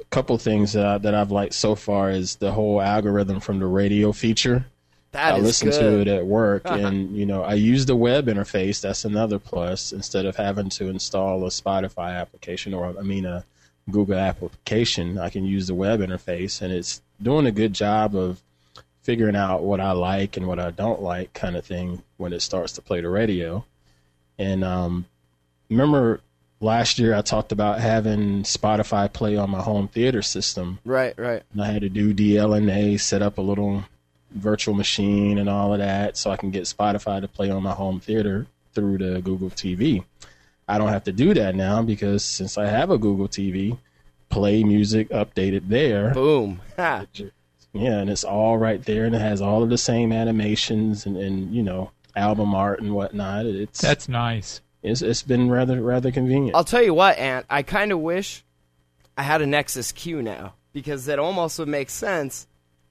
a 0.00 0.04
couple 0.04 0.36
things 0.38 0.72
that 0.74 0.86
I, 0.86 0.98
that 0.98 1.14
I've 1.14 1.30
liked 1.30 1.54
so 1.54 1.74
far 1.74 2.10
is 2.10 2.36
the 2.36 2.52
whole 2.52 2.80
algorithm 2.80 3.40
from 3.40 3.58
the 3.58 3.66
radio 3.66 4.12
feature. 4.12 4.66
That 5.12 5.34
I 5.34 5.38
is 5.38 5.44
listen 5.44 5.70
good. 5.70 5.80
to 5.80 6.00
it 6.00 6.08
at 6.08 6.26
work, 6.26 6.62
and 6.66 7.16
you 7.16 7.24
know 7.24 7.42
I 7.42 7.54
use 7.54 7.86
the 7.86 7.96
web 7.96 8.26
interface. 8.26 8.80
That's 8.82 9.04
another 9.04 9.38
plus. 9.38 9.92
Instead 9.92 10.26
of 10.26 10.36
having 10.36 10.68
to 10.70 10.88
install 10.88 11.44
a 11.44 11.48
Spotify 11.48 12.18
application 12.20 12.74
or 12.74 12.94
I 12.98 13.02
mean 13.02 13.24
a 13.24 13.44
Google 13.90 14.18
application, 14.18 15.18
I 15.18 15.30
can 15.30 15.46
use 15.46 15.68
the 15.68 15.74
web 15.74 16.00
interface, 16.00 16.60
and 16.60 16.70
it's 16.70 17.00
doing 17.20 17.46
a 17.46 17.52
good 17.52 17.72
job 17.72 18.14
of 18.14 18.42
figuring 19.02 19.36
out 19.36 19.62
what 19.62 19.80
I 19.80 19.92
like 19.92 20.36
and 20.36 20.46
what 20.46 20.58
I 20.58 20.70
don't 20.70 21.02
like, 21.02 21.32
kind 21.32 21.56
of 21.56 21.64
thing, 21.64 22.02
when 22.16 22.32
it 22.32 22.40
starts 22.40 22.72
to 22.74 22.82
play 22.82 23.00
the 23.00 23.08
radio. 23.08 23.64
And 24.38 24.64
um, 24.64 25.06
remember 25.68 26.20
last 26.60 26.98
year 26.98 27.14
I 27.14 27.22
talked 27.22 27.52
about 27.52 27.80
having 27.80 28.44
Spotify 28.44 29.12
play 29.12 29.36
on 29.36 29.50
my 29.50 29.60
home 29.60 29.88
theater 29.88 30.22
system. 30.22 30.78
Right, 30.84 31.14
right. 31.18 31.42
And 31.52 31.62
I 31.62 31.66
had 31.66 31.82
to 31.82 31.88
do 31.88 32.14
DLNA, 32.14 33.00
set 33.00 33.22
up 33.22 33.38
a 33.38 33.42
little 33.42 33.84
virtual 34.30 34.74
machine 34.74 35.36
and 35.38 35.48
all 35.48 35.72
of 35.72 35.80
that 35.80 36.16
so 36.16 36.30
I 36.30 36.36
can 36.36 36.50
get 36.50 36.62
Spotify 36.64 37.20
to 37.20 37.28
play 37.28 37.50
on 37.50 37.62
my 37.62 37.72
home 37.72 38.00
theater 38.00 38.46
through 38.72 38.98
the 38.98 39.20
Google 39.20 39.50
TV. 39.50 40.04
I 40.68 40.78
don't 40.78 40.88
have 40.88 41.04
to 41.04 41.12
do 41.12 41.34
that 41.34 41.54
now 41.54 41.82
because 41.82 42.24
since 42.24 42.56
I 42.56 42.66
have 42.66 42.90
a 42.90 42.96
Google 42.96 43.28
TV, 43.28 43.76
play 44.30 44.64
music 44.64 45.10
updated 45.10 45.68
there. 45.68 46.14
Boom. 46.14 46.60
Ha. 46.76 47.04
Yeah, 47.72 47.98
and 47.98 48.10
it's 48.10 48.24
all 48.24 48.58
right 48.58 48.82
there 48.84 49.04
and 49.06 49.14
it 49.14 49.20
has 49.20 49.40
all 49.40 49.62
of 49.62 49.70
the 49.70 49.78
same 49.78 50.12
animations 50.12 51.06
and, 51.06 51.16
and 51.16 51.54
you 51.54 51.62
know, 51.62 51.90
album 52.14 52.54
art 52.54 52.80
and 52.80 52.94
whatnot. 52.94 53.46
It's 53.46 53.80
That's 53.80 54.08
nice. 54.08 54.60
it's, 54.82 55.00
it's 55.02 55.22
been 55.22 55.50
rather 55.50 55.80
rather 55.80 56.10
convenient. 56.10 56.54
I'll 56.56 56.64
tell 56.64 56.82
you 56.82 56.92
what, 56.94 57.16
Ant. 57.18 57.46
I 57.48 57.62
kind 57.62 57.90
of 57.92 57.98
wish 58.00 58.44
I 59.16 59.22
had 59.22 59.40
a 59.42 59.46
Nexus 59.46 59.92
Q 59.92 60.22
now 60.22 60.54
because 60.72 61.06
that 61.06 61.18
almost 61.18 61.58
would 61.58 61.68
make 61.68 61.88
sense. 61.90 62.46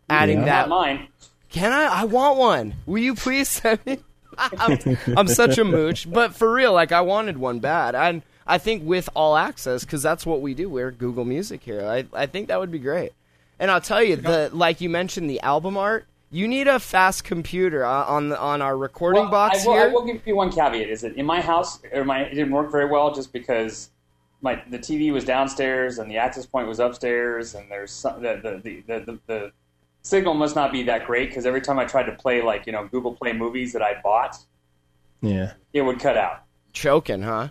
Adding 0.10 0.40
Yeah. 0.40 0.46
that 0.46 0.70
Not 0.70 0.70
mine. 0.70 1.08
Can 1.50 1.72
I? 1.72 2.02
I 2.02 2.04
want 2.06 2.38
one. 2.38 2.74
Will 2.86 3.02
you 3.02 3.14
please 3.16 3.50
send 3.62 3.86
me? 3.86 4.00
I'm, 4.38 4.80
I'm 5.18 5.28
such 5.28 5.58
a 5.58 5.64
mooch, 5.66 6.10
but 6.12 6.34
for 6.34 6.52
real, 6.52 6.74
like 6.74 6.92
I 6.94 7.02
wanted 7.02 7.38
one 7.38 7.60
bad, 7.60 7.96
and 7.96 8.22
I 8.48 8.58
think 8.58 8.84
with 8.86 9.10
all 9.14 9.36
access, 9.36 9.84
because 9.84 10.02
that's 10.02 10.26
what 10.26 10.42
we 10.42 10.54
do. 10.54 10.70
We're 10.70 10.90
Google 10.92 11.26
Music 11.26 11.62
here. 11.64 11.86
I 11.86 12.06
I 12.14 12.26
think 12.26 12.48
that 12.48 12.60
would 12.60 12.72
be 12.72 12.80
great. 12.80 13.12
And 13.62 13.70
I'll 13.70 13.80
tell 13.80 14.04
you, 14.04 14.16
the 14.16 14.50
like 14.52 14.82
you 14.82 14.90
mentioned, 14.90 15.30
the 15.30 15.40
album 15.42 15.78
art. 15.78 16.08
You 16.32 16.48
need 16.48 16.68
a 16.68 16.80
fast 16.80 17.24
computer 17.24 17.86
uh, 17.86 18.06
on 18.06 18.30
the, 18.30 18.40
on 18.40 18.62
our 18.62 18.76
recording 18.76 19.24
Well, 19.24 19.32
box 19.32 19.64
I 19.64 19.68
will, 19.68 19.74
here. 19.76 19.84
I 19.84 19.88
will 19.88 20.06
give 20.06 20.26
you 20.26 20.36
one 20.36 20.52
caveat: 20.52 20.90
is 20.90 21.02
that 21.02 21.16
in 21.16 21.28
my 21.28 21.42
house, 21.42 21.80
or 21.94 22.04
my, 22.04 22.22
it 22.22 22.34
didn't 22.34 22.52
work 22.52 22.72
very 22.72 22.86
well 22.86 23.14
just 23.14 23.32
because 23.32 23.92
my 24.42 24.60
the 24.72 24.80
TV 24.80 25.14
was 25.14 25.24
downstairs 25.26 26.00
and 26.00 26.10
the 26.10 26.18
access 26.18 26.48
point 26.48 26.68
was 26.68 26.80
upstairs, 26.80 27.54
and 27.54 27.70
there's 27.70 27.92
some, 27.92 28.24
the, 28.24 28.40
the, 28.42 28.62
the, 28.64 28.82
the, 28.88 29.06
the, 29.06 29.20
the 29.28 29.52
signal 30.02 30.34
must 30.34 30.56
not 30.56 30.72
be 30.72 30.82
that 30.84 31.06
great 31.06 31.30
because 31.30 31.46
every 31.46 31.62
time 31.62 31.78
I 31.78 31.86
tried 31.86 32.06
to 32.06 32.14
play 32.14 32.42
like 32.42 32.66
you 32.66 32.72
know 32.72 32.88
Google 32.88 33.14
Play 33.14 33.34
movies 33.34 33.74
that 33.74 33.84
I 33.84 34.02
bought, 34.02 34.40
yeah. 35.22 35.54
it 35.72 35.84
would 35.84 36.00
cut 36.00 36.18
out. 36.18 36.46
Choking, 36.74 37.22
huh? 37.22 37.50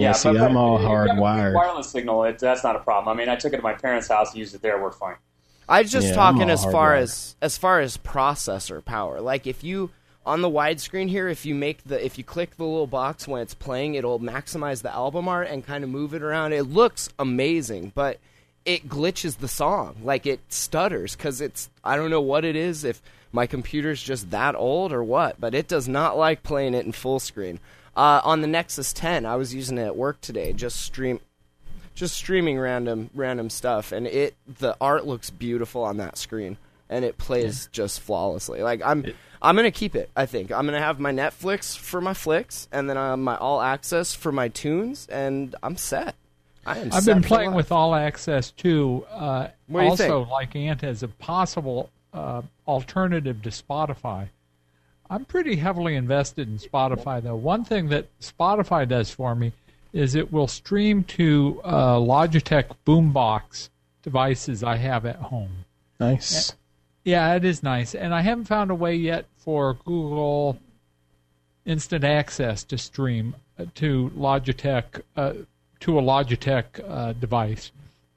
Yeah, 0.00 0.12
see, 0.12 0.28
I'm 0.30 0.56
all 0.56 0.76
if 0.76 0.82
you 0.82 0.88
have 0.88 1.06
a 1.08 1.10
hardwired. 1.12 1.54
Wireless 1.54 1.90
signal, 1.90 2.24
it, 2.24 2.38
that's 2.38 2.64
not 2.64 2.76
a 2.76 2.80
problem. 2.80 3.14
I 3.16 3.18
mean, 3.18 3.28
I 3.28 3.36
took 3.36 3.52
it 3.52 3.56
to 3.58 3.62
my 3.62 3.74
parents' 3.74 4.08
house, 4.08 4.34
used 4.34 4.54
it 4.54 4.62
there, 4.62 4.80
worked 4.80 4.98
fine. 4.98 5.16
I 5.68 5.82
was 5.82 5.90
just 5.90 6.08
Yeah, 6.08 6.12
I'm 6.12 6.34
talking 6.34 6.50
as 6.50 6.64
far 6.64 6.94
hardwired. 6.94 7.02
as 7.02 7.36
as 7.42 7.58
far 7.58 7.80
as 7.80 7.96
processor 7.98 8.84
power. 8.84 9.20
Like 9.20 9.46
if 9.46 9.64
you 9.64 9.90
on 10.24 10.42
the 10.42 10.50
widescreen 10.50 11.08
here, 11.08 11.28
if 11.28 11.44
you 11.46 11.54
make 11.54 11.82
the 11.84 12.04
if 12.04 12.18
you 12.18 12.24
click 12.24 12.56
the 12.56 12.64
little 12.64 12.86
box 12.86 13.26
when 13.26 13.42
it's 13.42 13.54
playing, 13.54 13.94
it'll 13.94 14.20
maximize 14.20 14.82
the 14.82 14.92
album 14.94 15.26
art 15.28 15.48
and 15.48 15.66
kind 15.66 15.82
of 15.84 15.90
move 15.90 16.14
it 16.14 16.22
around. 16.22 16.52
It 16.52 16.64
looks 16.64 17.08
amazing, 17.18 17.92
but 17.94 18.18
it 18.64 18.88
glitches 18.88 19.38
the 19.38 19.48
song. 19.48 19.96
Like 20.02 20.26
it 20.26 20.40
stutters 20.48 21.16
cuz 21.16 21.40
it's 21.40 21.68
I 21.82 21.96
don't 21.96 22.10
know 22.10 22.20
what 22.20 22.44
it 22.44 22.54
is 22.56 22.84
if 22.84 23.02
my 23.32 23.46
computer's 23.46 24.02
just 24.02 24.30
that 24.30 24.54
old 24.54 24.92
or 24.92 25.02
what, 25.02 25.40
but 25.40 25.54
it 25.54 25.68
does 25.68 25.88
not 25.88 26.16
like 26.16 26.42
playing 26.42 26.74
it 26.74 26.86
in 26.86 26.92
full 26.92 27.18
screen. 27.20 27.58
Uh, 27.96 28.20
on 28.24 28.42
the 28.42 28.46
Nexus 28.46 28.92
10, 28.92 29.24
I 29.24 29.36
was 29.36 29.54
using 29.54 29.78
it 29.78 29.84
at 29.86 29.96
work 29.96 30.20
today, 30.20 30.52
just 30.52 30.76
stream 30.82 31.20
just 31.94 32.14
streaming 32.14 32.58
random 32.58 33.08
random 33.14 33.48
stuff 33.48 33.90
and 33.90 34.06
it 34.06 34.34
the 34.58 34.76
art 34.82 35.06
looks 35.06 35.30
beautiful 35.30 35.82
on 35.82 35.96
that 35.96 36.18
screen 36.18 36.58
and 36.90 37.06
it 37.06 37.16
plays 37.16 37.70
just 37.72 38.00
flawlessly 38.00 38.62
like 38.62 38.82
i'm 38.84 39.02
i'm 39.40 39.56
gonna 39.56 39.70
keep 39.70 39.96
it 39.96 40.10
i 40.14 40.26
think 40.26 40.52
i'm 40.52 40.66
gonna 40.66 40.78
have 40.78 41.00
my 41.00 41.10
netflix 41.10 41.74
for 41.74 42.02
my 42.02 42.12
flicks 42.12 42.68
and 42.70 42.90
then 42.90 42.98
uh, 42.98 43.16
my 43.16 43.34
all 43.38 43.62
access 43.62 44.12
for 44.14 44.30
my 44.30 44.48
tunes 44.48 45.06
and 45.08 45.54
i'm 45.62 45.74
set 45.74 46.14
i 46.66 46.76
am 46.78 46.92
I've 46.92 47.04
set 47.04 47.14
been 47.14 47.22
playing 47.22 47.54
with 47.54 47.72
All 47.72 47.94
Access 47.94 48.50
too. 48.50 49.06
Uh, 49.10 49.48
What 49.68 49.80
do 49.80 49.84
you 49.84 49.90
also, 49.92 50.18
think? 50.24 50.30
like 50.30 50.56
Ant, 50.56 50.82
as 50.84 51.02
a 51.02 51.08
possible 51.08 51.90
uh, 52.12 52.42
alternative 52.66 53.40
to 53.42 53.50
Spotify. 53.50 54.28
I'm 55.08 55.24
pretty 55.24 55.56
heavily 55.56 55.94
invested 55.94 56.48
in 56.48 56.58
Spotify, 56.58 57.22
though. 57.22 57.36
One 57.36 57.64
thing 57.64 57.88
that 57.88 58.06
Spotify 58.20 58.88
does 58.88 59.10
for 59.10 59.34
me 59.34 59.52
is 59.92 60.14
it 60.14 60.32
will 60.32 60.48
stream 60.48 61.04
to 61.04 61.60
uh, 61.64 61.96
Logitech 61.96 62.70
boombox 62.86 63.70
devices 64.02 64.62
I 64.62 64.76
have 64.76 65.06
at 65.06 65.16
home. 65.16 65.64
Nice. 65.98 66.54
Yeah, 67.04 67.34
it 67.34 67.44
is 67.44 67.62
nice. 67.62 67.94
And 67.94 68.12
I 68.14 68.20
haven't 68.20 68.44
found 68.44 68.70
a 68.70 68.74
way 68.74 68.94
yet 68.94 69.26
for 69.36 69.74
Google 69.84 70.58
Instant 71.64 72.04
Access 72.04 72.64
to 72.64 72.78
stream 72.78 73.34
uh, 73.58 73.66
to 73.76 74.10
Logitech 74.16 75.02
uh, 75.16 75.32
to 75.80 75.98
a 75.98 76.02
Logitech 76.02 76.64
uh, 76.88 77.12
device. 77.12 77.70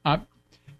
Uh, 0.04 0.18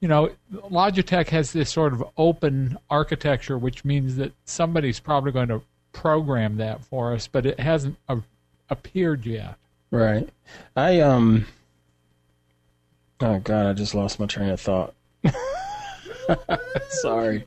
you 0.00 0.08
know, 0.08 0.30
Logitech 0.52 1.28
has 1.28 1.52
this 1.52 1.70
sort 1.70 1.92
of 1.92 2.02
open 2.16 2.78
architecture, 2.88 3.58
which 3.58 3.84
means 3.84 4.16
that 4.16 4.32
somebody's 4.44 4.98
probably 4.98 5.30
going 5.32 5.48
to 5.48 5.62
program 5.92 6.56
that 6.56 6.84
for 6.84 7.12
us, 7.14 7.26
but 7.26 7.46
it 7.46 7.60
hasn't 7.60 7.96
uh, 8.08 8.16
appeared 8.68 9.26
yet. 9.26 9.56
Right. 9.90 10.28
I 10.76 11.00
um 11.00 11.46
Oh 13.20 13.38
God, 13.38 13.66
I 13.66 13.72
just 13.74 13.94
lost 13.94 14.18
my 14.18 14.26
train 14.26 14.48
of 14.50 14.60
thought. 14.60 14.94
Sorry. 16.88 17.46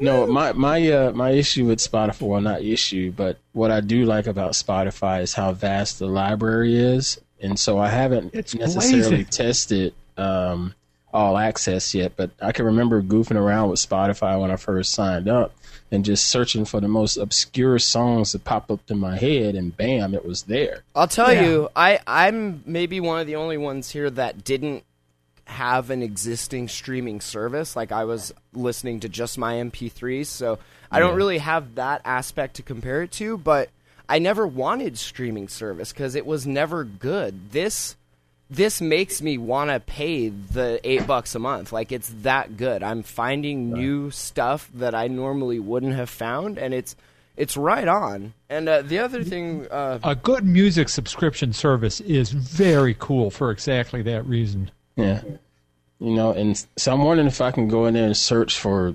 No, 0.00 0.26
my 0.26 0.52
my 0.52 0.90
uh, 0.90 1.12
my 1.12 1.30
issue 1.30 1.66
with 1.66 1.78
Spotify, 1.78 2.22
well, 2.22 2.40
not 2.40 2.62
issue, 2.62 3.12
but 3.12 3.38
what 3.52 3.70
I 3.70 3.80
do 3.80 4.04
like 4.06 4.26
about 4.26 4.52
Spotify 4.52 5.22
is 5.22 5.34
how 5.34 5.52
vast 5.52 5.98
the 5.98 6.06
library 6.06 6.74
is, 6.74 7.20
and 7.40 7.58
so 7.58 7.78
I 7.78 7.88
haven't 7.88 8.34
It's 8.34 8.54
necessarily 8.54 9.08
blazing. 9.08 9.24
tested 9.26 9.94
um, 10.16 10.74
all 11.12 11.36
access 11.38 11.94
yet. 11.94 12.12
But 12.16 12.30
I 12.40 12.52
can 12.52 12.64
remember 12.66 13.02
goofing 13.02 13.36
around 13.36 13.70
with 13.70 13.80
Spotify 13.80 14.40
when 14.40 14.50
I 14.50 14.56
first 14.56 14.92
signed 14.92 15.28
up 15.28 15.52
and 15.90 16.04
just 16.04 16.24
searching 16.24 16.64
for 16.64 16.80
the 16.80 16.88
most 16.88 17.16
obscure 17.18 17.78
songs 17.78 18.32
that 18.32 18.44
pop 18.44 18.70
up 18.70 18.80
in 18.90 18.98
my 18.98 19.16
head, 19.16 19.54
and 19.54 19.76
bam, 19.76 20.14
it 20.14 20.24
was 20.24 20.44
there. 20.44 20.84
I'll 20.94 21.06
tell 21.08 21.32
Yeah. 21.32 21.42
you, 21.46 21.68
I 21.76 22.00
I'm 22.06 22.62
maybe 22.64 22.98
one 23.00 23.20
of 23.20 23.26
the 23.26 23.36
only 23.36 23.58
ones 23.58 23.90
here 23.90 24.08
that 24.10 24.42
didn't 24.44 24.84
have 25.44 25.90
an 25.90 26.02
existing 26.02 26.68
streaming 26.68 27.20
service. 27.20 27.76
Like 27.76 27.92
I 27.92 28.04
was 28.04 28.32
listening 28.54 29.00
to 29.00 29.08
just 29.08 29.36
my 29.36 29.56
MP3s, 29.56 30.26
so 30.28 30.58
I 30.90 30.98
don't 30.98 31.10
Yeah. 31.10 31.16
really 31.16 31.38
have 31.38 31.74
that 31.74 32.00
aspect 32.04 32.56
to 32.56 32.62
compare 32.62 33.02
it 33.02 33.10
to. 33.12 33.36
But 33.36 33.68
I 34.08 34.18
never 34.18 34.46
wanted 34.46 34.98
streaming 34.98 35.48
service 35.48 35.92
because 35.92 36.14
it 36.14 36.24
was 36.24 36.46
never 36.46 36.84
good. 36.84 37.50
This 37.52 37.96
this 38.52 38.82
makes 38.82 39.22
me 39.22 39.38
want 39.38 39.70
to 39.70 39.80
pay 39.80 40.28
the 40.28 40.78
eight 40.84 41.06
bucks 41.06 41.34
a 41.34 41.38
month. 41.38 41.72
Like 41.72 41.90
it's 41.90 42.10
that 42.22 42.56
good. 42.56 42.82
I'm 42.82 43.02
finding 43.02 43.72
new 43.72 44.10
stuff 44.10 44.70
that 44.74 44.94
I 44.94 45.08
normally 45.08 45.58
wouldn't 45.58 45.94
have 45.94 46.10
found, 46.10 46.58
and 46.58 46.74
it's 46.74 46.94
it's 47.36 47.56
right 47.56 47.88
on. 47.88 48.34
And 48.50 48.68
uh, 48.68 48.82
the 48.82 48.98
other 48.98 49.24
thing, 49.24 49.66
uh, 49.70 49.98
A 50.04 50.14
good 50.14 50.44
music 50.44 50.90
subscription 50.90 51.54
service 51.54 52.00
is 52.00 52.30
very 52.30 52.94
cool 52.98 53.30
for 53.30 53.50
exactly 53.50 54.02
that 54.02 54.26
reason. 54.26 54.70
Yeah. 54.96 55.22
You 55.98 56.10
know, 56.10 56.32
and 56.32 56.62
so 56.76 56.92
I'm 56.92 57.02
wondering 57.02 57.28
if 57.28 57.40
I 57.40 57.52
can 57.52 57.68
go 57.68 57.86
in 57.86 57.94
there 57.94 58.04
and 58.04 58.16
search 58.16 58.58
for 58.58 58.94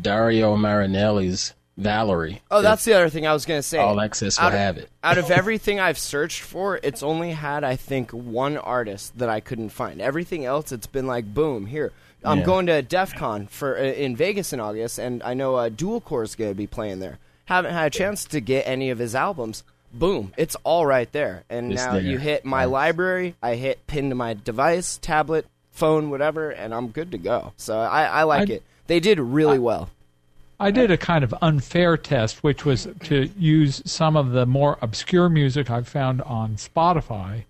Dario 0.00 0.56
Marianelli's 0.56 1.54
Valerie. 1.76 2.40
oh, 2.50 2.62
that's 2.62 2.84
the 2.84 2.94
other 2.94 3.08
thing 3.10 3.26
I 3.26 3.32
was 3.32 3.44
gonna 3.44 3.62
say. 3.62 3.78
all 3.78 4.00
access 4.00 4.38
will 4.38 4.46
out 4.46 4.52
of, 4.54 4.58
have 4.58 4.76
it. 4.78 4.88
out 5.04 5.18
of 5.18 5.30
everything 5.30 5.78
I've 5.78 5.98
searched 5.98 6.40
for, 6.40 6.80
it's 6.82 7.02
only 7.02 7.32
had 7.32 7.64
I 7.64 7.76
think 7.76 8.10
one 8.12 8.56
artist 8.56 9.18
that 9.18 9.28
I 9.28 9.40
couldn't 9.40 9.68
find. 9.70 10.00
Everything 10.00 10.44
else, 10.44 10.72
it's 10.72 10.86
been 10.86 11.06
like 11.06 11.32
boom 11.34 11.66
here. 11.66 11.92
I'm 12.24 12.38
Yeah. 12.38 12.44
going 12.44 12.66
to 12.66 12.82
DEF 12.82 13.14
CON 13.14 13.46
for 13.46 13.76
uh, 13.76 13.82
in 13.82 14.16
Vegas 14.16 14.52
in 14.52 14.58
August, 14.60 14.98
and 14.98 15.22
I 15.22 15.34
know 15.34 15.54
uh, 15.56 15.68
Dual 15.68 16.00
Core 16.00 16.22
is 16.24 16.34
going 16.34 16.50
to 16.50 16.54
be 16.56 16.66
playing 16.66 16.98
there. 17.00 17.18
Haven't 17.44 17.72
had 17.74 17.86
a 17.86 17.90
chance 17.90 18.24
to 18.24 18.40
get 18.40 18.66
any 18.66 18.90
of 18.90 18.98
his 18.98 19.14
albums. 19.14 19.62
Boom, 19.92 20.32
it's 20.36 20.56
all 20.64 20.84
right 20.86 21.10
there. 21.12 21.44
And 21.48 21.72
It's 21.72 21.84
now 21.84 21.92
there. 21.92 22.02
you 22.02 22.18
hit 22.18 22.44
my 22.44 22.64
library. 22.64 23.36
I 23.42 23.54
hit 23.54 23.86
pin 23.86 24.08
to 24.08 24.14
my 24.16 24.34
device, 24.34 24.98
tablet, 25.00 25.46
phone, 25.70 26.10
whatever, 26.10 26.50
and 26.50 26.74
I'm 26.74 26.88
good 26.88 27.12
to 27.12 27.18
go. 27.18 27.52
So 27.56 27.78
I, 27.78 28.04
I 28.04 28.22
like 28.24 28.50
I- 28.50 28.54
it. 28.54 28.62
They 28.88 28.98
did 29.00 29.20
really 29.20 29.58
well. 29.58 29.90
I 30.58 30.70
did 30.70 30.90
a 30.90 30.96
kind 30.96 31.22
of 31.22 31.34
unfair 31.42 31.96
test, 31.96 32.42
which 32.42 32.64
was 32.64 32.88
to 33.04 33.28
use 33.38 33.82
some 33.84 34.16
of 34.16 34.30
the 34.30 34.46
more 34.46 34.78
obscure 34.80 35.28
music 35.28 35.70
I've 35.70 35.88
found 35.88 36.22
on 36.22 36.56
Spotify 36.56 37.44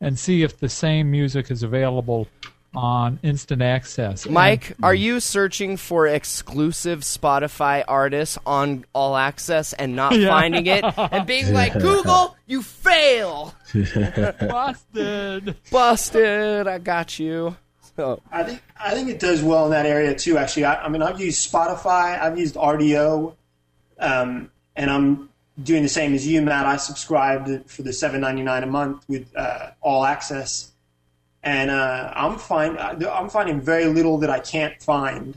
and 0.00 0.18
see 0.18 0.42
if 0.44 0.58
the 0.58 0.68
same 0.68 1.10
music 1.10 1.50
is 1.50 1.62
available 1.64 2.28
on 2.76 3.18
instant 3.22 3.62
access. 3.62 4.24
And 4.26 4.34
Mike, 4.34 4.76
are 4.82 4.94
you 4.94 5.18
searching 5.20 5.76
for 5.76 6.06
exclusive 6.06 7.00
Spotify 7.00 7.82
artists 7.88 8.38
on 8.46 8.84
All 8.92 9.16
Access 9.16 9.72
and 9.72 9.96
not 9.96 10.14
Yeah. 10.14 10.28
finding 10.28 10.66
it 10.66 10.84
and 10.96 11.26
being 11.26 11.52
like, 11.52 11.72
Google, 11.72 12.36
you 12.46 12.62
fail. 12.62 13.54
busted. 13.74 15.56
Busted. 15.70 16.68
I 16.68 16.78
got 16.78 17.18
you. 17.18 17.56
So, 17.98 18.22
I 18.30 18.44
think 18.44 18.62
I 18.78 18.94
think 18.94 19.08
it 19.08 19.18
does 19.18 19.42
well 19.42 19.64
in 19.64 19.72
that 19.72 19.84
area 19.84 20.14
too. 20.14 20.38
Actually, 20.38 20.66
I, 20.66 20.84
I 20.84 20.88
mean, 20.88 21.02
I've 21.02 21.20
used 21.20 21.52
Spotify, 21.52 22.18
I've 22.18 22.38
used 22.38 22.54
Rdio, 22.54 23.34
um, 23.98 24.52
and 24.76 24.88
I'm 24.88 25.28
doing 25.60 25.82
the 25.82 25.88
same 25.88 26.14
as 26.14 26.24
you, 26.24 26.40
Matt. 26.40 26.64
I 26.64 26.76
subscribed 26.76 27.68
for 27.68 27.82
the 27.82 27.92
seven 27.92 28.20
ninety 28.20 28.42
nine 28.42 28.62
a 28.62 28.66
month 28.66 29.04
with 29.08 29.26
uh, 29.36 29.70
All 29.80 30.04
Access, 30.04 30.70
and 31.42 31.72
uh, 31.72 32.12
I'm 32.14 32.38
find 32.38 32.78
I'm 32.78 33.28
finding 33.28 33.60
very 33.60 33.86
little 33.86 34.18
that 34.18 34.30
I 34.30 34.38
can't 34.38 34.80
find 34.80 35.36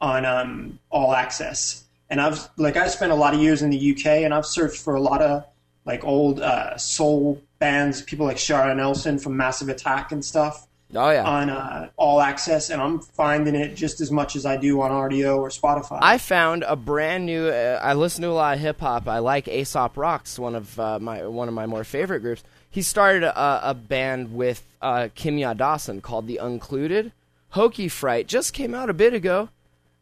on 0.00 0.24
um, 0.24 0.80
All 0.90 1.14
Access. 1.14 1.84
And 2.10 2.20
I've 2.20 2.48
like 2.56 2.76
I 2.76 2.88
spent 2.88 3.12
a 3.12 3.14
lot 3.14 3.32
of 3.32 3.40
years 3.40 3.62
in 3.62 3.70
the 3.70 3.92
UK, 3.92 4.06
and 4.24 4.34
I've 4.34 4.44
searched 4.44 4.82
for 4.82 4.96
a 4.96 5.00
lot 5.00 5.22
of 5.22 5.46
like 5.84 6.02
old 6.04 6.40
uh, 6.40 6.76
soul 6.76 7.40
bands, 7.60 8.02
people 8.02 8.26
like 8.26 8.38
Shara 8.38 8.76
Nelson 8.76 9.20
from 9.20 9.36
Massive 9.36 9.68
Attack 9.68 10.10
and 10.10 10.24
stuff 10.24 10.66
oh, 10.94 11.10
yeah. 11.10 11.24
on 11.24 11.50
uh, 11.50 11.90
All 11.96 12.20
Access, 12.20 12.70
and 12.70 12.80
I'm 12.80 13.00
finding 13.00 13.54
it 13.54 13.74
just 13.74 14.00
as 14.00 14.10
much 14.10 14.36
as 14.36 14.46
I 14.46 14.56
do 14.56 14.80
on 14.80 14.90
Rdio 14.90 15.38
or 15.38 15.48
Spotify. 15.48 15.98
I 16.02 16.18
found 16.18 16.64
a 16.64 16.76
brand 16.76 17.26
new. 17.26 17.48
Uh, 17.48 17.80
I 17.82 17.94
listen 17.94 18.22
to 18.22 18.28
a 18.28 18.32
lot 18.32 18.54
of 18.54 18.60
hip 18.60 18.80
hop. 18.80 19.08
I 19.08 19.18
like 19.18 19.48
Aesop 19.48 19.96
Rock's, 19.96 20.38
one 20.38 20.54
of 20.54 20.78
uh, 20.78 20.98
my 20.98 21.26
one 21.26 21.48
of 21.48 21.54
my 21.54 21.66
more 21.66 21.84
favorite 21.84 22.20
groups. 22.20 22.42
He 22.70 22.82
started 22.82 23.22
a, 23.22 23.70
a 23.70 23.74
band 23.74 24.34
with 24.34 24.62
uh, 24.80 25.08
Kimya 25.14 25.56
Dawson 25.56 26.00
called 26.00 26.26
The 26.26 26.38
Uncluded. 26.38 27.12
Hokey 27.50 27.88
Fright 27.88 28.26
just 28.26 28.54
came 28.54 28.74
out 28.74 28.88
a 28.88 28.94
bit 28.94 29.12
ago, 29.12 29.50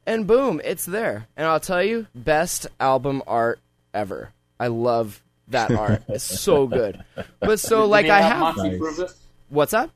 and 0.06 0.26
boom, 0.26 0.60
it's 0.64 0.84
there. 0.84 1.26
And 1.36 1.46
I'll 1.46 1.58
tell 1.58 1.82
you, 1.82 2.06
best 2.14 2.68
album 2.78 3.22
art 3.26 3.58
ever. 3.92 4.30
I 4.60 4.68
love 4.68 5.20
that 5.48 5.70
art. 5.72 6.02
it's 6.08 6.22
so 6.22 6.66
good. 6.66 7.02
But 7.40 7.60
so 7.60 7.86
like 7.86 8.06
I 8.06 8.20
have 8.20 8.56
have. 8.56 8.56
Nice. 8.56 9.14
What's 9.48 9.74
up? 9.74 9.90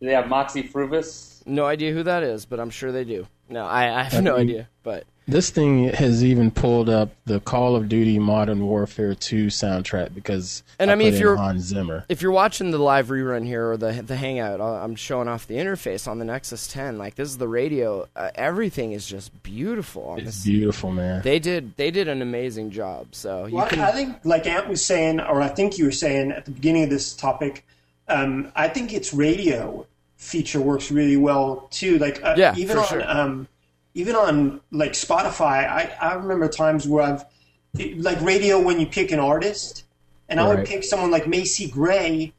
Do 0.00 0.06
they 0.06 0.14
have 0.14 0.28
Moxy 0.28 0.62
Früvous? 0.62 1.44
No 1.46 1.66
idea 1.66 1.92
who 1.92 2.02
that 2.04 2.22
is, 2.22 2.46
but 2.46 2.58
I'm 2.60 2.70
sure 2.70 2.90
they 2.92 3.04
do. 3.04 3.26
No, 3.48 3.66
I, 3.66 4.00
I 4.00 4.02
have 4.04 4.22
no 4.22 4.32
mean- 4.38 4.48
idea. 4.48 4.68
But 4.82 5.04
This 5.28 5.50
thing 5.50 5.88
has 5.90 6.24
even 6.24 6.50
pulled 6.50 6.88
up 6.88 7.10
the 7.26 7.40
Call 7.40 7.76
of 7.76 7.88
Duty 7.88 8.18
Modern 8.18 8.64
Warfare 8.66 9.14
2 9.14 9.46
soundtrack 9.48 10.14
because 10.14 10.62
And 10.78 10.90
I 10.90 10.94
mean, 10.94 11.08
put 11.08 11.14
if 11.14 11.14
in 11.16 11.20
you're- 11.20 11.36
Hans 11.36 11.62
Zimmer. 11.64 12.04
if 12.08 12.22
you're 12.22 12.32
watching 12.32 12.70
the 12.70 12.78
live 12.78 13.08
rerun 13.08 13.44
here 13.44 13.70
or 13.72 13.76
the 13.76 13.92
the 14.02 14.16
hangout, 14.16 14.60
I'm 14.60 14.94
showing 14.96 15.28
off 15.28 15.46
the 15.46 15.56
interface 15.56 16.08
on 16.08 16.18
the 16.18 16.24
Nexus 16.24 16.66
10. 16.68 16.96
Like 16.98 17.16
this 17.16 17.28
is 17.28 17.36
the 17.38 17.48
radio. 17.48 18.08
Uh, 18.16 18.30
everything 18.34 18.92
is 18.92 19.06
just 19.06 19.42
beautiful 19.42 20.04
on 20.08 20.18
It's 20.20 20.26
this. 20.36 20.44
beautiful, 20.44 20.92
man. 20.92 21.20
They 21.22 21.38
did 21.38 21.76
they 21.76 21.90
did 21.90 22.08
an 22.08 22.22
amazing 22.22 22.70
job. 22.70 23.08
So 23.14 23.46
you 23.46 23.56
Well, 23.56 23.66
can 23.68 23.80
I 23.80 23.90
think, 23.92 24.16
like 24.24 24.46
Ant 24.46 24.68
was 24.68 24.82
saying, 24.84 25.20
or 25.20 25.42
I 25.42 25.48
think 25.48 25.76
you 25.78 25.84
were 25.84 25.92
saying 25.92 26.32
at 26.32 26.44
the 26.46 26.52
beginning 26.52 26.84
of 26.84 26.90
this 26.90 27.12
topic, 27.14 27.66
um, 28.08 28.50
I 28.56 28.68
think 28.68 28.92
its 28.92 29.12
radio 29.12 29.86
feature 30.20 30.60
works 30.60 30.90
really 30.90 31.16
well 31.16 31.66
too. 31.70 31.98
Like 31.98 32.22
uh, 32.22 32.34
Yeah, 32.36 32.54
even 32.56 32.76
on 32.76 32.86
sure. 32.86 33.10
um, 33.10 33.48
even 33.94 34.14
on 34.14 34.60
like 34.70 34.92
Spotify, 34.92 35.66
I, 35.68 35.92
I 36.00 36.14
remember 36.14 36.46
times 36.46 36.86
where 36.86 37.02
I've 37.02 37.24
like 37.96 38.20
radio 38.20 38.60
when 38.60 38.78
you 38.78 38.86
pick 38.86 39.10
an 39.12 39.18
artist, 39.18 39.84
and 40.28 40.38
I 40.38 40.46
would 40.46 40.66
pick 40.66 40.84
someone 40.84 41.10
like 41.10 41.26
Macy 41.26 41.68
Gray, 41.68 42.32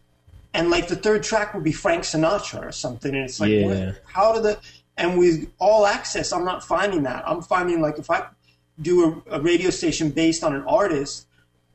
and 0.53 0.69
like 0.69 0.87
the 0.87 0.95
third 0.95 1.23
track 1.23 1.53
would 1.53 1.63
be 1.63 1.71
Frank 1.71 2.03
Sinatra 2.03 2.67
or 2.67 2.71
something, 2.71 3.13
and 3.13 3.25
it's 3.25 3.39
like, 3.39 3.49
Yeah. 3.49 3.65
what, 3.65 4.01
how 4.05 4.33
do 4.33 4.41
the 4.41 4.59
and 4.97 5.17
with 5.17 5.49
all 5.57 5.87
access, 5.87 6.31
I'm 6.31 6.45
not 6.45 6.63
finding 6.63 7.03
that. 7.03 7.27
I'm 7.27 7.41
finding 7.41 7.81
like 7.81 7.97
if 7.97 8.11
I 8.11 8.27
do 8.81 9.23
a, 9.29 9.37
a 9.37 9.41
radio 9.41 9.71
station 9.71 10.11
based 10.11 10.43
on 10.43 10.53
an 10.53 10.63
artist, 10.67 11.25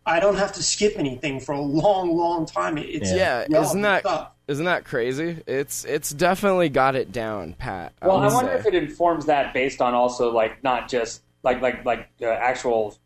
I 0.07 0.21
don't 0.21 0.37
have 0.37 0.53
to 0.53 0.63
skip 0.63 0.95
anything 0.97 1.41
for 1.41 1.53
a 1.53 1.61
long, 1.61 2.17
long 2.17 2.47
time. 2.47 2.79
It's 2.79 3.13
yeah, 3.13 3.39
relevant 3.39 3.65
isn't 3.65 3.83
that 3.83 4.01
stuff. 4.01 4.33
not 4.49 4.65
that 4.65 4.85
crazy? 4.85 5.43
It's 5.47 5.85
it's 5.85 6.11
definitely 6.11 6.69
got 6.69 6.95
it 6.95 7.11
down, 7.11 7.55
Pat. 7.55 7.93
Well, 8.01 8.19
I 8.19 8.27
would 8.27 8.35
wonder 8.35 8.53
say. 8.53 8.59
if 8.61 8.67
it 8.67 8.75
informs 8.75 9.27
that 9.27 9.53
based 9.53 9.83
on 9.83 9.95
also 9.95 10.31
like 10.31 10.63
not 10.63 10.89
just 10.89 11.23
like 11.43 11.61
like 11.61 11.85
like 11.85 12.09
uh, 12.23 12.27
actual 12.27 12.97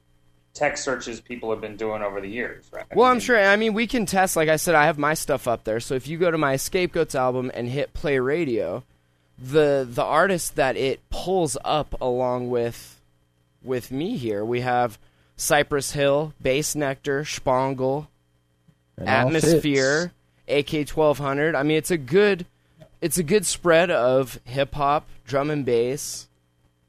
text 0.53 0.85
searches 0.85 1.21
people 1.21 1.51
have 1.51 1.61
been 1.63 1.77
doing 1.77 2.03
over 2.03 2.21
the 2.21 2.29
years, 2.29 2.69
right? 2.71 2.85
Well, 2.95 3.07
I 3.07 3.13
I'm 3.13 3.21
sure. 3.21 3.39
I 3.43 3.57
mean, 3.57 3.73
we 3.73 3.87
can 3.87 4.05
test. 4.05 4.37
Like 4.37 4.51
I 4.51 4.57
said, 4.57 4.75
I 4.75 4.85
have 4.85 4.99
my 4.99 5.15
stuff 5.15 5.49
up 5.49 5.65
there. 5.65 5.81
So 5.81 5.95
if 5.95 6.07
you 6.07 6.19
go 6.19 6.31
to 6.31 6.39
my 6.39 6.57
Scapegoats 6.57 7.15
album 7.15 7.51
and 7.55 7.69
hit 7.69 7.95
play 7.95 8.19
radio, 8.19 8.85
the 9.39 9.89
the 9.89 10.05
artist 10.05 10.57
that 10.57 10.77
it 10.77 11.01
pulls 11.09 11.57
up 11.65 11.99
along 11.99 12.51
with 12.51 13.01
with 13.63 13.91
me 13.91 14.19
here, 14.19 14.45
we 14.45 14.61
have 14.61 14.99
Cypress 15.41 15.93
Hill, 15.93 16.35
Bassnectar, 16.45 17.27
Spangle, 17.27 18.09
Atmosphere, 18.99 20.13
AK 20.47 20.87
twelve 20.87 21.19
hundred. 21.19 21.55
I 21.55 21.63
mean, 21.63 21.79
it's 21.79 21.91
a 21.91 21.97
good 21.97 22.45
it's 23.01 23.17
a 23.17 23.23
good 23.23 23.47
spread 23.47 23.91
of 23.91 24.39
hip 24.45 24.75
hop, 24.75 25.09
drum 25.27 25.51
and 25.51 25.65
bass. 25.65 26.29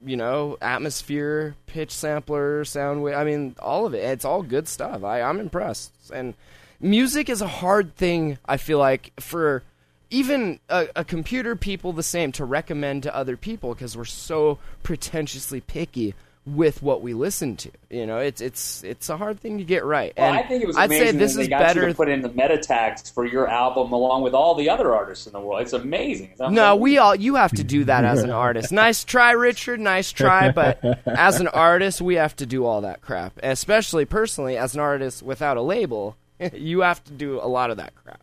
You 0.04 0.18
know, 0.18 0.58
atmosphere, 0.62 1.56
pitch 1.66 1.92
sampler, 1.92 2.66
sound 2.66 3.04
wave. 3.04 3.16
I 3.16 3.24
mean, 3.24 3.56
all 3.60 3.86
of 3.86 3.94
it. 3.94 4.04
It's 4.04 4.26
all 4.26 4.44
good 4.44 4.68
stuff. 4.68 5.04
I, 5.04 5.22
I'm 5.22 5.40
impressed. 5.40 5.94
And 6.14 6.34
music 6.80 7.30
is 7.30 7.42
a 7.42 7.48
hard 7.48 7.96
thing. 7.96 8.38
I 8.46 8.58
feel 8.58 8.80
like 8.80 9.14
for 9.20 9.64
even 10.10 10.60
a, 10.68 10.88
a 10.96 11.06
computer 11.06 11.56
people 11.56 11.94
the 11.94 12.04
same 12.04 12.32
to 12.34 12.44
recommend 12.44 13.04
to 13.04 13.16
other 13.16 13.38
people 13.38 13.74
because 13.74 13.96
we're 13.96 14.06
so 14.06 14.58
pretentiously 14.84 15.62
picky 15.62 16.16
with 16.46 16.82
what 16.82 17.02
we 17.02 17.14
listen 17.14 17.56
to. 17.56 17.72
You 17.90 18.08
know, 18.08 18.18
it's 18.18 18.42
it's 18.42 18.84
it's 18.84 19.10
a 19.10 19.18
hard 19.18 19.40
thing 19.40 19.60
to 19.60 19.64
get 19.64 19.86
right. 19.86 20.14
Well, 20.18 20.28
and 20.28 20.38
I 20.38 20.44
think 20.44 20.64
it 20.64 20.68
was 20.68 20.76
I'd 20.76 20.86
amazing 20.86 21.08
say 21.08 21.18
this 21.18 21.36
they 21.36 21.42
is 21.44 21.48
got 21.48 21.60
better. 21.60 21.82
you 21.82 21.88
to 21.90 21.94
put 21.94 22.10
in 22.10 22.22
the 22.22 22.30
meta 22.30 22.58
tags 22.58 23.10
for 23.10 23.26
your 23.26 23.48
album 23.48 23.92
along 23.92 24.24
with 24.24 24.34
all 24.34 24.56
the 24.56 24.70
other 24.70 24.94
artists 24.96 25.28
in 25.28 25.34
the 25.34 25.40
world. 25.40 25.62
It's 25.62 25.74
amazing. 25.74 26.32
It's 26.32 26.40
no, 26.40 26.76
we 26.76 26.98
all 26.98 27.16
you 27.16 27.36
have 27.36 27.52
to 27.54 27.64
do 27.64 27.84
that 27.86 28.06
as 28.06 28.24
an 28.24 28.32
artist. 28.32 28.72
Nice 28.82 29.04
try, 29.04 29.32
Richard. 29.32 29.80
Nice 29.80 30.12
try, 30.12 30.50
but 30.50 30.84
as 31.06 31.40
an 31.40 31.48
artist, 31.50 32.02
we 32.02 32.16
have 32.16 32.36
to 32.38 32.48
do 32.48 32.66
all 32.66 32.82
that 32.82 33.02
crap. 33.02 33.38
Especially 33.44 34.06
personally, 34.06 34.58
as 34.58 34.74
an 34.74 34.80
artist 34.80 35.22
without 35.22 35.58
a 35.58 35.62
label, 35.62 36.16
you 36.54 36.82
have 36.82 37.04
to 37.04 37.12
do 37.12 37.40
a 37.40 37.46
lot 37.48 37.70
of 37.70 37.78
that 37.78 37.94
crap. 37.96 38.22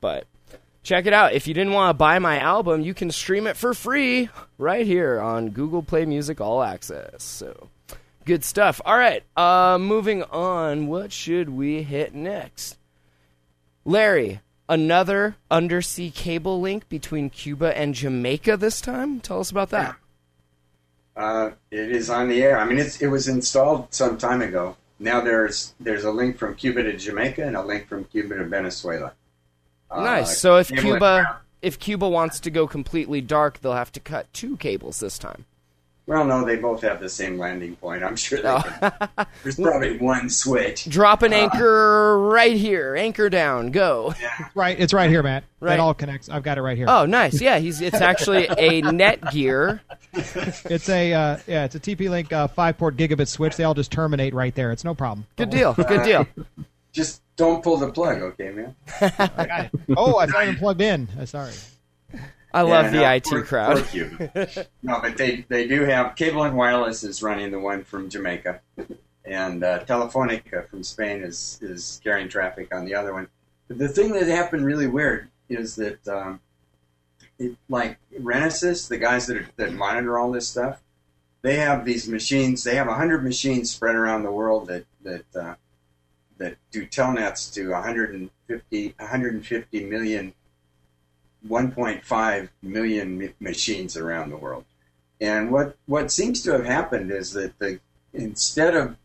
But 0.00 0.26
check 0.84 1.06
it 1.06 1.12
out. 1.12 1.32
If 1.32 1.48
you 1.48 1.54
didn't 1.54 1.72
want 1.72 1.90
to 1.90 1.94
buy 1.94 2.20
my 2.20 2.38
album, 2.38 2.82
you 2.82 2.94
can 2.94 3.10
stream 3.10 3.48
it 3.48 3.56
for 3.56 3.74
free 3.74 4.28
right 4.56 4.86
here 4.86 5.20
on 5.20 5.50
Google 5.50 5.82
Play 5.82 6.04
Music 6.04 6.40
All 6.40 6.62
Access. 6.62 7.24
So 7.24 7.68
good 8.24 8.44
stuff. 8.44 8.80
All 8.84 8.96
right, 8.96 9.24
uh, 9.36 9.78
moving 9.80 10.22
on. 10.22 10.86
What 10.86 11.10
should 11.10 11.48
we 11.48 11.82
hit 11.82 12.14
next? 12.14 12.78
Larry, 13.84 14.40
another 14.68 15.36
undersea 15.50 16.10
cable 16.10 16.60
link 16.60 16.88
between 16.88 17.30
Cuba 17.30 17.76
and 17.76 17.94
Jamaica 17.94 18.56
this 18.56 18.80
time. 18.80 19.18
Tell 19.20 19.40
us 19.40 19.50
about 19.50 19.70
that. 19.70 19.96
Uh, 21.16 21.50
it 21.70 21.92
is 21.92 22.10
on 22.10 22.28
the 22.28 22.42
air. 22.42 22.58
I 22.58 22.64
mean, 22.64 22.78
it 22.78 23.06
was 23.08 23.28
installed 23.28 23.92
some 23.92 24.18
time 24.18 24.42
ago. 24.42 24.76
Now 24.98 25.20
there's 25.20 25.74
there's 25.80 26.04
a 26.04 26.10
link 26.10 26.38
from 26.38 26.54
Cuba 26.54 26.82
to 26.82 26.96
Jamaica 26.96 27.44
and 27.44 27.56
a 27.56 27.62
link 27.62 27.88
from 27.88 28.04
Cuba 28.04 28.36
to 28.36 28.44
Venezuela. 28.44 29.12
Uh, 29.90 30.02
Nice. 30.02 30.38
So 30.38 30.56
if 30.56 30.68
cable 30.68 30.82
Cuba 30.82 31.40
if 31.62 31.78
Cuba 31.78 32.08
wants 32.08 32.40
to 32.40 32.50
go 32.50 32.66
completely 32.66 33.20
dark, 33.22 33.60
they'll 33.60 33.72
have 33.72 33.92
to 33.92 34.00
cut 34.00 34.32
two 34.34 34.56
cables 34.58 35.00
this 35.00 35.18
time. 35.18 35.46
Well, 36.06 36.26
no, 36.26 36.44
they 36.44 36.56
both 36.56 36.82
have 36.82 37.00
the 37.00 37.08
same 37.08 37.38
landing 37.38 37.76
point. 37.76 38.04
I'm 38.04 38.16
sure 38.16 38.42
they 38.42 38.46
Oh. 38.50 38.60
can. 38.60 39.26
There's 39.42 39.56
probably 39.56 39.96
one 39.96 40.28
switch. 40.28 40.84
Drop 40.84 41.22
an 41.22 41.32
anchor 41.32 42.18
right 42.20 42.54
here. 42.54 42.94
Anchor 42.94 43.30
down. 43.30 43.70
Go. 43.70 44.14
Yeah. 44.20 44.48
Right, 44.54 44.78
it's 44.78 44.92
right 44.92 45.08
here, 45.08 45.22
Matt. 45.22 45.44
Right. 45.60 45.70
That 45.70 45.80
all 45.80 45.94
connects. 45.94 46.28
I've 46.28 46.42
got 46.42 46.58
it 46.58 46.60
right 46.60 46.76
here. 46.76 46.84
Oh, 46.90 47.06
nice. 47.06 47.40
Yeah, 47.40 47.58
he's 47.58 47.80
it's 47.80 48.02
actually 48.02 48.44
a 48.48 48.82
Netgear. 48.82 49.80
It's 50.12 50.90
a 50.90 51.14
uh, 51.14 51.38
yeah, 51.46 51.64
it's 51.64 51.74
a 51.74 51.80
TP-Link 51.80 52.30
uh, 52.34 52.48
five 52.48 52.76
port 52.76 52.98
gigabit 52.98 53.28
switch. 53.28 53.56
They 53.56 53.64
all 53.64 53.72
just 53.72 53.90
terminate 53.90 54.34
right 54.34 54.54
there. 54.54 54.72
It's 54.72 54.84
no 54.84 54.94
problem. 54.94 55.26
Good 55.36 55.48
deal. 55.48 55.72
Good 55.72 56.02
deal. 56.02 56.26
Just 56.92 57.22
don't 57.36 57.62
pull 57.62 57.76
the 57.76 57.90
plug, 57.90 58.20
okay, 58.22 58.50
man? 58.50 58.76
Got 59.00 59.64
it. 59.66 59.70
Oh, 59.96 60.20
it's 60.20 60.32
not 60.32 60.44
even 60.44 60.56
plugged 60.56 60.80
in. 60.80 61.08
Uh, 61.18 61.26
sorry. 61.26 61.52
I 62.52 62.62
love 62.62 62.92
the 62.92 62.98
no, 63.00 63.10
IT 63.10 63.24
poor- 63.24 63.42
crowd. 63.42 63.76
poor 63.78 63.84
Cuba. 63.86 64.66
no, 64.82 65.00
but 65.00 65.16
they, 65.16 65.44
they 65.48 65.66
do 65.66 65.82
have 65.82 66.14
Cable 66.14 66.44
and 66.44 66.56
Wireless 66.56 67.02
is 67.02 67.20
running 67.22 67.50
the 67.50 67.58
one 67.58 67.82
from 67.82 68.08
Jamaica, 68.08 68.60
and 69.24 69.64
uh, 69.64 69.84
Telefonica 69.84 70.68
from 70.68 70.84
Spain 70.84 71.22
is 71.22 71.58
is 71.62 72.00
carrying 72.04 72.28
traffic 72.28 72.72
on 72.72 72.84
the 72.84 72.94
other 72.94 73.12
one. 73.12 73.26
But 73.66 73.78
the 73.78 73.88
thing 73.88 74.12
that 74.12 74.28
happened 74.28 74.64
really 74.64 74.86
weird 74.86 75.30
is 75.48 75.74
that 75.76 76.06
um, 76.06 76.40
it, 77.40 77.56
like 77.68 77.98
Renesys, 78.16 78.88
the 78.88 78.98
guys 78.98 79.26
that 79.26 79.36
are, 79.36 79.48
that 79.56 79.72
monitor 79.72 80.16
all 80.16 80.30
this 80.30 80.46
stuff, 80.46 80.80
they 81.42 81.56
have 81.56 81.84
these 81.84 82.08
machines. 82.08 82.62
They 82.62 82.76
have 82.76 82.86
hundred 82.86 83.24
machines 83.24 83.72
spread 83.72 83.96
around 83.96 84.22
the 84.22 84.30
world 84.30 84.68
that 84.68 84.84
that 85.02 85.24
uh, 85.34 85.54
that 86.44 86.56
do 86.70 86.86
telnets 86.86 87.52
to 87.54 87.70
150 87.70 88.94
150 88.98 89.84
million 89.86 90.34
1.5 91.48 92.48
million 92.62 93.18
ma- 93.18 93.26
machines 93.40 93.96
around 93.96 94.30
the 94.30 94.36
world. 94.36 94.64
And 95.20 95.50
what, 95.50 95.76
what 95.86 96.10
seems 96.10 96.42
to 96.42 96.52
have 96.52 96.66
happened 96.66 97.10
is 97.10 97.32
that 97.32 97.58
the 97.58 97.80
instead 98.12 98.76
of 98.76 98.96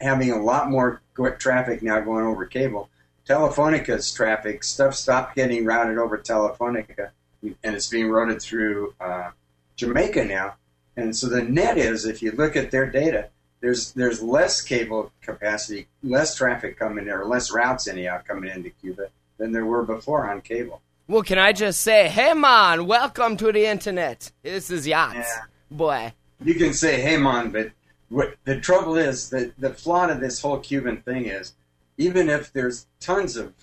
having 0.00 0.30
a 0.30 0.40
lot 0.40 0.70
more 0.70 1.02
traffic 1.38 1.82
now 1.82 2.00
going 2.00 2.24
over 2.24 2.46
cable, 2.46 2.88
Telefonica's 3.28 4.12
traffic 4.12 4.62
stuff 4.62 4.94
stopped 4.94 5.34
getting 5.34 5.64
routed 5.64 5.98
over 5.98 6.18
Telefonica, 6.18 7.10
and 7.42 7.74
it's 7.76 7.88
being 7.88 8.10
routed 8.10 8.40
through 8.40 8.94
uh, 9.00 9.30
Jamaica 9.76 10.24
now. 10.24 10.54
And 10.96 11.16
so 11.16 11.28
the 11.28 11.42
net 11.42 11.76
is, 11.76 12.04
if 12.04 12.22
you 12.22 12.32
look 12.32 12.56
at 12.56 12.70
their 12.70 12.86
data, 12.86 13.30
there's 13.64 13.92
there's 13.92 14.22
less 14.22 14.60
cable 14.60 15.10
capacity, 15.22 15.86
less 16.02 16.36
traffic 16.36 16.78
coming 16.78 17.06
in, 17.06 17.12
or 17.12 17.24
less 17.24 17.50
routes 17.50 17.88
anyhow 17.88 18.20
coming 18.28 18.50
into 18.50 18.68
Cuba 18.68 19.08
than 19.38 19.52
there 19.52 19.64
were 19.64 19.82
before 19.82 20.30
on 20.30 20.42
cable. 20.42 20.82
Well, 21.08 21.22
can 21.22 21.38
I 21.38 21.52
just 21.52 21.80
say, 21.80 22.08
hey 22.08 22.34
man, 22.34 22.86
welcome 22.86 23.38
to 23.38 23.50
the 23.52 23.64
internet. 23.64 24.30
This 24.42 24.70
is 24.70 24.86
Yachts. 24.86 25.16
Yeah. 25.16 25.44
Boy. 25.70 26.12
you 26.44 26.54
can 26.54 26.74
say 26.74 27.00
hey 27.00 27.16
man 27.16 27.50
but 27.50 27.70
what 28.10 28.36
the 28.44 28.60
trouble 28.60 28.96
is 28.96 29.30
that 29.30 29.58
the 29.58 29.70
flaw 29.70 30.06
to 30.06 30.14
this 30.14 30.42
whole 30.42 30.58
cuban 30.58 30.98
thing 30.98 31.24
is 31.24 31.54
even 31.96 32.28
if 32.28 32.52
there's 32.52 32.86
tons 33.00 33.36
of 33.36 33.54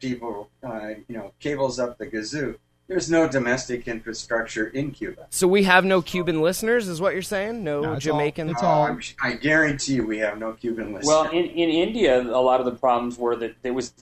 people 0.00 0.48
uh, 0.64 0.88
you 1.06 1.16
know 1.16 1.32
cables 1.38 1.78
up 1.78 1.98
the 1.98 2.06
gazoo 2.06 2.56
there's 2.90 3.08
no 3.10 3.28
domestic 3.28 3.86
infrastructure 3.88 4.66
in 4.66 4.90
cuba 4.90 5.26
So 5.30 5.46
we 5.46 5.62
have 5.62 5.84
no 5.84 6.02
Cuban 6.02 6.42
listeners, 6.42 6.88
is 6.88 7.00
what 7.00 7.12
you're 7.12 7.22
saying? 7.22 7.62
No, 7.64 7.80
No, 7.80 7.92
it's 7.94 8.06
all- 8.06 8.12
Jamaican. 8.18 8.50
it's 8.50 8.62
all- 8.62 8.82
I'm- 8.86 9.00
i 9.22 9.32
guarantee 9.34 9.94
you 9.94 10.06
we 10.06 10.18
have 10.18 10.38
no 10.38 10.52
cuban 10.52 10.86
listeners 10.92 11.06
Well, 11.06 11.30
in, 11.30 11.44
in 11.46 11.70
India, 11.70 12.20
a 12.20 12.42
lot 12.42 12.58
of 12.60 12.66
the 12.66 12.72
problems 12.74 13.16
were 13.16 13.36
that 13.36 13.54
there 13.62 13.72
was 13.72 13.92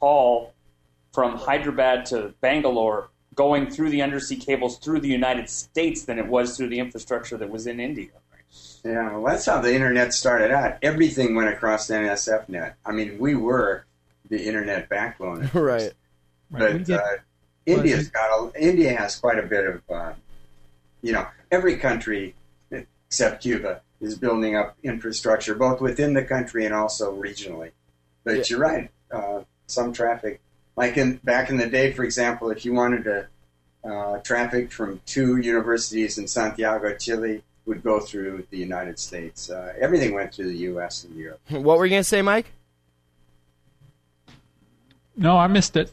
Paul 0.00 0.52
from 1.12 1.36
Hyderabad 1.36 2.06
to 2.06 2.34
Bangalore 2.40 3.08
going 3.34 3.70
through 3.70 3.90
the 3.90 4.02
undersea 4.02 4.36
cables 4.36 4.78
through 4.78 5.00
the 5.00 5.08
United 5.08 5.48
States 5.48 6.02
than 6.04 6.18
it 6.18 6.26
was 6.26 6.56
through 6.56 6.68
the 6.68 6.78
infrastructure 6.80 7.36
that 7.38 7.48
was 7.50 7.66
in 7.66 7.78
India. 7.80 8.08
yeah 8.84 9.12
well, 9.16 9.24
that's 9.32 9.46
how 9.46 9.60
the 9.60 9.72
internet 9.72 10.12
started 10.12 10.50
out 10.50 10.76
everything 10.82 11.34
went 11.36 11.48
across 11.48 11.86
the 11.86 11.94
nsfnet 11.94 12.74
i 12.84 12.90
mean 12.92 13.16
we 13.18 13.34
were 13.36 13.84
the 14.28 14.40
internet 14.44 14.88
backbone 14.88 15.48
right. 15.54 15.92
Right. 16.50 16.72
But 16.72 16.84
get- 16.84 17.00
uh, 17.00 17.16
India's 17.66 18.08
got 18.08 18.30
a, 18.30 18.60
India 18.60 18.94
has 18.96 19.16
quite 19.16 19.38
a 19.38 19.42
bit 19.42 19.66
of 19.66 19.82
uh, 19.90 20.12
you 21.02 21.12
know 21.12 21.26
every 21.50 21.76
country 21.76 22.34
except 22.70 23.42
Cuba 23.42 23.82
is 24.00 24.16
building 24.18 24.56
up 24.56 24.76
infrastructure 24.82 25.54
both 25.54 25.80
within 25.80 26.14
the 26.14 26.24
country 26.24 26.64
and 26.64 26.74
also 26.74 27.14
regionally. 27.14 27.70
But 28.24 28.36
Yeah. 28.36 28.44
you're 28.48 28.58
right, 28.58 28.90
uh, 29.10 29.42
some 29.66 29.92
traffic 29.92 30.40
like 30.76 30.96
in 30.96 31.16
back 31.16 31.50
in 31.50 31.56
the 31.56 31.66
day, 31.68 31.92
for 31.92 32.04
example, 32.04 32.50
if 32.50 32.64
you 32.64 32.72
wanted 32.72 33.04
to 33.04 33.28
uh, 33.84 34.18
traffic 34.18 34.70
from 34.72 35.00
two 35.06 35.36
universities 35.38 36.18
in 36.18 36.26
Santiago, 36.28 36.94
Chile, 36.96 37.42
would 37.66 37.82
go 37.82 38.00
through 38.00 38.46
the 38.50 38.56
United 38.56 38.98
States. 38.98 39.50
Uh, 39.50 39.74
everything 39.78 40.14
went 40.14 40.32
through 40.34 40.48
the 40.48 40.58
U.S. 40.70 41.04
and 41.04 41.16
Europe. 41.16 41.40
What 41.50 41.78
were 41.78 41.84
you 41.84 41.90
going 41.90 42.00
to 42.02 42.08
say, 42.08 42.22
Mike? 42.22 42.46
No, 45.16 45.36
I 45.36 45.46
missed 45.46 45.76
it. 45.76 45.92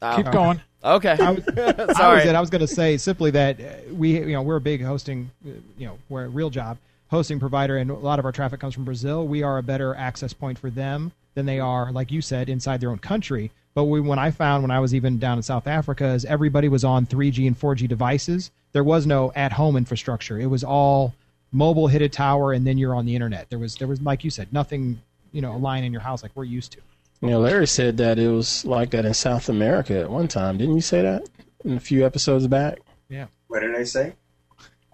Oh. 0.00 0.16
Keep 0.16 0.32
going. 0.32 0.60
Okay. 0.84 1.16
I 1.18 1.30
was, 1.30 1.48
I 1.56 1.84
was 1.86 1.96
Sorry. 1.96 2.28
I 2.28 2.40
was 2.40 2.50
going 2.50 2.60
to 2.60 2.68
say 2.68 2.96
simply 2.96 3.30
that 3.32 3.60
uh, 3.60 3.94
we, 3.94 4.18
you 4.18 4.32
know, 4.32 4.42
we're 4.42 4.56
a 4.56 4.60
big 4.60 4.82
hosting, 4.82 5.30
uh, 5.46 5.50
you 5.78 5.86
know, 5.86 5.98
we're 6.08 6.24
a 6.24 6.28
real 6.28 6.50
job 6.50 6.78
hosting 7.10 7.38
provider, 7.38 7.76
and 7.76 7.90
a 7.90 7.94
lot 7.94 8.18
of 8.18 8.24
our 8.24 8.32
traffic 8.32 8.60
comes 8.60 8.74
from 8.74 8.84
Brazil. 8.84 9.26
We 9.26 9.42
are 9.42 9.58
a 9.58 9.62
better 9.62 9.94
access 9.94 10.32
point 10.32 10.58
for 10.58 10.70
them 10.70 11.12
than 11.34 11.46
they 11.46 11.60
are, 11.60 11.92
like 11.92 12.10
you 12.10 12.20
said, 12.20 12.48
inside 12.48 12.80
their 12.80 12.90
own 12.90 12.98
country. 12.98 13.50
But 13.74 13.84
we, 13.84 14.00
when 14.00 14.18
I 14.18 14.30
found 14.30 14.62
when 14.62 14.70
I 14.70 14.80
was 14.80 14.94
even 14.94 15.18
down 15.18 15.38
in 15.38 15.42
South 15.42 15.66
Africa, 15.66 16.06
is 16.06 16.24
everybody 16.24 16.68
was 16.68 16.84
on 16.84 17.06
3G 17.06 17.46
and 17.46 17.58
4G 17.58 17.88
devices. 17.88 18.50
There 18.72 18.84
was 18.84 19.06
no 19.06 19.32
at-home 19.34 19.76
infrastructure. 19.76 20.38
It 20.38 20.46
was 20.46 20.64
all 20.64 21.14
mobile, 21.52 21.88
hit 21.88 22.02
a 22.02 22.08
tower, 22.08 22.52
and 22.52 22.66
then 22.66 22.78
you're 22.78 22.94
on 22.94 23.06
the 23.06 23.14
internet. 23.14 23.48
There 23.50 23.58
was, 23.58 23.76
there 23.76 23.88
was, 23.88 24.00
like 24.00 24.24
you 24.24 24.30
said, 24.30 24.52
nothing, 24.52 25.00
you 25.32 25.40
know, 25.40 25.54
a 25.54 25.58
line 25.58 25.84
in 25.84 25.92
your 25.92 26.02
house 26.02 26.22
like 26.22 26.32
we're 26.34 26.44
used 26.44 26.72
to. 26.72 26.80
You 27.24 27.30
know, 27.30 27.40
Larry 27.40 27.66
said 27.66 27.96
that 27.96 28.18
it 28.18 28.28
was 28.28 28.64
like 28.66 28.90
that 28.90 29.06
in 29.06 29.14
South 29.14 29.48
America 29.48 29.98
at 30.00 30.10
one 30.10 30.28
time. 30.28 30.58
Didn't 30.58 30.74
you 30.74 30.82
say 30.82 31.00
that 31.02 31.26
in 31.64 31.76
a 31.76 31.80
few 31.80 32.04
episodes 32.04 32.46
back? 32.46 32.80
Yeah. 33.08 33.26
What 33.48 33.60
did 33.60 33.74
I 33.74 33.84
say? 33.84 34.12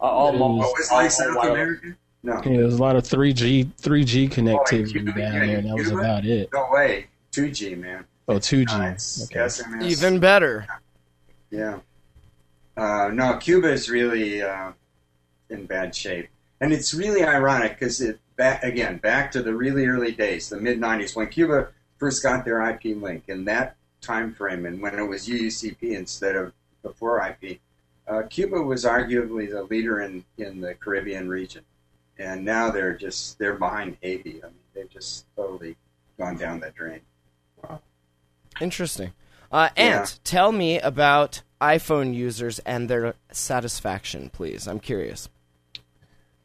Uh, 0.00 0.04
all, 0.04 0.28
It 0.34 0.38
was- 0.38 0.72
was 0.78 0.90
like 0.92 1.10
South 1.10 1.34
wireless. 1.36 1.52
America? 1.52 1.86
No, 2.22 2.34
Yeah, 2.44 2.56
there 2.58 2.64
was 2.66 2.78
a 2.78 2.82
lot 2.82 2.94
of 2.96 3.02
3G 3.04 3.64
3G 3.80 4.28
connectivity 4.28 4.92
Cuba, 4.92 5.10
down 5.12 5.18
yeah, 5.18 5.30
there, 5.46 5.58
and 5.58 5.68
that 5.68 5.74
was 5.74 5.90
about 5.90 6.24
it. 6.24 6.50
no 6.52 6.68
way. 6.70 7.06
2G, 7.32 7.74
man. 7.76 8.04
Oh, 8.28 8.34
2G. 8.38 8.68
Uh, 8.70 9.24
Okay. 9.24 9.40
SMS. 9.40 9.82
Even 9.90 10.20
better. 10.20 10.66
Yeah. 11.50 11.78
Uh, 12.76 13.10
no, 13.12 13.36
Cuba 13.38 13.72
is 13.72 13.90
really 13.90 14.40
uh, 14.42 14.70
in 15.48 15.66
bad 15.66 15.94
shape, 15.96 16.28
and 16.60 16.72
it's 16.72 16.94
really 16.94 17.24
ironic 17.24 17.72
because 17.78 18.00
it 18.00 18.20
back 18.36 18.62
again 18.62 18.98
back 18.98 19.32
to 19.32 19.42
the 19.42 19.54
really 19.54 19.86
early 19.86 20.12
days, 20.12 20.48
the 20.48 20.58
mid 20.60 20.78
'90s, 20.80 21.16
when 21.16 21.26
Cuba 21.28 21.68
first 22.00 22.22
got 22.22 22.44
their 22.44 22.68
IP 22.68 22.96
link, 22.96 23.24
in 23.28 23.44
that 23.44 23.76
time 24.00 24.34
frame, 24.34 24.66
and 24.66 24.80
when 24.80 24.98
it 24.98 25.02
was 25.02 25.28
UUCP 25.28 25.82
instead 25.82 26.34
of 26.34 26.52
before 26.82 27.24
IP, 27.24 27.60
uh, 28.08 28.22
Cuba 28.28 28.60
was 28.60 28.84
arguably 28.84 29.48
the 29.48 29.62
leader 29.62 30.00
in 30.00 30.24
in 30.38 30.60
the 30.60 30.74
Caribbean 30.74 31.28
region, 31.28 31.62
and 32.18 32.44
now 32.44 32.70
they're 32.70 32.96
just 32.96 33.38
they're 33.38 33.54
behind 33.54 33.96
Haiti. 34.00 34.40
I 34.42 34.46
mean, 34.46 34.54
they've 34.74 34.90
just 34.90 35.26
totally 35.36 35.76
gone 36.18 36.36
down 36.36 36.58
the 36.58 36.70
drain. 36.70 37.00
Wow. 37.62 37.80
Interesting. 38.60 39.12
Uh, 39.52 39.68
Ant, 39.76 40.18
tell 40.24 40.52
me 40.52 40.78
about 40.80 41.42
iPhone 41.60 42.14
users 42.14 42.58
and 42.60 42.88
their 42.88 43.14
satisfaction, 43.32 44.30
please. 44.30 44.66
I'm 44.66 44.80
curious. 44.80 45.28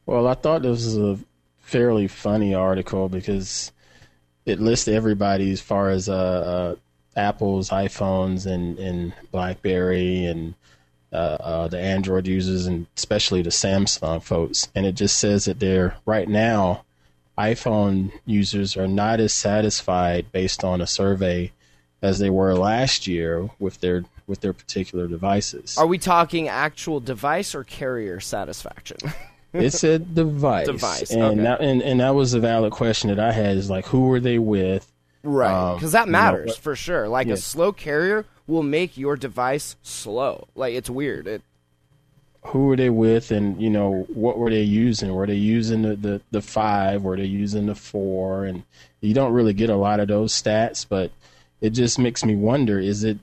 Well, 0.06 0.28
I 0.28 0.34
thought 0.34 0.64
this 0.64 0.86
was 0.86 0.98
a 0.98 1.20
fairly 1.58 2.08
funny 2.08 2.54
article 2.54 3.10
because 3.10 3.72
it 4.46 4.60
lists 4.60 4.88
everybody 4.88 5.52
as 5.52 5.62
far 5.62 5.90
as 5.90 6.08
uh, 6.08 6.14
uh, 6.14 6.76
Apple's 7.16 7.70
iPhones 7.70 8.46
and, 8.46 8.78
and 8.78 9.14
BlackBerry 9.32 10.26
and 10.26 10.54
uh, 11.12 11.38
uh, 11.40 11.68
the 11.68 11.80
Android 11.80 12.28
users 12.28 12.66
and 12.66 12.88
especially 12.98 13.42
the 13.42 13.50
Samsung 13.50 14.22
folks. 14.22 14.68
And 14.76 14.86
it 14.86 14.96
just 14.96 15.18
says 15.18 15.46
that 15.46 15.60
they're 15.60 15.96
right 16.06 16.28
now 16.28 16.84
iPhone 17.38 18.12
users 18.26 18.78
are 18.78 18.88
not 18.88 19.20
as 19.20 19.34
satisfied 19.34 20.32
based 20.32 20.64
on 20.64 20.82
a 20.82 20.88
survey 20.88 21.52
as 22.02 22.20
they 22.20 22.30
were 22.30 22.54
last 22.54 23.08
year 23.08 23.50
with 23.60 23.82
their 23.82 24.06
with 24.28 24.42
their 24.42 24.54
particular 24.54 25.08
devices. 25.08 25.78
Are 25.78 25.86
we 25.86 25.98
talking 25.98 26.48
actual 26.48 27.00
device 27.00 27.54
or 27.54 27.64
carrier 27.64 28.20
satisfaction? 28.20 28.98
it's 29.64 29.84
a 29.84 30.00
device. 30.00 30.66
Device, 30.68 31.12
and 31.12 31.22
okay. 31.24 31.42
that 31.42 31.62
and, 31.62 31.82
and 31.82 32.00
that 32.00 32.16
was 32.16 32.34
a 32.34 32.40
valid 32.40 32.72
question 32.74 33.10
that 33.10 33.20
I 33.20 33.32
had 33.32 33.58
is 33.58 33.70
like 33.70 33.86
who 33.88 34.08
were 34.08 34.20
they 34.20 34.40
with? 34.40 34.92
right. 35.24 35.52
Um, 35.72 35.76
Because 35.76 35.92
that 35.94 36.06
you 36.08 36.12
know, 36.12 36.20
matters 36.20 36.56
for 36.58 36.76
sure. 36.76 37.08
Like 37.08 37.28
Yeah. 37.28 37.34
a 37.34 37.38
slow 37.38 37.72
carrier 37.72 38.26
will 38.48 38.64
make 38.64 38.98
your 38.98 39.16
device 39.16 39.76
slow. 39.82 40.48
Like 40.56 40.74
it's 40.76 40.90
weird. 40.90 41.28
It, 41.28 41.42
Who 42.48 42.68
were 42.68 42.76
they 42.76 42.92
with 42.92 43.32
and 43.32 43.60
you 43.60 43.70
know 43.72 44.06
what 44.10 44.38
were 44.38 44.50
they 44.52 44.62
using? 44.62 45.14
Were 45.14 45.26
they 45.26 45.34
using 45.36 45.82
the, 45.82 45.96
the, 45.96 46.22
the 46.32 46.42
five? 46.42 47.04
Were 47.04 47.18
they 47.18 47.26
using 47.26 47.66
the 47.66 47.74
four? 47.76 48.46
And 48.46 48.64
you 49.02 49.14
don't 49.16 49.34
really 49.34 49.54
get 49.54 49.70
a 49.72 49.76
lot 49.76 50.00
of 50.00 50.08
those 50.08 50.32
stats, 50.34 50.86
but 50.88 51.12
it 51.62 51.72
just 51.72 51.98
makes 51.98 52.24
me 52.24 52.36
wonder: 52.36 52.80
is 52.80 53.04
it 53.04 53.18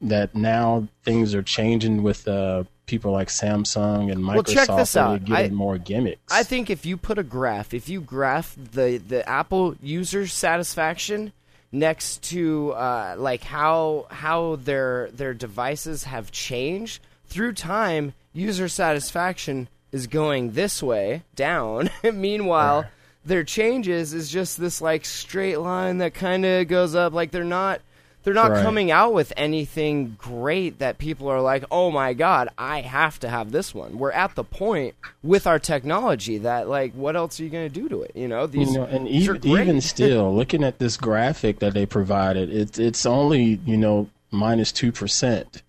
that 0.00 0.34
now 0.34 0.88
things 1.04 1.34
are 1.34 1.42
changing 1.42 2.02
with 2.02 2.26
uh, 2.26 2.64
people 2.86 3.12
like 3.12 3.28
Samsung 3.28 4.10
and 4.12 4.22
Microsoft? 4.22 4.34
Well, 4.34 4.42
check 4.44 4.68
this 4.76 4.96
out. 4.96 5.24
Getting 5.24 5.52
I- 5.52 5.54
more 5.54 5.78
gimmicks. 5.78 6.32
I 6.32 6.42
think 6.42 6.70
if 6.70 6.84
you 6.86 6.96
put 6.96 7.18
a 7.18 7.22
graph, 7.22 7.74
if 7.74 7.88
you 7.88 8.00
graph 8.00 8.56
the 8.56 8.98
the 8.98 9.28
Apple 9.28 9.76
user 9.82 10.26
satisfaction 10.26 11.32
next 11.70 12.22
to 12.24 12.72
uh, 12.72 13.14
like 13.18 13.42
how 13.42 14.06
how 14.10 14.56
their 14.56 15.10
their 15.12 15.34
devices 15.34 16.04
have 16.04 16.30
changed 16.30 17.02
through 17.26 17.54
time, 17.54 18.12
user 18.32 18.68
satisfaction 18.68 19.68
is 19.90 20.06
going 20.06 20.52
this 20.52 20.82
way 20.82 21.22
down. 21.34 21.90
Meanwhile, 22.02 22.86
their 23.24 23.44
changes 23.44 24.12
is 24.12 24.30
just 24.30 24.58
this 24.58 24.80
like 24.80 25.04
straight 25.04 25.56
line 25.56 25.98
that 25.98 26.14
kind 26.14 26.44
of 26.44 26.68
goes 26.68 26.94
up. 26.94 27.12
Like 27.12 27.30
they're 27.30 27.44
not 27.44 27.80
they're 28.22 28.34
not 28.34 28.52
Right. 28.52 28.62
coming 28.62 28.90
out 28.90 29.12
with 29.12 29.32
anything 29.36 30.16
great 30.18 30.78
that 30.78 30.98
people 30.98 31.28
are 31.28 31.40
like, 31.40 31.64
oh 31.70 31.90
my 31.90 32.12
god, 32.12 32.48
I 32.56 32.80
have 32.82 33.18
to 33.20 33.28
have 33.28 33.52
this 33.52 33.74
one. 33.74 33.98
We're 33.98 34.12
at 34.12 34.34
the 34.34 34.44
point 34.44 34.94
with 35.22 35.46
our 35.46 35.58
technology 35.58 36.38
that 36.38 36.68
like, 36.68 36.92
what 36.94 37.16
else 37.16 37.38
are 37.40 37.44
you 37.44 37.50
going 37.50 37.68
to 37.70 37.80
do 37.80 37.88
to 37.88 38.02
it? 38.02 38.12
You 38.14 38.28
know, 38.28 38.46
these 38.46 38.72
you 38.72 38.78
know, 38.78 38.84
and 38.84 39.06
these 39.06 39.28
are 39.28 39.36
even 39.36 39.60
even 39.60 39.80
still, 39.80 40.34
looking 40.34 40.62
at 40.64 40.78
this 40.78 40.96
graphic 40.96 41.58
that 41.60 41.74
they 41.74 41.86
provided, 41.86 42.50
it's 42.52 42.78
it's 42.78 43.04
only 43.06 43.60
you 43.66 43.76
know 43.76 44.08
minus 44.30 44.72
two 44.72 44.92
percent 44.92 45.62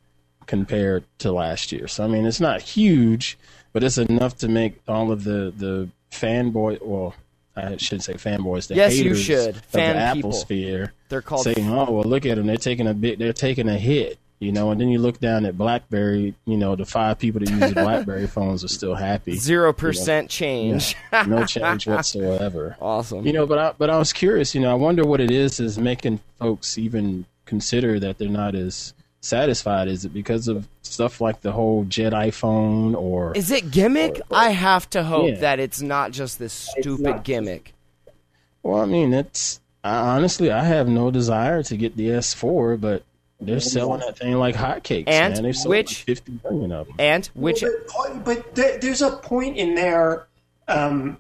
compared 0.45 1.03
to 1.19 1.31
last 1.31 1.71
year. 1.71 1.87
So 1.87 2.03
I 2.03 2.07
mean, 2.07 2.25
it's 2.25 2.39
not 2.41 2.61
huge, 2.61 3.37
but 3.71 3.83
it's 3.83 3.97
enough 3.97 4.37
to 4.37 4.47
make 4.47 4.81
all 4.87 5.11
of 5.11 5.23
the 5.23 5.53
the 5.55 5.89
fanboy. 6.11 6.79
Well, 6.81 7.15
I 7.55 7.77
shouldn't 7.77 8.03
say 8.03 8.13
fanboys. 8.13 8.67
The 8.67 8.75
Yes, 8.75 8.97
you 8.97 9.15
should. 9.15 9.55
Of 9.55 9.65
Fan 9.65 9.95
the 9.95 10.01
Apple 10.01 10.31
sphere 10.31 10.93
they're 11.09 11.21
called 11.21 11.43
saying, 11.43 11.69
"Oh, 11.69 11.91
well, 11.91 12.03
look 12.03 12.25
at 12.25 12.37
them. 12.37 12.47
They're 12.47 12.57
taking 12.57 12.87
a 12.87 12.93
bit. 12.93 13.19
They're 13.19 13.33
taking 13.33 13.69
a 13.69 13.77
hit." 13.77 14.17
You 14.39 14.51
know, 14.51 14.71
and 14.71 14.81
then 14.81 14.89
you 14.89 14.99
look 14.99 15.19
down 15.19 15.45
at 15.45 15.57
BlackBerry. 15.57 16.33
You 16.45 16.57
know, 16.57 16.75
the 16.75 16.85
five 16.85 17.19
people 17.19 17.39
that 17.39 17.49
use 17.49 17.59
the 17.59 17.75
BlackBerry 17.75 18.27
phones 18.35 18.63
are 18.63 18.67
still 18.69 18.95
happy. 18.95 19.35
zero 19.37 19.71
percent 19.71 20.29
change. 20.29 20.95
No 21.27 21.45
change 21.45 21.87
whatsoever. 21.87 22.75
awesome. 22.81 23.25
You 23.25 23.33
know, 23.33 23.45
but 23.45 23.59
I, 23.59 23.73
but 23.77 23.89
I 23.89 23.97
was 23.97 24.11
curious. 24.11 24.55
You 24.55 24.61
know, 24.61 24.71
I 24.71 24.75
wonder 24.75 25.05
what 25.05 25.21
it 25.21 25.31
is 25.31 25.59
is 25.59 25.77
making 25.77 26.19
folks 26.39 26.77
even 26.77 27.25
consider 27.45 27.99
that 27.99 28.17
they're 28.17 28.27
not 28.27 28.55
as 28.55 28.93
satisfied. 29.21 29.87
Is 29.87 30.03
it 30.03 30.13
because 30.13 30.47
of 30.47 30.67
stuff 30.93 31.19
like 31.19 31.41
the 31.41 31.51
whole 31.51 31.83
Jet 31.85 32.13
iPhone 32.13 32.95
or 32.95 33.33
Is 33.35 33.51
it 33.51 33.71
gimmick? 33.71 34.21
I 34.31 34.51
have 34.51 34.89
to 34.91 35.03
hope 35.03 35.29
Yeah. 35.31 35.39
that 35.41 35.59
it's 35.59 35.81
not 35.81 36.11
just 36.11 36.39
this 36.39 36.53
stupid 36.53 37.23
gimmick. 37.23 37.73
Well, 38.61 38.81
I 38.81 38.85
mean, 38.85 39.13
it's 39.13 39.59
I, 39.83 39.95
honestly, 40.15 40.49
I 40.51 40.63
have 40.63 40.87
no 40.87 41.11
desire 41.11 41.61
to 41.63 41.75
get 41.75 41.97
the 41.97 42.07
S4, 42.09 42.79
but 42.79 43.03
they're 43.41 43.59
selling 43.59 43.99
that 43.99 44.17
thing 44.17 44.35
like 44.35 44.55
hotcakes. 44.55 45.03
And 45.07 45.33
man. 45.33 45.43
They've 45.43 45.55
sold 45.55 45.71
which- 45.71 46.07
like 46.07 46.17
50 46.17 46.39
million 46.45 46.71
of 46.71 46.87
them. 46.87 46.95
And 46.99 47.25
which 47.33 47.61
But, 47.61 48.23
but 48.23 48.55
there, 48.55 48.77
there's 48.77 49.01
a 49.01 49.11
point 49.17 49.57
in 49.57 49.75
there, 49.75 50.27
um, 50.69 51.17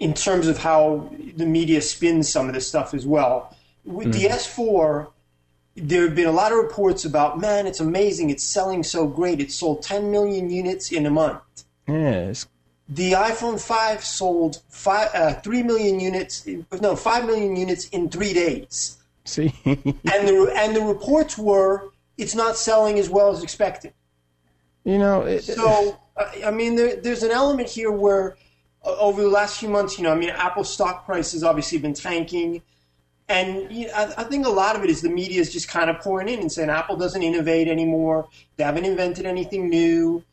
in 0.00 0.14
terms 0.14 0.46
of 0.46 0.58
how 0.58 1.12
the 1.36 1.44
media 1.44 1.82
spins 1.82 2.30
some 2.32 2.48
of 2.48 2.54
this 2.54 2.66
stuff 2.66 2.94
as 2.94 3.04
well. 3.06 3.54
With 3.84 4.12
the 4.14 4.24
S4, 4.28 5.08
there 5.76 6.02
have 6.02 6.14
been 6.14 6.26
a 6.26 6.32
lot 6.32 6.52
of 6.52 6.58
reports 6.58 7.04
about, 7.04 7.40
man, 7.40 7.66
it's 7.66 7.80
amazing, 7.80 8.30
it's 8.30 8.42
selling 8.42 8.82
so 8.82 9.06
great, 9.06 9.40
it 9.40 9.50
sold 9.50 9.82
10 9.82 10.10
million 10.10 10.50
units 10.50 10.92
in 10.92 11.06
a 11.06 11.10
month. 11.10 11.40
It's, 11.86 12.46
The 12.88 13.12
iPhone 13.12 13.60
5 13.60 14.04
sold 14.04 14.60
five, 14.68 15.08
uh, 15.14 15.34
3 15.34 15.62
million 15.62 15.98
units, 15.98 16.46
no, 16.80 16.94
5 16.94 17.26
million 17.26 17.56
units 17.56 17.88
in 17.88 18.10
three 18.10 18.34
days. 18.34 18.98
see, 19.24 19.52
And 19.64 20.28
the, 20.28 20.52
and 20.56 20.76
the 20.76 20.82
reports 20.82 21.38
were, 21.38 21.90
it's 22.18 22.34
not 22.34 22.56
selling 22.56 22.98
as 22.98 23.08
well 23.08 23.30
as 23.30 23.42
expected. 23.42 23.94
you 24.84 24.98
know, 24.98 25.22
it, 25.22 25.44
So, 25.44 25.98
I 26.16 26.42
I 26.46 26.50
mean, 26.50 26.76
there, 26.76 26.96
there's 26.96 27.22
an 27.22 27.30
element 27.30 27.68
here 27.70 27.90
where 27.90 28.36
uh, 28.84 28.94
over 28.98 29.22
the 29.22 29.28
last 29.28 29.58
few 29.58 29.70
months, 29.70 29.96
you 29.96 30.04
know, 30.04 30.12
I 30.12 30.16
mean, 30.16 30.28
Apple 30.30 30.64
stock 30.64 31.06
price 31.06 31.32
has 31.32 31.42
obviously 31.42 31.78
been 31.78 31.94
tanking. 31.94 32.60
And 33.28 33.70
you 33.72 33.86
know, 33.86 33.92
I, 33.94 34.14
I 34.18 34.24
think 34.24 34.46
a 34.46 34.50
lot 34.50 34.76
of 34.76 34.84
it 34.84 34.90
is 34.90 35.00
the 35.02 35.08
media 35.08 35.40
is 35.40 35.52
just 35.52 35.68
kind 35.68 35.88
of 35.88 36.00
pouring 36.00 36.28
in 36.28 36.40
and 36.40 36.50
saying 36.50 36.70
Apple 36.70 36.96
doesn't 36.96 37.22
innovate 37.22 37.68
anymore. 37.68 38.28
They 38.56 38.64
haven't 38.64 38.84
invented 38.84 39.26
anything 39.26 39.68
new. 39.68 40.24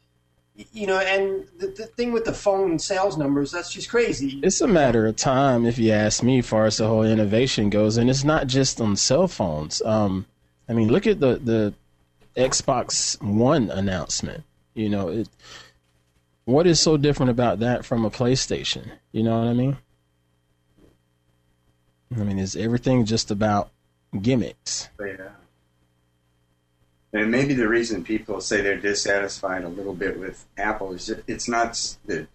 You 0.73 0.87
know, 0.87 0.99
and 0.99 1.47
the, 1.57 1.67
the 1.67 1.85
thing 1.85 2.11
with 2.11 2.25
the 2.25 2.33
phone 2.33 2.79
sales 2.79 3.17
numbers, 3.17 3.49
that's 3.49 3.71
just 3.71 3.89
crazy. 3.89 4.41
it's 4.43 4.59
a 4.59 4.67
matter 4.67 5.07
of 5.07 5.15
time, 5.15 5.65
if 5.65 5.79
you 5.79 5.93
ask 5.93 6.21
me, 6.21 6.41
far 6.41 6.65
as 6.65 6.77
the 6.77 6.87
whole 6.87 7.03
innovation 7.03 7.69
goes, 7.69 7.95
and 7.95 8.09
it's 8.09 8.25
not 8.25 8.47
just 8.47 8.81
on 8.81 8.97
cell 8.97 9.29
phones. 9.29 9.81
Um, 9.83 10.25
I 10.67 10.73
mean, 10.73 10.89
look 10.89 11.07
at 11.07 11.21
the 11.21 11.37
the 11.37 11.73
Xbox 12.35 13.21
One 13.21 13.69
announcement. 13.69 14.43
You 14.73 14.89
know, 14.89 15.07
it, 15.07 15.29
what 16.45 16.67
is 16.67 16.79
so 16.79 16.97
different 16.97 17.29
about 17.29 17.59
that 17.59 17.85
from 17.85 18.03
a 18.03 18.09
PlayStation? 18.09 18.91
You 19.11 19.23
know 19.23 19.39
what 19.39 19.47
I 19.47 19.53
mean? 19.53 19.77
I 22.15 22.23
mean, 22.23 22.39
is 22.39 22.55
everything 22.55 23.05
just 23.05 23.29
about 23.31 23.69
gimmicks? 24.21 24.89
Yeah. 24.99 25.29
And 27.11 27.31
maybe 27.31 27.53
the 27.53 27.67
reason 27.67 28.03
people 28.03 28.39
say 28.41 28.61
they're 28.61 28.77
dissatisfied 28.77 29.63
a 29.63 29.69
little 29.69 29.93
bit 29.95 30.19
with 30.19 30.45
Apple 30.57 30.93
is 30.93 31.07
that 31.07 31.23
it's 31.27 31.47
not 31.47 31.69
s- 31.69 31.97
that 32.05 32.27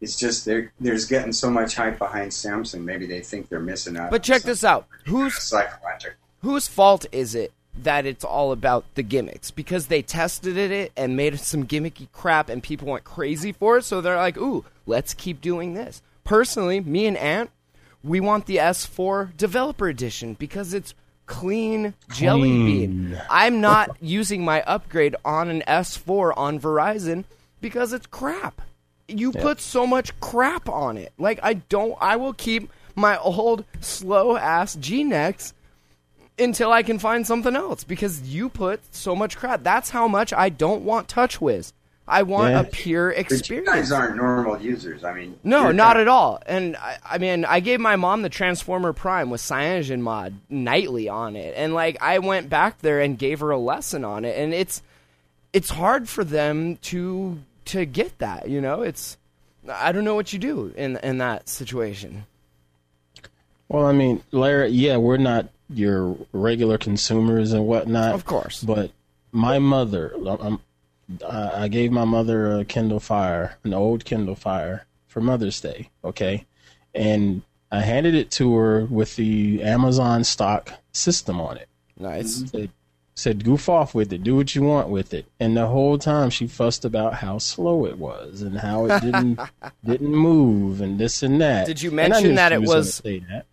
it's 0.00 0.16
just 0.16 0.44
they're, 0.44 0.72
there's 0.78 1.04
getting 1.06 1.32
so 1.32 1.50
much 1.50 1.74
hype 1.74 1.98
behind 1.98 2.30
Samsung. 2.30 2.82
Maybe 2.84 3.06
they 3.06 3.20
think 3.20 3.48
they're 3.48 3.58
missing 3.60 3.96
out. 3.96 4.10
but 4.10 4.20
on 4.20 4.24
check 4.24 4.42
something 4.42 4.50
this 4.50 4.64
out. 4.64 4.86
Who's 5.06 5.34
psychological. 5.42 6.16
whose 6.42 6.68
fault 6.68 7.06
is 7.10 7.34
it 7.34 7.52
that 7.82 8.06
it's 8.06 8.24
all 8.24 8.52
about 8.52 8.84
the 8.94 9.02
gimmicks? 9.02 9.50
Because 9.50 9.88
they 9.88 10.02
tested 10.02 10.56
it 10.56 10.92
and 10.96 11.16
made 11.16 11.38
some 11.40 11.66
gimmicky 11.66 12.06
crap 12.12 12.48
and 12.48 12.62
people 12.62 12.88
went 12.88 13.02
crazy 13.04 13.50
for 13.50 13.78
it, 13.78 13.82
so 13.84 14.00
they're 14.00 14.16
like, 14.16 14.36
"Ooh, 14.36 14.64
let's 14.86 15.12
keep 15.14 15.40
doing 15.40 15.74
this." 15.74 16.02
Personally, 16.22 16.78
me 16.80 17.06
and 17.06 17.16
Ant, 17.16 17.50
we 18.04 18.20
want 18.20 18.46
the 18.46 18.58
S4 18.58 19.36
developer 19.36 19.88
edition 19.88 20.34
because 20.34 20.74
it's 20.74 20.94
clean 21.26 21.94
jelly 22.10 22.50
Clean. 22.50 22.66
bean. 22.66 23.22
I'm 23.30 23.60
not 23.60 23.96
using 24.00 24.44
my 24.44 24.62
upgrade 24.62 25.16
on 25.24 25.48
an 25.48 25.62
S4 25.66 26.34
on 26.36 26.60
Verizon 26.60 27.24
because 27.60 27.92
it's 27.94 28.06
crap. 28.06 28.60
You 29.08 29.32
put 29.32 29.60
so 29.60 29.86
much 29.86 30.18
crap 30.20 30.68
on 30.68 30.98
it. 30.98 31.12
Like 31.18 31.40
I 31.42 31.54
don't 31.54 31.96
I 32.00 32.16
will 32.16 32.34
keep 32.34 32.70
my 32.94 33.18
old 33.18 33.64
slow 33.80 34.36
ass 34.36 34.76
G-Nex 34.76 35.54
until 36.38 36.72
I 36.72 36.82
can 36.82 36.98
find 36.98 37.26
something 37.26 37.56
else 37.56 37.84
because 37.84 38.22
you 38.22 38.48
put 38.48 38.80
so 38.94 39.16
much 39.16 39.36
crap. 39.36 39.62
That's 39.62 39.90
how 39.90 40.08
much 40.08 40.32
I 40.32 40.48
don't 40.48 40.82
want 40.82 41.08
TouchWiz. 41.08 41.72
I 42.06 42.22
want 42.22 42.52
Yeah. 42.52 42.60
a 42.60 42.64
pure 42.64 43.14
But 43.16 43.48
you 43.48 43.64
guys 43.64 43.90
aren't 43.90 44.16
normal 44.16 44.60
users. 44.60 45.04
I 45.04 45.14
mean, 45.14 45.38
No, 45.42 45.72
not 45.72 45.94
kind 45.94 46.00
at 46.00 46.08
all. 46.08 46.42
And 46.44 46.76
I, 46.76 46.98
I 47.12 47.18
mean, 47.18 47.46
I 47.46 47.60
gave 47.60 47.80
my 47.80 47.96
mom 47.96 48.20
the 48.20 48.28
Transformer 48.28 48.92
Prime 48.92 49.30
with 49.30 49.40
Cyanogen 49.40 50.00
mod 50.00 50.34
nightly 50.50 51.08
on 51.08 51.34
it, 51.34 51.54
and 51.56 51.72
like 51.72 51.96
I 52.02 52.18
went 52.18 52.50
back 52.50 52.80
there 52.80 53.00
and 53.00 53.18
gave 53.18 53.40
her 53.40 53.50
a 53.50 53.58
lesson 53.58 54.04
on 54.04 54.24
it, 54.24 54.36
and 54.38 54.52
it's 54.52 54.82
it's 55.54 55.70
hard 55.70 56.08
for 56.08 56.24
them 56.24 56.76
to 56.82 57.38
to 57.66 57.86
get 57.86 58.18
that. 58.18 58.48
You 58.50 58.60
know, 58.60 58.82
it's 58.82 59.16
I 59.70 59.92
don't 59.92 60.04
know 60.04 60.14
what 60.14 60.32
you 60.34 60.38
do 60.38 60.74
in 60.76 60.98
in 60.98 61.18
that 61.18 61.48
situation. 61.48 62.26
Well, 63.68 63.86
I 63.86 63.92
mean, 63.92 64.22
Larry, 64.30 64.68
yeah, 64.68 64.98
we're 64.98 65.16
not 65.16 65.48
your 65.70 66.18
regular 66.32 66.76
consumers 66.76 67.52
and 67.54 67.66
whatnot. 67.66 68.14
Of 68.14 68.26
course. 68.26 68.62
But 68.62 68.90
my 69.32 69.58
mother, 69.58 70.14
um, 70.26 70.60
I 71.28 71.64
I 71.64 71.68
gave 71.68 71.92
my 71.92 72.04
mother 72.04 72.58
a 72.58 72.64
Kindle 72.64 73.00
Fire, 73.00 73.56
an 73.64 73.74
old 73.74 74.04
Kindle 74.04 74.34
Fire 74.34 74.86
for 75.06 75.20
Mother's 75.20 75.60
Day. 75.60 75.90
Okay, 76.04 76.46
and 76.94 77.42
I 77.70 77.80
handed 77.80 78.14
it 78.14 78.30
to 78.32 78.54
her 78.56 78.84
with 78.84 79.16
the 79.16 79.62
Amazon 79.62 80.24
stock 80.24 80.72
system 80.92 81.40
on 81.40 81.56
it. 81.56 81.68
Nice. 81.98 82.48
Said, 82.50 82.70
said 83.16 83.44
goof 83.44 83.68
off 83.68 83.94
with 83.94 84.12
it, 84.12 84.22
do 84.24 84.34
what 84.36 84.54
you 84.56 84.62
want 84.62 84.88
with 84.88 85.14
it. 85.14 85.26
And 85.38 85.56
the 85.56 85.66
whole 85.66 85.98
time 85.98 86.30
she 86.30 86.46
fussed 86.48 86.84
about 86.84 87.14
how 87.14 87.38
slow 87.38 87.86
it 87.86 87.96
was 87.98 88.42
and 88.42 88.58
how 88.58 88.86
it 88.86 89.00
didn't 89.02 89.38
didn't 89.84 90.14
move 90.14 90.80
and 90.80 90.98
this 90.98 91.22
and 91.22 91.40
that. 91.40 91.66
Did 91.66 91.80
you 91.82 91.90
mention 91.92 92.34
that 92.36 92.52
it 92.52 92.62
was- 92.62 93.00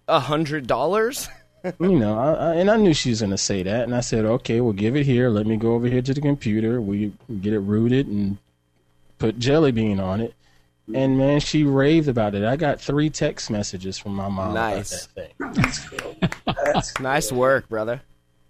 A 0.08 0.20
hundred 0.20 0.66
dollars? 0.68 1.30
you 1.80 2.00
know, 2.00 2.18
I, 2.18 2.34
I, 2.34 2.54
and 2.56 2.70
I 2.72 2.78
knew 2.78 2.94
she 2.94 3.10
was 3.10 3.22
going 3.22 3.32
to 3.32 3.38
say 3.38 3.64
that, 3.64 3.84
and 3.84 3.96
I 3.96 4.00
said, 4.02 4.26
"Okay, 4.26 4.62
well, 4.62 4.74
give 4.74 4.96
it 4.96 5.06
here. 5.06 5.30
Let 5.30 5.46
me 5.46 5.58
go 5.58 5.74
over 5.74 5.88
here 5.88 6.02
to 6.02 6.14
the 6.14 6.22
computer. 6.22 6.82
We 6.82 7.14
get 7.42 7.54
it 7.54 7.60
rooted 7.60 8.08
and 8.08 8.38
put 9.20 9.38
jelly 9.40 9.72
bean 9.72 10.00
on 10.00 10.22
it." 10.22 10.34
And 10.94 11.18
man, 11.18 11.40
she 11.40 11.64
raved 11.64 12.08
about 12.10 12.36
it. 12.36 12.44
I 12.44 12.56
got 12.58 12.82
three 12.82 13.10
text 13.10 13.50
messages 13.50 13.98
from 13.98 14.16
my 14.16 14.28
mom 14.28 14.54
Nice. 14.56 15.06
about 15.06 15.16
that 15.16 15.54
thing. 15.54 15.64
That's 15.64 15.80
cool. 15.88 16.16
That's 16.66 16.92
cool. 16.92 17.04
Nice 17.04 17.32
work, 17.32 17.70
brother. 17.70 18.02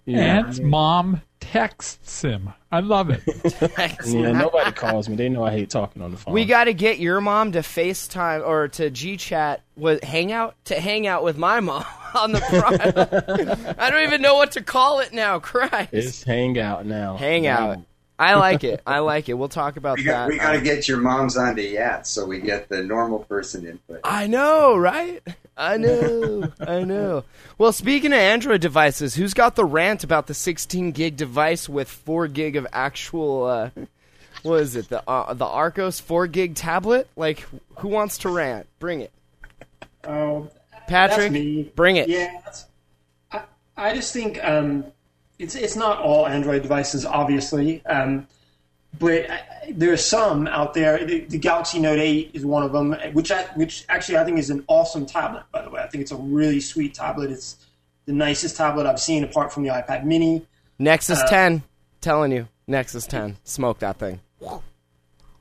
Yeah, 0.06 0.40
Ant's 0.40 0.60
mom 0.60 1.22
texts 1.40 2.22
him. 2.22 2.54
I 2.72 2.80
love 2.80 3.10
it. 3.10 3.22
yeah, 4.06 4.32
nobody 4.32 4.72
calls 4.72 5.10
me. 5.10 5.16
They 5.16 5.28
know 5.28 5.44
I 5.44 5.52
hate 5.52 5.70
talking 5.70 6.02
on 6.02 6.12
the 6.12 6.18
phone. 6.18 6.34
We 6.34 6.46
got 6.46 6.66
to 6.66 6.74
get 6.74 7.00
your 7.00 7.20
mom 7.20 7.52
to 7.52 7.60
FaceTime 7.60 8.48
or 8.48 8.70
to 8.70 8.90
GChat 8.90 9.60
with 9.76 10.04
Hangout 10.04 10.56
to 10.66 10.80
hang 10.80 11.06
out 11.06 11.24
with 11.24 11.38
my 11.38 11.60
mom 11.60 11.84
on 12.16 12.32
the 12.32 12.40
Prime. 12.40 13.76
I 13.80 13.90
don't 13.90 14.04
even 14.04 14.22
know 14.22 14.36
what 14.36 14.54
to 14.54 14.62
call 14.62 15.00
it 15.02 15.14
now. 15.14 15.40
Christ. 15.40 15.90
it's 15.92 16.24
hangout 16.24 16.86
now. 16.86 17.18
Hangout. 17.18 17.80
I 18.22 18.36
like 18.36 18.64
it. 18.64 18.82
I 18.86 19.00
like 19.00 19.30
it. 19.30 19.34
We'll 19.34 19.50
talk 19.50 19.78
about 19.78 19.98
We 19.98 20.04
that. 20.06 20.12
got, 20.12 20.30
we 20.30 20.38
got 20.38 20.52
to 20.54 20.62
get 20.62 20.88
your 20.88 20.98
moms 21.00 21.38
onto 21.38 21.62
yachts 21.62 22.10
so 22.10 22.26
we 22.26 22.40
get 22.40 22.70
the 22.70 22.84
normal 22.84 23.20
person 23.20 23.66
input. 23.68 24.02
I 24.04 24.28
know, 24.28 24.78
right? 24.78 25.22
I 25.58 25.78
know. 25.78 26.52
I 26.60 26.84
know. 26.84 27.24
Well, 27.58 27.72
speaking 27.74 28.12
of 28.14 28.20
Android 28.20 28.62
devices, 28.62 29.16
who's 29.16 29.34
got 29.34 29.56
the 29.56 29.66
rant 29.66 30.04
about 30.04 30.28
the 30.28 30.34
16 30.34 30.92
gig 30.92 31.18
device 31.18 31.68
with 31.68 31.90
4 31.90 32.28
gig 32.28 32.56
of 32.56 32.68
actual 32.72 33.46
uh 33.46 33.70
what 34.44 34.62
is 34.62 34.76
it? 34.76 34.90
The 34.90 35.08
uh, 35.08 35.34
the 35.36 35.46
Archos 35.46 36.00
4 36.00 36.26
gig 36.28 36.56
tablet? 36.56 37.08
Like 37.16 37.46
who 37.78 37.88
wants 37.90 38.20
to 38.20 38.30
rant? 38.30 38.68
Bring 38.80 39.02
it. 39.02 39.12
Oh, 40.04 40.50
Patrick, 40.88 41.18
That's 41.20 41.32
me. 41.32 41.72
bring 41.76 41.98
it. 41.98 42.10
Yeah, 42.10 42.40
that's, 42.44 42.66
I, 43.32 43.44
I 43.78 43.94
just 43.94 44.14
think 44.14 44.44
um, 44.44 44.86
it's 45.42 45.56
it's 45.56 45.76
not 45.76 46.00
all 46.00 46.28
Android 46.28 46.62
devices, 46.62 47.06
obviously, 47.06 47.84
um, 47.86 48.28
but 49.00 49.30
I, 49.30 49.42
there 49.72 49.92
are 49.92 49.98
some 49.98 50.48
out 50.48 50.74
there. 50.74 51.04
The, 51.04 51.22
the 51.22 51.38
Galaxy 51.38 51.80
Note 51.80 52.00
8 52.00 52.32
is 52.34 52.46
one 52.46 52.64
of 52.64 52.72
them, 52.72 52.94
which 53.14 53.32
I, 53.32 53.44
which 53.56 53.86
actually 53.90 54.18
I 54.18 54.24
think 54.24 54.38
is 54.38 54.50
an 54.50 54.64
awesome 54.68 55.06
tablet. 55.06 55.44
By 55.52 55.64
the 55.64 55.70
way, 55.70 55.82
I 55.82 55.88
think 55.88 56.02
it's 56.04 56.12
a 56.12 56.18
really 56.18 56.60
sweet 56.60 56.94
tablet. 56.94 57.32
It's 57.32 57.58
the 58.06 58.14
nicest 58.14 58.56
tablet 58.58 58.86
I've 58.86 59.00
seen, 59.00 59.24
apart 59.24 59.52
from 59.52 59.64
the 59.64 59.70
iPad 59.70 60.04
Mini. 60.04 60.46
Nexus 60.78 61.20
Uh, 61.20 61.28
10. 61.28 61.64
Telling 62.02 62.32
you. 62.32 62.48
Nexus 62.68 63.06
10. 63.06 63.38
Smoke 63.44 63.80
that 63.80 63.98
thing. 63.98 64.20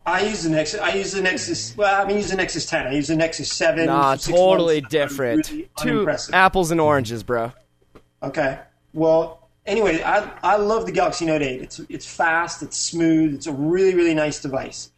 I 0.04 0.22
use 0.22 0.42
the 0.42 0.50
Nexus. 0.50 0.80
I 0.80 0.94
use 0.94 1.12
the 1.12 1.22
Nexus. 1.22 1.76
Well, 1.76 2.02
I 2.02 2.06
mean, 2.06 2.16
use 2.16 2.30
the 2.30 2.36
Nexus 2.36 2.66
10. 2.66 2.86
I 2.86 2.92
use 2.92 3.08
the 3.08 3.16
Nexus 3.16 3.52
7. 3.52 3.86
Nah, 3.86 4.16
totally 4.16 4.80
months. 4.80 4.92
Different. 4.92 5.50
really 5.50 5.70
Two 5.78 6.08
apples 6.32 6.70
and 6.70 6.80
oranges, 6.80 7.22
bro. 7.22 7.52
Okay. 8.22 8.58
Well, 8.92 9.39
anyway, 9.66 10.02
I 10.02 10.30
I 10.42 10.56
love 10.56 10.86
the 10.86 10.92
Galaxy 10.92 11.26
Note 11.26 11.42
8. 11.42 11.62
It's 11.62 11.80
it's 11.88 12.06
fast, 12.06 12.62
it's 12.62 12.76
smooth, 12.76 13.34
it's 13.34 13.46
a 13.46 13.52
really 13.52 13.94
really 13.94 14.14
nice 14.14 14.40
device. 14.40 14.90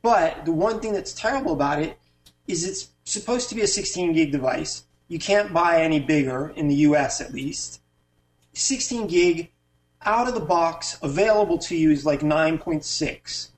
But 0.00 0.44
the 0.44 0.52
one 0.52 0.80
thing 0.80 0.92
that's 0.92 1.12
terrible 1.12 1.52
about 1.52 1.80
it 1.80 1.98
is 2.46 2.64
it's 2.66 2.90
supposed 3.04 3.48
to 3.50 3.54
be 3.54 3.62
a 3.62 3.66
16 3.66 4.12
gig 4.12 4.32
device. 4.32 4.84
You 5.08 5.18
can't 5.18 5.52
buy 5.52 5.82
any 5.82 6.00
bigger 6.00 6.52
in 6.56 6.68
the 6.68 6.74
US 6.86 7.20
at 7.20 7.34
least. 7.34 7.80
16 8.54 9.06
gig 9.06 9.50
out 10.04 10.28
of 10.28 10.34
the 10.34 10.40
box 10.40 10.98
available 11.02 11.58
to 11.58 11.76
you 11.76 11.90
is 11.90 12.06
like 12.06 12.20
9.6. 12.20 13.48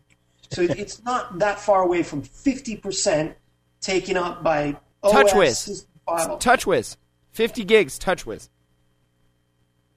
So 0.50 0.62
it's 0.62 1.02
not 1.04 1.38
that 1.38 1.60
far 1.60 1.82
away 1.82 2.02
from 2.02 2.22
50% 2.22 3.34
taken 3.80 4.16
up 4.16 4.42
by 4.42 4.76
TouchWiz. 5.02 5.86
TouchWiz. 6.06 6.96
50 7.32 7.64
gigs, 7.64 7.98
TouchWiz. 7.98 8.48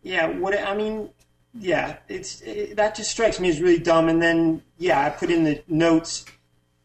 Yeah, 0.04 0.28
what 0.28 0.58
I 0.58 0.76
mean, 0.76 1.10
yeah, 1.54 1.98
it's 2.08 2.42
it, 2.42 2.76
that 2.76 2.96
just 2.96 3.12
strikes 3.12 3.40
me 3.40 3.50
as 3.50 3.62
really 3.62 3.80
dumb. 3.80 4.10
And 4.10 4.22
then, 4.22 4.62
yeah, 4.78 5.06
I 5.06 5.10
put 5.10 5.30
in 5.30 5.44
the 5.44 5.62
notes. 5.68 6.26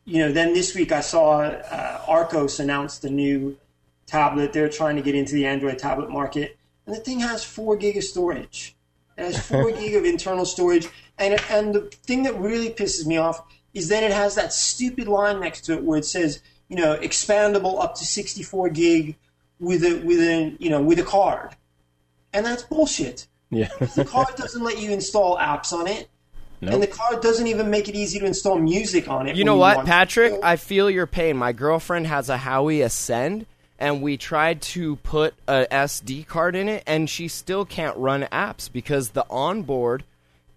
You 0.04 0.18
know, 0.18 0.32
then 0.32 0.52
this 0.52 0.74
week 0.74 0.90
I 0.90 1.00
saw 1.00 1.42
uh, 1.42 2.02
Archos 2.08 2.58
announced 2.58 3.04
a 3.04 3.10
new 3.10 3.56
tablet. 4.06 4.52
They're 4.52 4.68
trying 4.68 4.96
to 4.96 5.02
get 5.02 5.14
into 5.14 5.34
the 5.34 5.46
Android 5.46 5.78
tablet 5.78 6.10
market, 6.10 6.56
and 6.86 6.96
the 6.96 7.00
thing 7.00 7.20
has 7.20 7.44
four 7.44 7.76
gig 7.76 7.96
of 7.96 8.04
storage. 8.04 8.74
It 9.16 9.24
has 9.24 9.46
four 9.46 9.70
gig 9.80 9.94
of 9.94 10.04
internal 10.04 10.44
storage, 10.44 10.88
and 11.18 11.40
and 11.50 11.74
the 11.74 11.80
thing 12.04 12.24
that 12.24 12.38
really 12.38 12.70
pisses 12.70 13.06
me 13.06 13.16
off 13.16 13.42
is 13.74 13.88
then 13.88 14.04
it 14.04 14.12
has 14.12 14.34
that 14.34 14.52
stupid 14.52 15.08
line 15.08 15.40
next 15.40 15.62
to 15.62 15.72
it 15.74 15.82
where 15.82 15.98
it 15.98 16.04
says, 16.04 16.42
you 16.68 16.76
know, 16.76 16.96
expandable 16.96 17.82
up 17.82 17.94
to 17.94 18.04
64 18.04 18.68
gig 18.70 19.16
with 19.58 19.84
a 19.84 20.02
with 20.04 20.18
a 20.18 20.56
you 20.58 20.68
know 20.68 20.82
with 20.82 20.98
a 20.98 21.04
card, 21.04 21.50
and 22.32 22.44
that's 22.46 22.62
bullshit 22.62 23.26
Yeah. 23.50 23.68
the 23.96 24.04
card 24.04 24.34
doesn't 24.36 24.62
let 24.62 24.78
you 24.78 24.90
install 24.92 25.36
apps 25.38 25.72
on 25.72 25.86
it, 25.86 26.08
Nope. 26.60 26.74
and 26.74 26.82
the 26.82 26.86
card 26.86 27.20
doesn't 27.20 27.46
even 27.46 27.70
make 27.70 27.88
it 27.88 27.94
easy 27.94 28.18
to 28.20 28.24
install 28.26 28.58
music 28.58 29.08
on 29.08 29.28
it. 29.28 29.36
You 29.36 29.44
know 29.44 29.56
what, 29.56 29.84
Patrick? 29.84 30.34
I 30.42 30.56
feel 30.56 30.88
your 30.90 31.06
pain. 31.06 31.36
My 31.36 31.52
girlfriend 31.52 32.06
has 32.06 32.30
a 32.30 32.38
Huawei 32.38 32.84
Ascend, 32.84 33.46
and 33.78 34.00
we 34.00 34.16
tried 34.16 34.62
to 34.62 34.96
put 34.96 35.34
a 35.48 35.66
SD 35.70 36.26
card 36.26 36.54
in 36.54 36.68
it, 36.68 36.84
and 36.86 37.10
she 37.10 37.26
still 37.28 37.64
can't 37.64 37.96
run 37.96 38.22
apps 38.32 38.70
because 38.72 39.10
the 39.10 39.26
onboard 39.28 40.04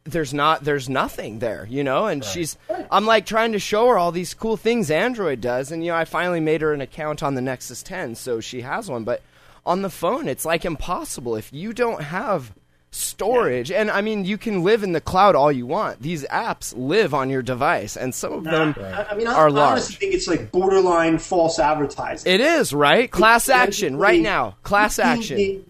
there's 0.08 0.36
not 0.36 0.64
there's 0.64 0.88
nothing 0.88 1.40
there, 1.40 1.66
you 1.68 1.84
know. 1.84 2.06
And 2.06 2.24
she's 2.24 2.56
I'm 2.92 3.08
like 3.08 3.26
trying 3.26 3.54
to 3.54 3.60
show 3.60 3.88
her 3.88 3.98
all 3.98 4.12
these 4.12 4.36
cool 4.36 4.56
things 4.58 4.92
Android 4.92 5.42
does, 5.42 5.72
and 5.72 5.84
you 5.84 5.92
know 5.92 5.98
I 5.98 6.06
finally 6.06 6.40
made 6.40 6.62
her 6.62 6.72
an 6.74 6.82
account 6.82 7.24
on 7.24 7.34
the 7.34 7.42
Nexus 7.42 7.82
10, 7.82 8.14
so 8.14 8.40
she 8.40 8.62
has 8.62 8.88
one. 8.88 9.04
But 9.04 9.24
on 9.66 9.82
the 9.82 9.90
phone, 9.90 10.28
it's 10.28 10.46
like 10.46 10.66
impossible 10.66 11.36
if 11.36 11.52
you 11.52 11.74
don't 11.74 12.02
have 12.04 12.54
storage. 12.92 13.72
And 13.72 13.92
I 13.92 14.02
mean, 14.02 14.24
you 14.24 14.38
can 14.38 14.64
live 14.64 14.84
in 14.84 14.94
the 14.94 15.02
cloud 15.02 15.36
all 15.36 15.52
you 15.52 15.66
want. 15.66 16.02
These 16.02 16.24
apps 16.26 16.74
live 16.78 17.14
on 17.14 17.30
your 17.30 17.42
device, 17.42 17.98
and 17.98 18.16
some 18.16 18.32
of 18.32 18.44
them 18.46 18.76
I, 18.80 19.06
I 19.12 19.16
mean, 19.16 19.28
I, 19.28 19.34
are 19.34 19.48
I 19.48 19.52
large. 19.52 19.72
honestly 19.72 19.96
think 19.96 20.14
it's 20.14 20.28
like 20.28 20.52
borderline 20.52 21.18
false 21.18 21.60
advertising. 21.60 22.32
It 22.32 22.42
is 22.42 22.74
right. 22.74 23.12
Class 23.12 23.50
action 23.50 23.98
right 23.98 24.22
now. 24.22 24.56
Class 24.64 25.00
action. 25.00 25.66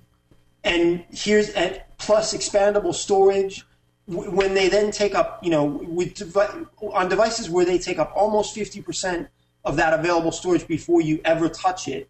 And 0.63 1.03
here's 1.11 1.49
and 1.49 1.81
plus 1.97 2.35
expandable 2.35 2.93
storage. 2.93 3.65
When 4.07 4.53
they 4.53 4.69
then 4.69 4.91
take 4.91 5.15
up, 5.15 5.43
you 5.43 5.49
know, 5.49 5.65
with 5.65 6.13
devi- 6.13 6.65
on 6.79 7.09
devices 7.09 7.49
where 7.49 7.65
they 7.65 7.79
take 7.79 7.97
up 7.97 8.13
almost 8.15 8.53
fifty 8.53 8.81
percent 8.81 9.29
of 9.63 9.77
that 9.77 9.99
available 9.99 10.31
storage 10.31 10.67
before 10.67 11.01
you 11.01 11.21
ever 11.25 11.49
touch 11.49 11.87
it, 11.87 12.07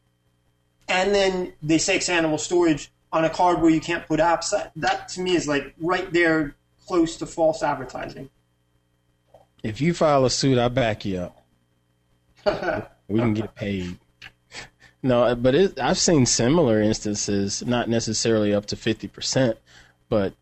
and 0.88 1.14
then 1.14 1.54
they 1.62 1.78
say 1.78 1.98
expandable 1.98 2.40
storage 2.40 2.92
on 3.12 3.26
a 3.26 3.30
card 3.30 3.62
where 3.62 3.72
you 3.72 3.82
can't 3.82 4.06
put 4.08 4.20
apps. 4.20 4.52
That, 4.52 4.72
that 4.76 5.08
to 5.10 5.22
me 5.22 5.36
is 5.36 5.48
like 5.48 5.74
right 5.80 6.12
there, 6.12 6.56
close 6.86 7.18
to 7.18 7.26
false 7.26 7.64
advertising. 7.64 8.30
If 9.64 9.82
you 9.82 9.94
file 9.94 10.26
a 10.26 10.30
suit, 10.30 10.58
I 10.58 10.68
back 10.68 11.06
you 11.06 11.20
up. 11.20 11.42
we 13.08 13.20
can 13.20 13.34
get 13.34 13.56
paid. 13.56 13.98
No, 15.02 15.36
but 15.36 15.56
it, 15.56 15.80
I've 15.80 15.98
seen 15.98 16.26
similar 16.26 16.82
instances, 16.82 17.64
not 17.66 17.90
necessarily 17.90 18.54
up 18.54 18.66
to 18.68 18.76
fifty 18.76 19.08
percent, 19.08 19.58
but 20.10 20.34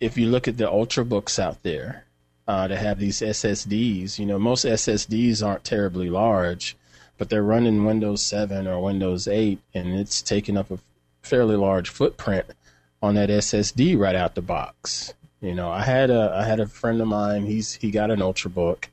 if 0.00 0.16
you 0.16 0.26
look 0.26 0.48
at 0.48 0.56
the 0.56 0.64
ultrabooks 0.64 1.38
out 1.38 1.62
there 1.62 2.04
uh, 2.48 2.66
that 2.66 2.78
have 2.78 2.98
these 2.98 3.20
SSDs, 3.20 4.18
you 4.18 4.26
know, 4.26 4.38
most 4.38 4.64
SSDs 4.64 5.46
aren't 5.46 5.62
terribly 5.62 6.10
large, 6.10 6.76
but 7.20 7.28
they're 7.28 7.42
running 7.42 7.84
Windows 7.84 8.22
7 8.22 8.66
or 8.66 8.82
Windows 8.82 9.28
8, 9.28 9.58
and 9.74 9.94
it's 9.94 10.22
taking 10.22 10.56
up 10.56 10.70
a 10.70 10.78
fairly 11.20 11.54
large 11.54 11.90
footprint 11.90 12.46
on 13.02 13.14
that 13.14 13.28
SSD 13.28 13.98
right 13.98 14.14
out 14.14 14.34
the 14.34 14.40
box. 14.40 15.12
You 15.42 15.54
know, 15.54 15.70
I 15.70 15.82
had 15.82 16.08
a 16.08 16.34
I 16.34 16.44
had 16.44 16.60
a 16.60 16.66
friend 16.66 16.98
of 16.98 17.08
mine. 17.08 17.44
He's 17.44 17.74
he 17.74 17.90
got 17.90 18.10
an 18.10 18.20
ultrabook, 18.20 18.86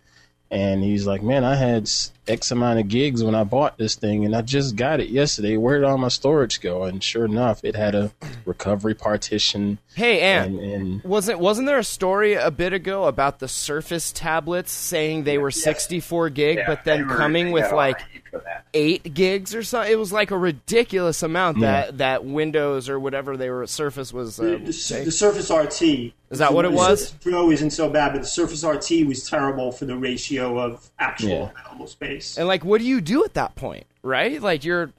and 0.51 0.83
he's 0.83 1.07
like, 1.07 1.23
"Man, 1.23 1.45
I 1.45 1.55
had 1.55 1.89
X 2.27 2.51
amount 2.51 2.79
of 2.79 2.87
gigs 2.87 3.23
when 3.23 3.35
I 3.35 3.43
bought 3.43 3.77
this 3.77 3.95
thing, 3.95 4.25
and 4.25 4.35
I 4.35 4.41
just 4.41 4.75
got 4.75 4.99
it 4.99 5.09
yesterday. 5.09 5.57
Where 5.57 5.79
did 5.79 5.85
all 5.85 5.97
my 5.97 6.07
storage 6.09 6.61
go?" 6.61 6.83
And 6.83 7.03
sure 7.03 7.25
enough, 7.25 7.63
it 7.63 7.75
had 7.75 7.95
a 7.95 8.11
recovery 8.45 8.93
partition, 8.95 9.77
Hey, 9.95 10.19
Ann. 10.21 10.55
and, 10.55 10.59
and 10.59 11.03
Wasn't 11.03 11.39
wasn't 11.39 11.67
there 11.67 11.79
a 11.79 11.83
story 11.83 12.33
a 12.33 12.51
bit 12.51 12.73
ago 12.73 13.05
about 13.05 13.39
the 13.39 13.47
Surface 13.47 14.11
tablets 14.11 14.71
saying 14.71 15.23
they 15.23 15.37
were 15.37 15.51
64 15.51 16.29
gig, 16.29 16.57
Yeah, 16.57 16.67
but 16.67 16.83
then 16.83 17.07
were- 17.07 17.15
coming 17.15 17.51
with 17.51 17.71
like 17.71 17.97
lot 17.97 18.01
of 18.05 18.11
heat 18.11 18.21
for 18.31 18.39
that. 18.39 18.65
eight 18.73 19.13
gigs 19.13 19.55
or 19.55 19.63
something. 19.63 19.91
It 19.91 19.97
was 19.97 20.11
like 20.11 20.31
a 20.31 20.37
ridiculous 20.37 21.23
amount 21.23 21.57
Yeah. 21.57 21.71
that 21.87 21.97
that 21.97 22.25
Windows 22.25 22.89
or 22.89 22.99
whatever 22.99 23.37
they 23.37 23.49
were 23.49 23.65
Surface 23.67 24.13
was. 24.13 24.37
The, 24.37 24.55
Uh, 24.55 24.57
the, 24.59 25.01
the 25.05 25.11
Surface 25.11 25.49
RT. 25.49 26.13
Is 26.29 26.39
that 26.39 26.53
what 26.53 26.65
it 26.65 26.73
was? 26.73 27.07
Surface 27.07 27.23
Pro 27.23 27.51
isn't 27.51 27.69
so 27.71 27.89
bad, 27.89 28.11
but 28.11 28.21
the 28.21 28.27
Surface 28.27 28.63
RT 28.63 29.05
was 29.07 29.27
terrible 29.29 29.71
for 29.71 29.85
the 29.85 29.95
ratio 29.95 30.59
of 30.59 30.89
actual 30.99 31.29
Yeah. 31.29 31.49
available 31.65 31.87
space. 31.87 32.16
And 32.37 32.47
like, 32.47 32.63
what 32.65 32.79
do 32.81 32.87
you 32.87 33.01
do 33.01 33.23
at 33.25 33.33
that 33.35 33.55
point, 33.55 33.85
right? 34.03 34.41
Like 34.41 34.63
you're 34.63 34.91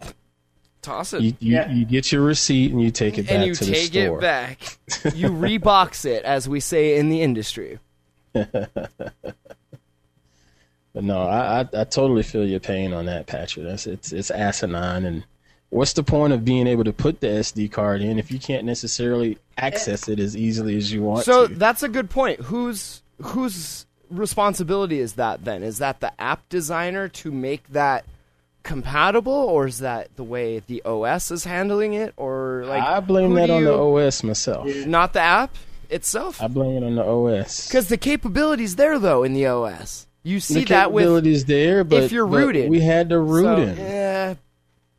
toss 0.82 1.12
it. 1.12 1.22
You, 1.22 1.34
you, 1.40 1.54
Yeah. 1.54 1.70
you 1.72 1.84
get 1.84 2.10
your 2.12 2.22
receipt 2.22 2.72
and 2.72 2.80
you 2.82 2.90
take 2.90 3.18
it 3.18 3.22
back 3.26 3.32
and 3.32 3.46
you 3.46 3.54
to 3.54 3.64
the 3.64 3.74
store. 3.74 4.18
it 4.18 4.20
back. 4.20 4.58
you 5.14 5.28
rebox 5.28 6.04
it, 6.04 6.22
as 6.24 6.48
we 6.48 6.60
say 6.60 6.96
in 6.98 7.08
the 7.08 7.22
industry. 7.22 7.78
But 10.92 11.04
no, 11.04 11.22
I, 11.24 11.60
I 11.60 11.68
I 11.80 11.84
totally 11.84 12.22
feel 12.22 12.46
your 12.46 12.60
pain 12.60 12.94
on 12.94 13.04
that, 13.06 13.26
Patrick. 13.26 13.66
That's 13.66 13.86
it's 13.86 14.12
it's 14.12 14.30
asinine. 14.30 15.04
And 15.04 15.24
what's 15.68 15.92
the 15.92 16.02
point 16.02 16.32
of 16.32 16.42
being 16.42 16.66
able 16.66 16.84
to 16.84 16.92
put 16.92 17.20
the 17.20 17.26
SD 17.26 17.70
card 17.70 18.00
in 18.00 18.18
if 18.18 18.30
you 18.30 18.38
can't 18.38 18.64
necessarily 18.64 19.36
access 19.58 20.08
it 20.08 20.18
as 20.18 20.34
easily 20.34 20.74
as 20.76 20.90
you 20.90 21.02
want 21.02 21.24
So 21.26 21.48
to? 21.48 21.54
that's 21.54 21.82
a 21.82 21.88
good 21.90 22.08
point. 22.08 22.40
Who's 22.40 23.02
whose 23.20 23.84
responsibility 24.10 25.00
is 25.00 25.14
that 25.14 25.44
then? 25.44 25.62
Is 25.62 25.78
that 25.78 26.00
the 26.00 26.18
app 26.20 26.48
designer 26.48 27.08
to 27.08 27.30
make 27.30 27.68
that 27.68 28.04
compatible, 28.62 29.32
or 29.32 29.66
is 29.66 29.78
that 29.78 30.14
the 30.16 30.24
way 30.24 30.58
the 30.58 30.82
OS 30.84 31.30
is 31.30 31.44
handling 31.44 31.94
it, 31.94 32.12
or 32.16 32.64
like 32.66 32.82
I 32.82 33.00
blame 33.00 33.34
that 33.34 33.48
on 33.50 33.64
the 33.64 33.72
OS 33.72 34.22
myself. 34.22 34.66
not 34.86 35.12
the 35.12 35.20
app 35.20 35.54
itself? 35.88 36.42
I 36.42 36.48
blame 36.48 36.82
it 36.82 36.86
on 36.86 36.96
the 36.96 37.04
OS. 37.04 37.68
Because 37.68 37.88
the 37.88 37.96
capability's 37.96 38.76
there 38.76 38.98
though 38.98 39.22
in 39.22 39.32
the 39.32 39.46
OS. 39.46 40.06
You 40.24 40.40
see 40.40 40.64
the 40.64 40.64
that 40.66 40.92
with 40.92 41.04
capabilities 41.04 41.44
there, 41.44 41.84
but 41.84 42.02
if 42.02 42.12
you're 42.12 42.26
but 42.26 42.36
rooted. 42.36 42.68
we 42.68 42.80
had 42.80 43.10
to 43.10 43.18
root 43.20 43.44
so, 43.44 43.56
in. 43.58 43.76
yeah, 43.76 44.34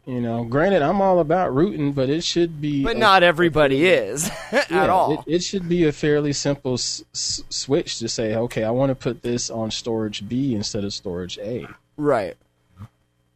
You 0.07 0.21
know, 0.21 0.45
granted, 0.45 0.81
I'm 0.81 1.01
all 1.01 1.19
about 1.19 1.53
rooting, 1.53 1.91
but 1.91 2.09
it 2.09 2.23
should 2.23 2.61
be. 2.61 2.81
but 2.81 2.95
a- 2.95 2.99
not 2.99 3.23
everybody 3.23 3.85
is 3.87 4.31
at 4.53 4.71
yeah, 4.71 4.87
all. 4.87 5.19
It, 5.27 5.35
it 5.35 5.43
should 5.43 5.67
be 5.67 5.85
a 5.85 5.91
fairly 5.91 6.31
simple 6.31 6.75
s- 6.75 7.03
s- 7.13 7.43
switch 7.49 7.99
to 7.99 8.07
say, 8.07 8.33
okay, 8.35 8.63
I 8.63 8.69
want 8.71 8.89
to 8.89 8.95
put 8.95 9.21
this 9.21 9.49
on 9.49 9.69
storage 9.69 10.27
B 10.27 10.55
instead 10.55 10.85
of 10.85 10.93
storage 10.93 11.37
A. 11.39 11.67
right. 11.97 12.35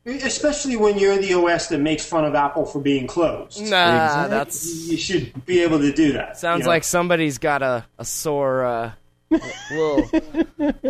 Especially 0.03 0.75
when 0.77 0.97
you're 0.97 1.17
the 1.19 1.31
OS 1.35 1.67
that 1.67 1.77
makes 1.79 2.03
fun 2.03 2.25
of 2.25 2.33
Apple 2.33 2.65
for 2.65 2.79
being 2.81 3.05
closed. 3.05 3.59
Nah, 3.61 3.65
Exactly. 4.05 4.29
that's 4.35 4.89
You 4.89 4.97
should 4.97 5.45
be 5.45 5.61
able 5.61 5.77
to 5.77 5.91
do 5.93 6.13
that. 6.13 6.39
Sounds 6.39 6.61
you 6.61 6.63
know? 6.63 6.69
like 6.71 6.83
somebody's 6.83 7.37
got 7.37 7.61
a, 7.61 7.85
a 7.99 8.05
sore 8.05 8.65
uh 8.65 8.91
little 9.71 10.09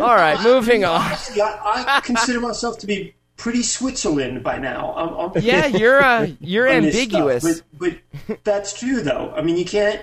All 0.00 0.14
right, 0.16 0.40
moving 0.42 0.84
on. 0.86 1.00
I, 1.02 1.84
I 1.88 2.00
consider 2.02 2.40
myself 2.40 2.78
to 2.78 2.86
be 2.86 3.14
pretty 3.42 3.64
Switzerland 3.64 4.44
by 4.44 4.56
now. 4.56 4.94
I'm, 4.96 5.14
I'm 5.14 5.42
Yeah, 5.42 5.66
you're 5.66 6.00
uh 6.00 6.28
you're 6.40 6.68
ambiguous. 6.68 7.62
But, 7.72 7.98
but 8.28 8.44
that's 8.44 8.72
true, 8.72 9.02
though. 9.02 9.34
I 9.36 9.42
mean, 9.42 9.56
you 9.56 9.64
can't 9.64 10.00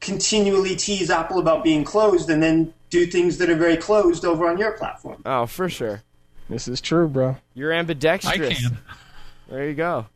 continually 0.00 0.76
tease 0.76 1.08
Apple 1.08 1.38
about 1.38 1.64
being 1.64 1.84
closed 1.84 2.28
and 2.28 2.42
then 2.42 2.74
do 2.90 3.06
things 3.06 3.38
that 3.38 3.48
are 3.48 3.56
very 3.56 3.78
closed 3.78 4.26
over 4.26 4.46
on 4.46 4.58
your 4.58 4.72
platform. 4.72 5.22
oh, 5.24 5.46
for 5.46 5.70
sure. 5.70 6.02
This 6.50 6.68
is 6.68 6.80
true, 6.82 7.08
bro. 7.08 7.38
You're 7.54 7.72
ambidextrous. 7.72 8.30
I 8.30 8.36
ambidextrous. 8.36 8.68
can. 8.68 8.78
There 9.48 9.66
you 9.66 9.74
go. 9.74 10.06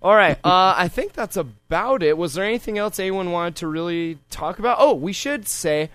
All 0.00 0.14
right, 0.14 0.38
uh, 0.44 0.74
I 0.76 0.86
think 0.86 1.12
that's 1.12 1.36
about 1.36 2.04
it. 2.04 2.16
Was 2.16 2.34
there 2.34 2.44
anything 2.44 2.78
else 2.78 3.00
anyone 3.00 3.32
wanted 3.32 3.56
to 3.56 3.66
really 3.66 4.18
talk 4.30 4.60
about? 4.60 4.76
Oh, 4.78 4.94
we 4.94 5.12
should 5.12 5.48
say 5.48 5.90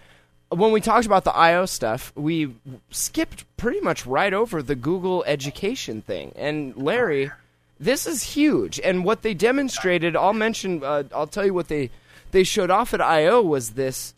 when 0.52 0.72
we 0.72 0.82
talked 0.82 1.06
about 1.06 1.24
the 1.24 1.36
I/O 1.36 1.66
stuff, 1.66 2.12
we 2.16 2.54
skipped 2.90 3.46
pretty 3.58 3.80
much 3.80 4.06
right 4.06 4.34
over 4.34 4.62
the 4.62 4.76
Google 4.76 5.24
education 5.26 6.02
thing. 6.02 6.34
And 6.36 6.76
Larry, 6.76 7.32
this 7.80 8.06
is 8.06 8.22
huge. 8.24 8.80
And 8.84 9.06
what 9.06 9.22
they 9.22 9.34
demonstrated, 9.34 10.16
I'll 10.16 10.34
mention, 10.34 10.84
uh, 10.84 11.04
I'll 11.16 11.28
tell 11.28 11.46
you 11.46 11.54
what 11.54 11.68
they 11.68 11.90
they 12.32 12.44
showed 12.44 12.70
off 12.70 12.94
at 12.94 13.02
I/O 13.02 13.42
was 13.42 13.72
this 13.72 14.14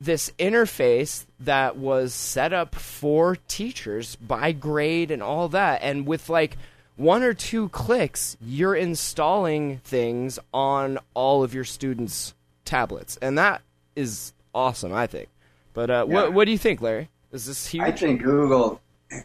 this 0.00 0.30
interface 0.38 1.24
that 1.40 1.76
was 1.76 2.12
set 2.12 2.52
up 2.52 2.74
for 2.74 3.36
teachers 3.48 4.16
by 4.16 4.52
grade 4.52 5.10
and 5.10 5.22
all 5.22 5.48
that 5.48 5.80
and 5.82 6.06
with 6.06 6.28
like 6.28 6.56
one 6.96 7.22
or 7.22 7.32
two 7.32 7.68
clicks 7.70 8.36
you're 8.44 8.74
installing 8.74 9.78
things 9.78 10.38
on 10.52 10.98
all 11.14 11.42
of 11.42 11.54
your 11.54 11.64
students 11.64 12.34
tablets 12.64 13.16
and 13.22 13.38
that 13.38 13.62
is 13.96 14.32
awesome 14.54 14.92
i 14.92 15.06
think 15.06 15.28
but 15.74 15.90
uh, 15.90 16.06
Yeah. 16.08 16.14
what, 16.14 16.32
what 16.32 16.44
do 16.46 16.52
you 16.52 16.58
think 16.58 16.80
larry 16.80 17.10
is 17.32 17.46
this 17.46 17.66
huge 17.66 17.82
I 17.84 17.92
think 17.92 18.22
Google, 18.22 18.80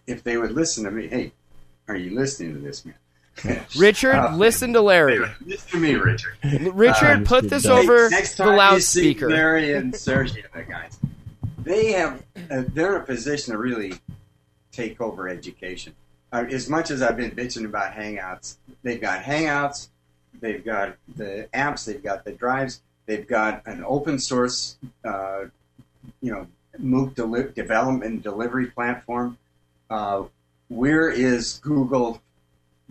if 0.08 0.24
they 0.24 0.38
would 0.38 0.52
listen 0.52 0.84
to 0.84 0.92
me, 0.92 1.08
hey, 1.08 1.32
are 1.88 1.96
you 1.96 2.14
listening 2.16 2.54
to 2.56 2.60
this, 2.60 2.84
man? 2.86 2.96
richard 3.78 4.16
Uh, 4.16 4.36
listen 4.36 4.74
to 4.74 4.82
larry 4.82 5.18
Listen 5.46 5.70
to 5.70 5.78
me, 5.78 5.96
Richard. 5.96 6.34
richard 6.74 7.06
Um, 7.20 7.24
put 7.24 7.50
this 7.50 7.64
hey, 7.64 7.72
over 7.72 8.10
Next 8.10 8.36
the 8.36 8.44
time 8.44 8.52
you 8.54 8.58
loudspeaker 8.58 9.28
see 9.30 9.34
Larry 9.34 9.74
and 9.76 9.96
Sergey, 9.96 10.44
the 10.54 10.64
guys, 10.64 11.00
they 11.60 11.94
have 11.94 12.22
uh, 12.52 12.64
they're 12.74 12.98
in 12.98 13.02
a 13.02 13.06
position 13.06 13.54
to 13.54 13.58
really 13.58 13.94
take 14.74 15.00
over 15.00 15.30
education. 15.30 15.94
Uh, 16.34 16.46
as 16.52 16.68
much 16.70 16.92
as 16.92 17.02
I've 17.02 17.16
been 17.18 17.32
bitching 17.32 17.64
about 17.66 17.94
Hangouts, 17.94 18.58
they've 18.84 19.00
got 19.02 19.24
Hangouts, 19.24 19.88
they've 20.42 20.64
got 20.64 20.96
the 21.16 21.48
apps, 21.54 21.86
they've 21.86 22.04
got 22.04 22.26
the 22.26 22.34
drives, 22.34 22.82
they've 23.06 23.28
got 23.28 23.66
an 23.66 23.84
open 23.86 24.20
source, 24.20 24.78
uh, 25.06 25.46
you 26.22 26.32
know, 26.32 26.48
MOOC 26.82 27.16
deli- 27.16 27.52
development 27.54 28.12
and 28.12 28.24
delivery 28.24 28.68
platform. 28.68 29.38
Uh, 29.90 30.24
where 30.68 31.10
is 31.10 31.60
Google 31.64 32.22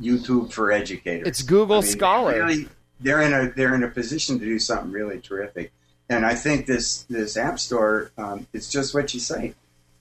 YouTube 0.00 0.52
for 0.52 0.72
educators? 0.72 1.26
It's 1.26 1.42
Google 1.42 1.78
I 1.78 1.80
mean, 1.80 1.90
Scholar. 1.90 2.44
Really, 2.44 2.68
they're 3.00 3.22
in 3.22 3.32
a 3.32 3.52
they're 3.52 3.74
in 3.74 3.84
a 3.84 3.88
position 3.88 4.38
to 4.38 4.44
do 4.44 4.58
something 4.58 4.90
really 4.90 5.20
terrific, 5.20 5.72
and 6.08 6.26
I 6.26 6.34
think 6.34 6.66
this 6.66 7.04
this 7.04 7.36
app 7.36 7.58
store 7.58 8.10
um, 8.18 8.46
it's 8.52 8.70
just 8.70 8.94
what 8.94 9.14
you 9.14 9.20
say. 9.20 9.54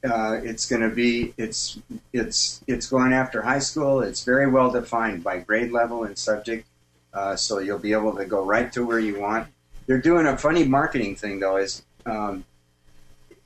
Uh, 0.03 0.39
it's 0.43 0.67
going 0.67 0.81
to 0.81 0.89
be 0.89 1.33
it's 1.37 1.79
it's 2.13 2.63
it's 2.67 2.87
going 2.87 3.13
after 3.13 3.41
high 3.41 3.59
school. 3.59 4.01
It's 4.01 4.23
very 4.23 4.49
well 4.49 4.71
defined 4.71 5.23
by 5.23 5.39
grade 5.39 5.71
level 5.71 6.03
and 6.03 6.17
subject, 6.17 6.67
uh, 7.13 7.35
so 7.35 7.59
you'll 7.59 7.79
be 7.79 7.93
able 7.93 8.15
to 8.15 8.25
go 8.25 8.43
right 8.43 8.71
to 8.73 8.85
where 8.85 8.99
you 8.99 9.19
want. 9.19 9.47
They're 9.85 10.01
doing 10.01 10.25
a 10.25 10.37
funny 10.37 10.65
marketing 10.65 11.15
thing 11.15 11.39
though. 11.39 11.57
Is 11.57 11.83
um, 12.05 12.45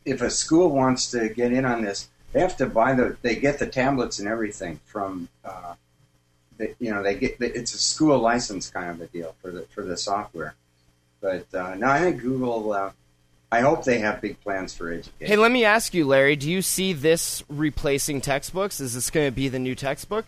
if 0.06 0.22
a 0.22 0.30
school 0.30 0.70
wants 0.70 1.12
to 1.12 1.30
get 1.30 1.52
in 1.52 1.66
on 1.66 1.82
this, 1.84 2.10
they 2.34 2.40
have 2.40 2.58
to 2.58 2.66
buy 2.66 2.94
the 2.94 3.18
they 3.22 3.36
get 3.36 3.60
the 3.60 3.68
tablets 3.68 4.20
and 4.20 4.28
everything 4.28 4.80
from. 4.86 5.30
Uh, 5.44 5.76
you 6.80 6.94
know, 6.94 7.02
they 7.02 7.16
get 7.16 7.38
it's 7.40 7.74
a 7.74 7.80
school 7.80 8.20
license 8.20 8.70
kind 8.70 8.92
of 8.92 9.02
a 9.02 9.08
deal 9.08 9.36
for 9.42 9.52
the 9.52 9.64
for 9.64 9.84
the 9.84 9.98
software. 9.98 10.56
But 11.20 11.48
uh, 11.54 11.76
no, 11.76 11.88
I 11.88 12.00
think 12.00 12.22
Google. 12.22 12.72
Uh, 12.74 12.92
I 13.54 13.60
hope 13.60 13.84
they 13.84 14.00
have 14.00 14.22
big 14.22 14.40
plans 14.40 14.74
for 14.74 14.94
education. 14.94 15.28
hey 15.28 15.36
let 15.36 15.52
me 15.52 15.66
ask 15.66 15.94
you 15.94 16.08
larry 16.08 16.38
do 16.38 16.50
you 16.50 16.62
see 16.62 16.94
this 16.94 17.44
replacing 17.50 18.22
textbooks 18.22 18.80
is 18.80 18.94
this 18.94 19.10
going 19.10 19.28
to 19.28 19.32
be 19.36 19.50
the 19.50 19.60
new 19.60 19.76
textbook 19.76 20.26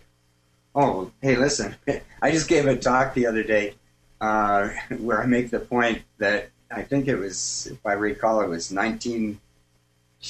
Oh, 0.74 1.12
hey, 1.22 1.36
listen. 1.36 1.76
I 2.22 2.30
just 2.30 2.48
gave 2.48 2.66
a 2.66 2.76
talk 2.76 3.14
the 3.14 3.26
other 3.26 3.42
day 3.42 3.74
uh, 4.20 4.70
where 4.98 5.22
I 5.22 5.26
make 5.26 5.50
the 5.50 5.60
point 5.60 6.02
that 6.18 6.50
I 6.70 6.82
think 6.82 7.06
it 7.06 7.16
was, 7.16 7.68
if 7.70 7.84
I 7.86 7.92
recall, 7.92 8.40
it 8.40 8.48
was 8.48 8.72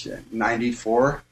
1994. 0.03 1.23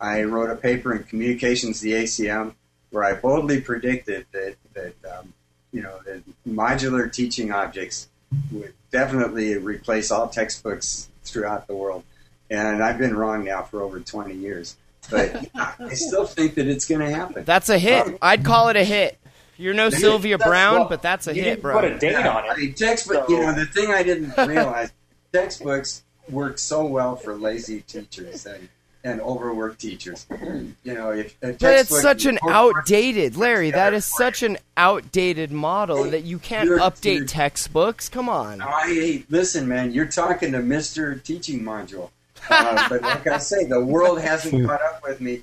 I 0.00 0.22
wrote 0.22 0.50
a 0.50 0.56
paper 0.56 0.94
in 0.94 1.04
Communications, 1.04 1.80
the 1.80 1.92
ACM, 1.92 2.54
where 2.90 3.04
I 3.04 3.14
boldly 3.14 3.60
predicted 3.60 4.26
that, 4.32 4.56
that 4.74 4.94
um, 5.18 5.32
you 5.72 5.82
know, 5.82 5.98
that 6.06 6.22
modular 6.48 7.12
teaching 7.12 7.52
objects 7.52 8.08
would 8.52 8.72
definitely 8.92 9.56
replace 9.56 10.10
all 10.10 10.28
textbooks 10.28 11.08
throughout 11.24 11.66
the 11.66 11.74
world. 11.74 12.04
And 12.50 12.82
I've 12.82 12.98
been 12.98 13.16
wrong 13.16 13.44
now 13.44 13.62
for 13.62 13.82
over 13.82 14.00
20 14.00 14.34
years. 14.34 14.76
But 15.10 15.48
yeah, 15.54 15.72
I 15.78 15.94
still 15.94 16.26
think 16.26 16.54
that 16.56 16.66
it's 16.66 16.86
going 16.86 17.00
to 17.00 17.10
happen. 17.10 17.44
That's 17.44 17.68
a 17.68 17.78
hit. 17.78 18.06
Um, 18.06 18.18
I'd 18.22 18.44
call 18.44 18.68
it 18.68 18.76
a 18.76 18.84
hit. 18.84 19.18
You're 19.56 19.74
no 19.74 19.90
Sylvia 19.90 20.38
That's 20.38 20.48
Brown, 20.48 20.80
what- 20.80 20.88
but 20.88 21.02
that's 21.02 21.26
a 21.26 21.34
You 21.34 21.42
hit, 21.42 21.48
didn't 21.50 21.62
bro. 21.62 21.80
put 21.80 21.84
a 21.92 21.98
date 21.98 22.14
on 22.16 22.44
it. 22.44 22.48
I 22.48 22.52
it. 22.52 22.58
mean, 22.58 22.74
textbook. 22.74 23.28
You 23.28 23.40
know, 23.40 23.52
the 23.54 23.66
thing 23.66 23.92
I 23.92 24.02
didn't 24.02 24.34
realize, 24.48 24.90
textbooks 25.32 26.02
work 26.32 26.58
so 26.58 26.84
well 26.84 27.16
for 27.16 27.36
lazy 27.36 27.80
teachers 27.82 28.46
and, 28.46 28.68
and 29.04 29.20
overworked 29.20 29.80
teachers. 29.80 30.26
You 30.82 30.94
know, 30.94 31.10
if 31.10 31.36
a 31.42 31.52
But 31.52 31.78
it's 31.78 32.00
such 32.02 32.24
an 32.24 32.38
outdated, 32.48 33.36
Larry. 33.36 33.70
That 33.70 33.92
is 33.92 34.04
such 34.04 34.42
an 34.42 34.56
outdated 34.76 35.52
model 35.52 36.04
that 36.04 36.24
you 36.24 36.38
can't 36.38 36.66
You're- 36.68 36.80
update 36.80 37.14
you're- 37.16 37.26
textbooks. 37.26 38.08
Come 38.08 38.28
on. 38.28 38.60
I 38.62 38.86
hey, 38.86 39.24
listen, 39.28 39.68
man. 39.68 39.92
You're 39.92 40.06
talking 40.06 40.52
to 40.52 40.60
Mister 40.60 41.16
Teaching 41.16 41.60
Module, 41.60 42.10
uh, 42.48 42.88
but 42.90 43.02
like 43.02 43.26
I 43.26 43.38
say, 43.38 43.64
the 43.64 43.84
world 43.84 44.20
hasn't 44.20 44.66
caught 44.66 44.80
up 44.82 45.02
with 45.02 45.20
me. 45.20 45.42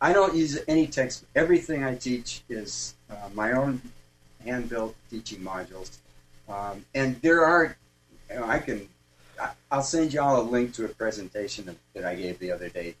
I 0.00 0.12
don't 0.12 0.34
use 0.34 0.58
any 0.68 0.86
textbook. 0.86 1.28
Everything 1.34 1.82
I 1.82 1.94
teach 1.96 2.42
is 2.48 2.94
uh, 3.10 3.28
my 3.34 3.52
own 3.52 3.80
hand-built 4.44 4.94
teaching 5.10 5.40
modules, 5.40 5.96
um, 6.48 6.84
and 6.94 7.20
there 7.22 7.44
are. 7.44 7.76
You 8.30 8.36
know, 8.36 8.46
I 8.46 8.58
can. 8.60 8.88
I'll 9.70 9.82
send 9.82 10.12
you 10.12 10.20
all 10.20 10.40
a 10.40 10.42
link 10.42 10.74
to 10.74 10.84
a 10.84 10.88
presentation 10.88 11.76
that, 11.94 12.04
I 12.04 12.14
gave 12.14 12.38
the 12.38 12.52
other 12.52 12.68
day, 12.68 12.94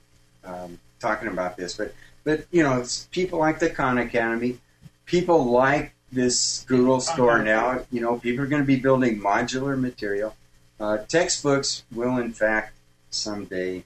um, 0.44 0.78
talking 1.00 1.28
about 1.28 1.56
this. 1.56 1.76
But 1.76 1.94
but 2.24 2.46
you 2.50 2.62
know, 2.62 2.84
people 3.10 3.38
like 3.38 3.58
the 3.58 3.70
Khan 3.70 3.98
Academy, 3.98 4.58
people 5.04 5.44
like 5.44 5.92
this 6.12 6.64
Google 6.66 7.00
store 7.00 7.42
now. 7.42 7.80
You 7.90 8.00
know, 8.00 8.18
people 8.18 8.44
are 8.44 8.48
going 8.48 8.62
to 8.62 8.66
be 8.66 8.76
building 8.76 9.20
modular 9.20 9.78
material. 9.78 10.36
Uh, 10.78 10.98
textbooks 10.98 11.84
will, 11.92 12.18
in 12.18 12.32
fact, 12.32 12.76
someday. 13.10 13.84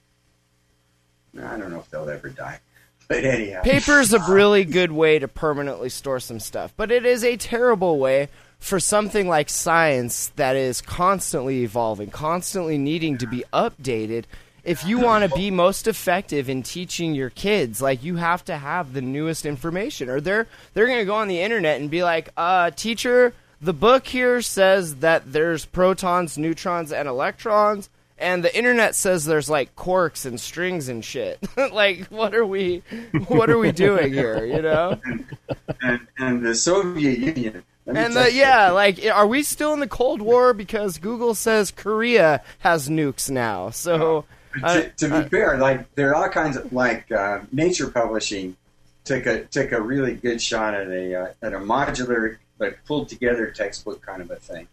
I 1.38 1.56
don't 1.56 1.70
know 1.70 1.78
if 1.78 1.90
they'll 1.90 2.08
ever 2.08 2.28
die, 2.28 2.58
but 3.06 3.24
anyhow, 3.24 3.62
Paper 3.62 4.00
is 4.00 4.12
a 4.12 4.18
really 4.28 4.64
good 4.64 4.90
way 4.90 5.18
to 5.18 5.28
permanently 5.28 5.88
store 5.88 6.18
some 6.18 6.40
stuff, 6.40 6.72
but 6.76 6.90
it 6.90 7.06
is 7.06 7.22
a 7.22 7.36
terrible 7.36 7.98
way 7.98 8.28
for 8.60 8.78
something 8.78 9.26
like 9.26 9.48
science 9.48 10.28
that 10.36 10.54
is 10.54 10.80
constantly 10.80 11.62
evolving, 11.62 12.10
constantly 12.10 12.78
needing 12.78 13.18
to 13.18 13.26
be 13.26 13.42
updated. 13.52 14.24
If 14.62 14.84
you 14.86 15.00
want 15.00 15.28
to 15.28 15.34
be 15.34 15.50
most 15.50 15.88
effective 15.88 16.50
in 16.50 16.62
teaching 16.62 17.14
your 17.14 17.30
kids, 17.30 17.80
like 17.80 18.04
you 18.04 18.16
have 18.16 18.44
to 18.44 18.56
have 18.56 18.92
the 18.92 19.00
newest 19.00 19.46
information, 19.46 20.10
or 20.10 20.20
they're 20.20 20.46
they're 20.74 20.86
going 20.86 20.98
to 20.98 21.06
go 21.06 21.14
on 21.14 21.28
the 21.28 21.40
internet 21.40 21.80
and 21.80 21.90
be 21.90 22.04
like, 22.04 22.28
"Uh, 22.36 22.70
teacher, 22.70 23.32
the 23.62 23.72
book 23.72 24.06
here 24.06 24.42
says 24.42 24.96
that 24.96 25.32
there's 25.32 25.64
protons, 25.64 26.36
neutrons, 26.36 26.92
and 26.92 27.08
electrons." 27.08 27.88
and 28.20 28.44
the 28.44 28.54
internet 28.56 28.94
says 28.94 29.24
there's 29.24 29.48
like 29.48 29.74
quarks 29.74 30.26
and 30.26 30.38
strings 30.38 30.88
and 30.88 31.04
shit. 31.04 31.38
like, 31.72 32.04
what 32.08 32.34
are 32.34 32.44
we, 32.44 32.82
what 33.28 33.48
are 33.48 33.58
we 33.58 33.72
doing 33.72 34.12
here? 34.12 34.44
You 34.44 34.62
know? 34.62 35.00
and, 35.82 36.06
and 36.18 36.44
the 36.44 36.54
Soviet 36.54 37.18
Union. 37.18 37.64
And 37.96 38.14
the, 38.14 38.30
you- 38.32 38.38
yeah, 38.40 38.70
like, 38.70 39.04
are 39.04 39.26
we 39.26 39.42
still 39.42 39.72
in 39.72 39.80
the 39.80 39.88
Cold 39.88 40.20
War 40.22 40.52
because 40.54 40.98
Google 40.98 41.34
says 41.34 41.70
Korea 41.70 42.42
has 42.60 42.88
nukes 42.88 43.30
now? 43.30 43.70
So, 43.70 44.24
uh, 44.62 44.74
to, 44.74 44.90
to 44.90 45.22
be 45.22 45.28
fair, 45.28 45.58
like 45.58 45.94
there 45.94 46.10
are 46.10 46.14
all 46.14 46.28
kinds 46.28 46.56
of 46.56 46.72
like 46.72 47.10
uh, 47.12 47.40
Nature 47.52 47.88
Publishing 47.90 48.56
took 49.04 49.26
a 49.26 49.44
took 49.44 49.72
a 49.72 49.80
really 49.80 50.14
good 50.14 50.42
shot 50.42 50.74
at 50.74 50.88
a 50.88 51.14
uh, 51.14 51.32
at 51.42 51.52
a 51.54 51.58
modular 51.58 52.36
but 52.58 52.76
pulled 52.84 53.08
together 53.08 53.50
textbook 53.50 54.02
kind 54.02 54.20
of 54.20 54.30
a 54.30 54.36
thing. 54.36 54.68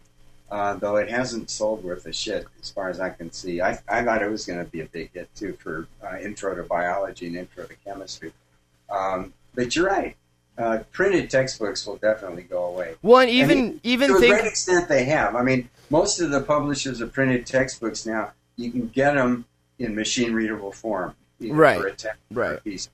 Uh, 0.50 0.74
though 0.74 0.96
it 0.96 1.10
hasn't 1.10 1.50
sold 1.50 1.84
worth 1.84 2.06
a 2.06 2.12
shit 2.12 2.46
as 2.62 2.70
far 2.70 2.88
as 2.88 3.00
I 3.00 3.10
can 3.10 3.30
see. 3.30 3.60
I, 3.60 3.78
I 3.86 4.02
thought 4.02 4.22
it 4.22 4.30
was 4.30 4.46
going 4.46 4.58
to 4.58 4.64
be 4.64 4.80
a 4.80 4.86
big 4.86 5.10
hit 5.12 5.28
too 5.36 5.52
for 5.62 5.86
uh, 6.02 6.16
intro 6.18 6.54
to 6.54 6.62
biology 6.62 7.26
and 7.26 7.36
intro 7.36 7.64
to 7.64 7.74
chemistry. 7.84 8.32
Um, 8.90 9.34
but 9.54 9.76
you're 9.76 9.86
right. 9.86 10.16
Uh, 10.58 10.78
printed 10.90 11.30
textbooks 11.30 11.86
will 11.86 11.96
definitely 11.98 12.42
go 12.42 12.64
away. 12.64 12.96
well, 13.02 13.20
and 13.20 13.30
And 13.30 13.38
even 13.50 13.80
even 13.84 14.10
to 14.10 14.16
a 14.16 14.20
think 14.20 14.34
great 14.34 14.46
extent, 14.48 14.88
they 14.88 15.04
have. 15.04 15.36
I 15.36 15.42
mean, 15.42 15.68
most 15.88 16.20
of 16.20 16.30
the 16.30 16.40
publishers 16.40 17.00
of 17.00 17.12
printed 17.12 17.46
textbooks 17.46 18.04
now, 18.04 18.32
you 18.56 18.72
can 18.72 18.88
get 18.88 19.14
them 19.14 19.44
in 19.78 19.94
machine 19.94 20.32
readable 20.32 20.72
form, 20.72 21.14
Right. 21.40 21.80
For 21.80 21.86
a 21.86 21.92
text 21.92 22.18
or 22.34 22.42
a 22.42 22.48
Right. 22.54 22.64
piece. 22.64 22.88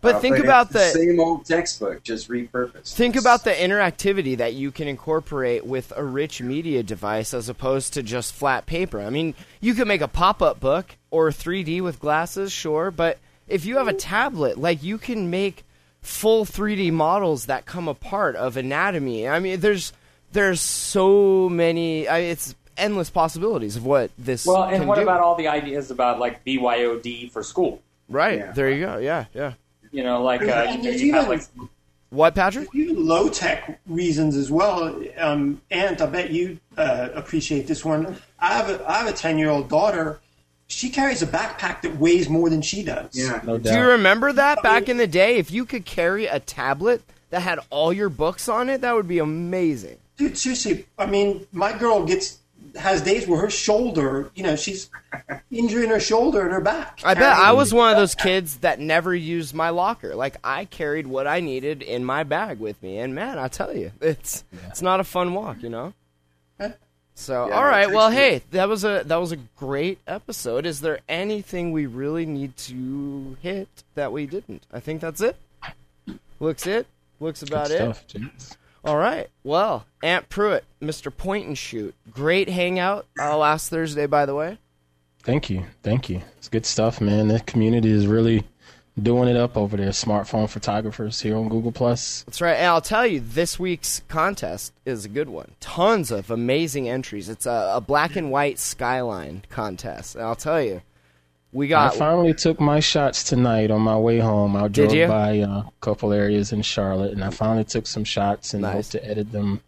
But 0.00 0.16
Uh, 0.16 0.20
think 0.20 0.36
it's 0.36 0.44
about 0.44 0.68
the, 0.68 0.78
the- 0.78 0.84
same 0.90 1.18
old 1.18 1.46
textbook, 1.46 2.02
just 2.04 2.28
repurposed. 2.28 2.94
Think 2.94 3.16
about 3.16 3.42
the 3.42 3.50
interactivity 3.50 4.36
that 4.36 4.52
you 4.54 4.70
can 4.70 4.86
incorporate 4.86 5.64
with 5.66 5.92
a 5.96 6.04
rich 6.04 6.40
media 6.42 6.82
device 6.84 7.34
as 7.34 7.48
opposed 7.48 7.94
to 7.94 8.02
just 8.04 8.34
flat 8.34 8.66
paper. 8.66 9.00
I 9.00 9.10
mean, 9.10 9.34
you 9.60 9.74
could 9.74 9.88
make 9.88 10.02
a 10.02 10.06
pop 10.08 10.40
up 10.42 10.60
book 10.60 10.94
or 11.10 11.30
3D 11.32 11.80
with 11.80 11.98
glasses, 11.98 12.52
sure, 12.52 12.90
but 12.92 13.18
if 13.48 13.64
you 13.64 13.78
have 13.78 13.88
a 13.88 13.92
tablet, 13.94 14.58
like 14.58 14.82
you 14.82 14.98
can 14.98 15.28
make 15.30 15.64
full 16.04 16.44
3D 16.44 16.92
models 16.92 17.46
that 17.46 17.66
come 17.66 17.88
apart 17.88 18.36
of 18.36 18.56
anatomy. 18.56 19.26
I 19.28 19.40
mean, 19.40 19.60
there's 19.60 19.92
there's 20.32 20.60
so 20.60 21.48
many. 21.48 22.06
I, 22.06 22.18
it's 22.18 22.54
endless 22.76 23.10
possibilities 23.10 23.76
of 23.76 23.84
what 23.84 24.10
this. 24.18 24.46
Well, 24.46 24.64
and 24.64 24.78
can 24.78 24.86
what 24.86 24.96
do. 24.96 25.02
about 25.02 25.20
all 25.20 25.34
the 25.34 25.48
ideas 25.48 25.90
about 25.90 26.18
like 26.18 26.44
BYOD 26.44 27.30
for 27.30 27.42
school? 27.42 27.82
right? 28.08 28.38
Yeah. 28.38 28.52
There 28.52 28.70
you 28.70 28.84
go. 28.84 28.98
Yeah, 28.98 29.24
yeah. 29.34 29.54
You 29.90 30.04
know, 30.04 30.22
like 30.22 30.42
uh, 30.42 30.72
you, 30.76 30.82
there's 30.82 31.02
you 31.02 31.12
have 31.14 31.24
even- 31.24 31.38
like 31.38 31.70
What, 32.10 32.34
Patrick? 32.34 32.68
Even 32.74 33.06
low 33.06 33.28
tech 33.28 33.80
reasons 33.86 34.36
as 34.36 34.50
well. 34.50 35.00
Um, 35.16 35.62
Ant, 35.70 36.00
I 36.02 36.06
bet 36.06 36.30
you 36.30 36.58
uh, 36.76 37.08
appreciate 37.14 37.66
this 37.66 37.84
one. 37.84 38.16
I 38.38 38.52
have 38.54 38.68
a, 38.68 38.88
I 38.90 38.98
have 38.98 39.06
a 39.08 39.12
ten 39.12 39.38
year 39.38 39.48
old 39.50 39.68
daughter. 39.68 40.20
She 40.66 40.90
carries 40.90 41.22
a 41.22 41.26
backpack 41.26 41.82
that 41.82 41.98
weighs 41.98 42.28
more 42.28 42.48
than 42.48 42.62
she 42.62 42.82
does. 42.82 43.10
Yeah. 43.12 43.40
No 43.44 43.58
doubt. 43.58 43.72
Do 43.72 43.78
you 43.78 43.86
remember 43.86 44.32
that 44.32 44.62
back 44.62 44.88
in 44.88 44.96
the 44.96 45.06
day? 45.06 45.36
If 45.36 45.50
you 45.50 45.64
could 45.64 45.84
carry 45.84 46.26
a 46.26 46.40
tablet 46.40 47.02
that 47.30 47.40
had 47.40 47.58
all 47.70 47.92
your 47.92 48.08
books 48.08 48.48
on 48.48 48.68
it, 48.68 48.80
that 48.80 48.94
would 48.94 49.08
be 49.08 49.18
amazing. 49.18 49.98
Dude, 50.16 50.38
seriously, 50.38 50.86
I 50.98 51.06
mean, 51.06 51.46
my 51.52 51.76
girl 51.76 52.06
gets 52.06 52.38
has 52.76 53.02
days 53.02 53.26
where 53.26 53.40
her 53.40 53.50
shoulder, 53.50 54.30
you 54.34 54.42
know, 54.42 54.56
she's 54.56 54.90
injuring 55.50 55.90
her 55.90 56.00
shoulder 56.00 56.42
and 56.42 56.52
her 56.52 56.60
back. 56.60 57.00
I 57.04 57.14
bet 57.14 57.36
I 57.36 57.52
was 57.52 57.72
one 57.72 57.90
of 57.90 57.96
those 57.96 58.14
kids 58.14 58.58
that 58.58 58.80
never 58.80 59.14
used 59.14 59.54
my 59.54 59.70
locker. 59.70 60.14
Like 60.14 60.36
I 60.42 60.64
carried 60.64 61.06
what 61.06 61.26
I 61.26 61.40
needed 61.40 61.82
in 61.82 62.04
my 62.04 62.24
bag 62.24 62.58
with 62.58 62.82
me, 62.82 62.98
and 62.98 63.14
man, 63.14 63.38
I 63.38 63.48
tell 63.48 63.76
you, 63.76 63.92
it's 64.00 64.44
it's 64.68 64.82
not 64.82 65.00
a 65.00 65.04
fun 65.04 65.34
walk, 65.34 65.62
you 65.62 65.68
know. 65.68 65.94
So, 67.16 67.48
Yeah, 67.48 67.54
all 67.56 67.64
right, 67.64 67.90
well, 67.90 68.10
hey, 68.10 68.42
that 68.50 68.68
was 68.68 68.84
a 68.84 69.02
that 69.06 69.16
was 69.16 69.30
a 69.32 69.36
great 69.36 69.98
episode. 70.06 70.66
Is 70.66 70.80
there 70.80 70.98
anything 71.08 71.70
we 71.70 71.86
really 71.86 72.26
need 72.26 72.56
to 72.58 73.36
hit 73.40 73.68
that 73.94 74.10
we 74.12 74.26
didn't? 74.26 74.64
I 74.72 74.80
think 74.80 75.00
that's 75.00 75.20
it. 75.20 75.36
Looks 76.40 76.66
it. 76.66 76.86
Looks 77.20 77.42
about 77.42 77.68
Good 77.68 77.74
it. 77.74 77.78
stuff, 77.78 78.06
gents. 78.08 78.56
All 78.84 78.96
right. 78.98 79.28
Well, 79.44 79.86
Ant 80.02 80.28
Pruitt, 80.28 80.64
Mr. 80.82 81.16
Point 81.16 81.46
and 81.46 81.56
Shoot, 81.56 81.94
great 82.10 82.48
hangout 82.50 83.06
uh, 83.18 83.36
last 83.36 83.70
Thursday, 83.70 84.06
by 84.06 84.26
the 84.26 84.34
way. 84.34 84.58
Thank 85.22 85.48
you, 85.48 85.64
thank 85.82 86.10
you. 86.10 86.20
It's 86.36 86.48
good 86.48 86.66
stuff, 86.66 87.00
man. 87.00 87.28
The 87.28 87.40
community 87.40 87.90
is 87.90 88.06
really 88.06 88.44
doing 89.00 89.28
it 89.28 89.36
up 89.36 89.56
over 89.56 89.76
there. 89.76 89.90
Smartphone 89.90 90.48
photographers 90.48 91.20
here 91.20 91.36
on 91.36 91.48
Google 91.48 91.72
Plus. 91.72 92.22
That's 92.22 92.40
right. 92.40 92.54
And 92.56 92.66
I'll 92.66 92.80
tell 92.80 93.06
you, 93.06 93.20
this 93.20 93.58
week's 93.58 94.02
contest 94.08 94.72
is 94.84 95.04
a 95.04 95.08
good 95.08 95.28
one. 95.28 95.52
Tons 95.60 96.10
of 96.10 96.30
amazing 96.30 96.88
entries. 96.88 97.28
It's 97.28 97.46
a, 97.46 97.72
a 97.74 97.80
black 97.80 98.16
and 98.16 98.30
white 98.30 98.58
skyline 98.58 99.42
contest. 99.50 100.14
And 100.14 100.24
I'll 100.24 100.36
tell 100.36 100.62
you, 100.62 100.82
we 101.52 101.68
got. 101.68 101.94
I 101.94 101.98
finally 101.98 102.34
took 102.34 102.60
my 102.60 102.80
shots 102.80 103.24
tonight 103.24 103.70
on 103.70 103.80
my 103.80 103.96
way 103.96 104.18
home. 104.18 104.56
I 104.56 104.68
drove 104.68 105.08
by 105.08 105.40
uh, 105.40 105.48
a 105.60 105.72
couple 105.80 106.12
areas 106.12 106.52
in 106.52 106.62
Charlotte, 106.62 107.12
and 107.12 107.22
I 107.22 107.30
finally 107.30 107.64
took 107.64 107.86
some 107.86 108.04
shots 108.04 108.54
and 108.54 108.62
Nice. 108.62 108.92
hope 108.92 109.00
to 109.02 109.08
edit 109.08 109.30
them 109.30 109.60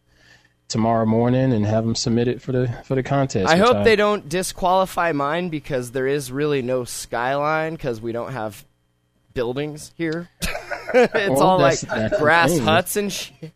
tomorrow 0.68 1.06
morning 1.06 1.52
and 1.52 1.64
have 1.64 1.84
them 1.84 1.94
submitted 1.94 2.42
for 2.42 2.50
the 2.50 2.68
for 2.84 2.96
the 2.96 3.02
contest. 3.04 3.48
I 3.48 3.56
hope 3.56 3.84
they 3.84 3.94
don't 3.94 4.28
disqualify 4.28 5.12
mine 5.12 5.48
because 5.48 5.92
there 5.92 6.08
is 6.08 6.32
really 6.32 6.60
no 6.60 6.82
skyline 6.82 7.74
because 7.74 8.00
we 8.00 8.10
don't 8.10 8.32
have 8.32 8.64
buildings 9.36 9.92
here. 9.96 10.28
it's 10.94 11.14
Well, 11.30 11.40
all 11.42 11.58
like 11.60 11.78
that's- 11.80 12.10
that's 12.10 12.20
grass 12.20 12.58
huts 12.58 12.96
and 12.96 13.12
shit. 13.12 13.52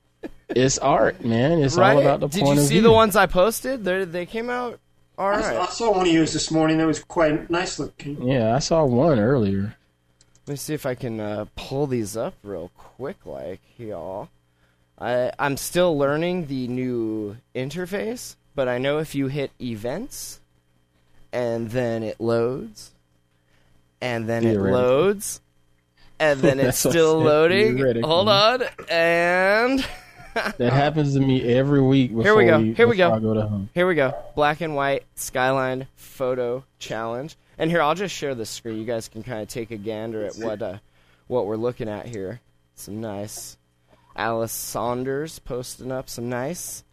It's 0.49 0.79
art, 0.79 1.25
man. 1.25 1.63
It's 1.63 1.77
right? 1.77 1.95
all 1.97 2.01
about 2.03 2.21
the 2.21 2.29
Did 2.29 2.43
point 2.43 2.59
you 2.59 2.65
see 2.67 2.75
view. 2.75 2.83
the 2.83 2.93
ones 2.93 3.17
I 3.17 3.27
posted? 3.27 3.83
They 3.85 4.05
they 4.05 4.27
came 4.27 4.51
out 4.51 4.79
all 5.17 5.29
I, 5.29 5.37
right. 5.41 5.57
I 5.57 5.67
saw 5.67 5.91
one 5.93 6.07
of 6.07 6.13
yours 6.13 6.33
this 6.33 6.51
morning 6.51 6.79
that 6.79 6.87
was 6.87 7.03
quite 7.03 7.51
nice 7.51 7.79
looking. 7.79 8.23
Yeah, 8.27 8.55
I 8.55 8.59
saw 8.59 8.85
one 8.85 9.19
earlier. 9.21 9.77
Let 10.47 10.53
me 10.55 10.57
see 10.57 10.75
if 10.75 10.87
I 10.87 10.95
can 10.97 11.21
uh, 11.21 11.45
pull 11.57 11.87
these 11.87 12.17
up 12.17 12.35
real 12.43 12.71
quick, 12.77 13.25
like 13.25 13.61
y'all. 13.79 14.29
I 14.99 15.31
I'm 15.39 15.57
still 15.57 15.97
learning 15.97 16.47
the 16.49 16.67
new 16.69 17.37
interface, 17.55 18.35
but 18.57 18.67
I 18.69 18.79
know 18.79 18.99
if 18.99 19.15
you 19.15 19.29
hit 19.29 19.53
events, 19.61 20.41
and 21.33 21.71
then 21.71 22.03
it 22.03 22.21
loads, 22.21 22.91
and 24.01 24.29
then 24.29 24.45
it 24.45 24.51
Theoretically. 24.55 24.73
loads, 24.73 25.41
and 26.21 26.41
then 26.41 26.61
it's 26.61 26.83
That's 26.83 26.85
what 26.85 26.91
I 26.91 26.93
still 26.93 27.19
loading. 27.19 28.03
Hold 28.03 28.29
on, 28.29 28.63
and 28.89 29.85
That 30.59 30.73
happens 30.73 31.15
to 31.15 31.21
me 31.21 31.43
every 31.43 31.81
week. 31.81 32.11
Before 32.11 32.23
Here 32.23 32.37
we 32.37 32.45
go. 32.45 32.61
Here 32.75 32.87
we 32.87 32.97
go. 32.97 33.13
I 33.13 33.19
go 33.19 33.35
to 33.35 33.43
home. 33.43 33.69
Here 33.75 33.87
we 33.87 33.95
go. 33.95 34.15
Black 34.35 34.61
and 34.61 34.77
white 34.77 35.05
skyline 35.17 35.89
photo 35.97 36.65
challenge. 36.79 37.37
And 37.59 37.71
here, 37.71 37.83
I'll 37.83 37.95
just 37.95 38.15
share 38.15 38.35
the 38.35 38.47
screen. 38.47 38.79
You 38.79 38.85
guys 38.85 39.09
can 39.09 39.23
kind 39.23 39.43
of 39.43 39.49
take 39.49 39.71
a 39.71 39.77
gander 39.77 40.25
at 40.25 40.37
what 40.37 40.63
uh, 40.63 40.79
what 41.27 41.47
we're 41.47 41.57
looking 41.57 41.89
at 41.89 42.07
here. 42.07 42.41
Some 42.77 43.01
nice 43.01 43.57
Alice 44.17 44.53
Saunders 44.53 45.39
posting 45.41 45.91
up 45.91 46.09
some 46.09 46.29
nice, 46.29 46.85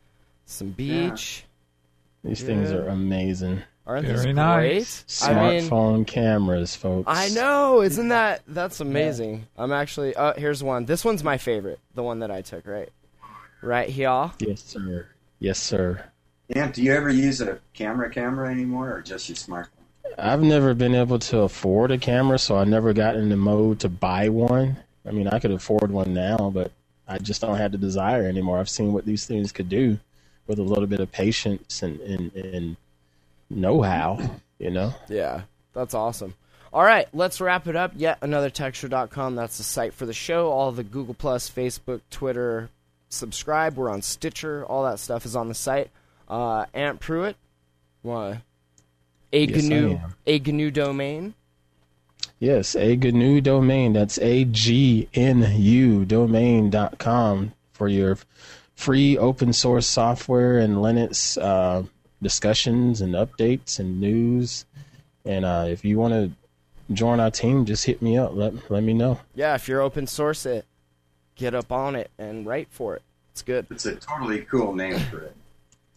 some 0.45 0.71
beach. 0.71 1.45
These 2.23 2.43
things 2.43 2.71
are 2.71 2.87
amazing. 2.87 3.61
Aren't 3.87 4.05
Very 4.05 4.17
these 4.17 4.23
great? 4.25 4.35
nice. 4.35 5.23
I 5.23 5.33
mean, 5.33 5.63
Smartphone 5.63 6.05
cameras, 6.05 6.75
folks. 6.75 7.05
I 7.07 7.29
know, 7.29 7.81
isn't 7.81 8.09
that 8.09 8.41
that's 8.45 8.81
amazing? 8.81 9.47
I'm 9.57 9.71
actually. 9.71 10.13
Uh, 10.13 10.33
here's 10.33 10.61
one. 10.61 10.83
This 10.85 11.05
one's 11.05 11.23
my 11.23 11.37
favorite. 11.37 11.79
The 11.95 12.03
one 12.03 12.19
that 12.19 12.29
I 12.29 12.41
took. 12.41 12.67
Right, 12.67 12.89
right 13.61 13.87
here. 13.87 14.29
Yes, 14.39 14.61
sir. 14.61 15.07
Yes, 15.39 15.57
sir. 15.57 16.03
Ant, 16.49 16.75
do 16.75 16.83
you 16.83 16.93
ever 16.93 17.09
use 17.09 17.39
a 17.39 17.59
camera 17.73 18.09
camera 18.09 18.51
anymore, 18.51 18.91
or 18.91 19.01
just 19.01 19.29
your 19.29 19.37
smartphone? 19.37 19.69
I've 20.17 20.43
never 20.43 20.73
been 20.73 20.93
able 20.95 21.19
to 21.19 21.39
afford 21.39 21.91
a 21.91 21.97
camera, 21.97 22.39
so 22.39 22.57
I 22.57 22.65
never 22.65 22.91
got 22.91 23.15
in 23.15 23.29
the 23.29 23.37
mode 23.37 23.79
to 23.81 23.89
buy 23.89 24.27
one. 24.27 24.75
I 25.05 25.11
mean, 25.11 25.29
I 25.29 25.39
could 25.39 25.51
afford 25.51 25.91
one 25.91 26.13
now, 26.13 26.51
but 26.53 26.71
I 27.07 27.19
just 27.19 27.39
don't 27.39 27.55
have 27.57 27.71
the 27.71 27.77
desire 27.77 28.27
anymore. 28.27 28.57
I've 28.59 28.69
seen 28.69 28.91
what 28.91 29.05
these 29.05 29.25
things 29.25 29.53
could 29.53 29.69
do 29.69 29.97
with 30.45 30.59
a 30.59 30.63
little 30.63 30.87
bit 30.87 30.99
of 30.99 31.11
patience 31.11 31.83
and, 31.83 31.99
and, 32.01 32.33
and 32.35 32.77
know 33.49 33.81
how, 33.81 34.19
you 34.59 34.69
know? 34.71 34.93
Yeah, 35.07 35.41
that's 35.73 35.93
awesome. 35.93 36.33
All 36.73 36.83
right, 36.83 37.07
let's 37.13 37.39
wrap 37.39 37.67
it 37.67 37.75
up. 37.75 37.93
Yet 37.95 38.17
another 38.21 38.49
techshow.com. 38.49 39.35
That's 39.35 39.57
the 39.57 39.63
site 39.63 39.93
for 39.93 40.05
the 40.05 40.13
show. 40.13 40.51
All 40.51 40.71
the 40.71 40.83
Google 40.83 41.13
Plus, 41.13 41.49
Facebook, 41.49 42.01
Twitter, 42.09 42.69
subscribe. 43.09 43.75
We're 43.75 43.89
on 43.89 44.01
Stitcher. 44.01 44.65
All 44.65 44.83
that 44.83 44.99
stuff 44.99 45.25
is 45.25 45.35
on 45.35 45.47
the 45.47 45.55
site. 45.55 45.89
Uh, 46.27 46.65
Ant 46.73 46.99
Pruitt, 46.99 47.37
what? 48.01 48.37
A 49.33 49.45
Yes, 49.45 49.63
GNU, 49.63 49.99
a 50.25 50.39
GNU 50.39 50.71
domain. 50.71 51.33
Yes, 52.39 52.75
a 52.75 52.95
GNU 52.95 53.41
domain. 53.41 53.93
That's 53.93 54.19
A 54.19 54.45
G 54.45 55.09
N 55.13 55.53
U 55.55 56.05
domain.com 56.05 57.53
for 57.73 57.87
your 57.87 58.17
free 58.75 59.17
open 59.17 59.53
source 59.53 59.87
software 59.87 60.59
and 60.59 60.77
Linux 60.77 61.41
uh, 61.41 61.83
discussions 62.21 63.01
and 63.01 63.13
updates 63.13 63.79
and 63.79 63.99
news. 64.01 64.65
And 65.25 65.45
uh, 65.45 65.65
if 65.67 65.83
you 65.85 65.97
want 65.97 66.13
to 66.13 66.31
join 66.93 67.19
our 67.19 67.31
team, 67.31 67.65
just 67.65 67.85
hit 67.85 68.01
me 68.01 68.17
up. 68.17 68.33
Let 68.33 68.69
let 68.71 68.83
me 68.83 68.93
know. 68.93 69.19
Yeah, 69.35 69.55
if 69.55 69.67
you're 69.67 69.81
open 69.81 70.07
source 70.07 70.45
it, 70.45 70.65
get 71.35 71.53
up 71.53 71.71
on 71.71 71.95
it 71.95 72.09
and 72.17 72.45
write 72.45 72.67
for 72.71 72.95
it. 72.95 73.01
It's 73.31 73.41
good. 73.41 73.67
It's 73.69 73.85
a 73.85 73.95
totally 73.95 74.41
cool 74.41 74.73
name 74.73 74.99
for 74.99 75.19
it. 75.19 75.35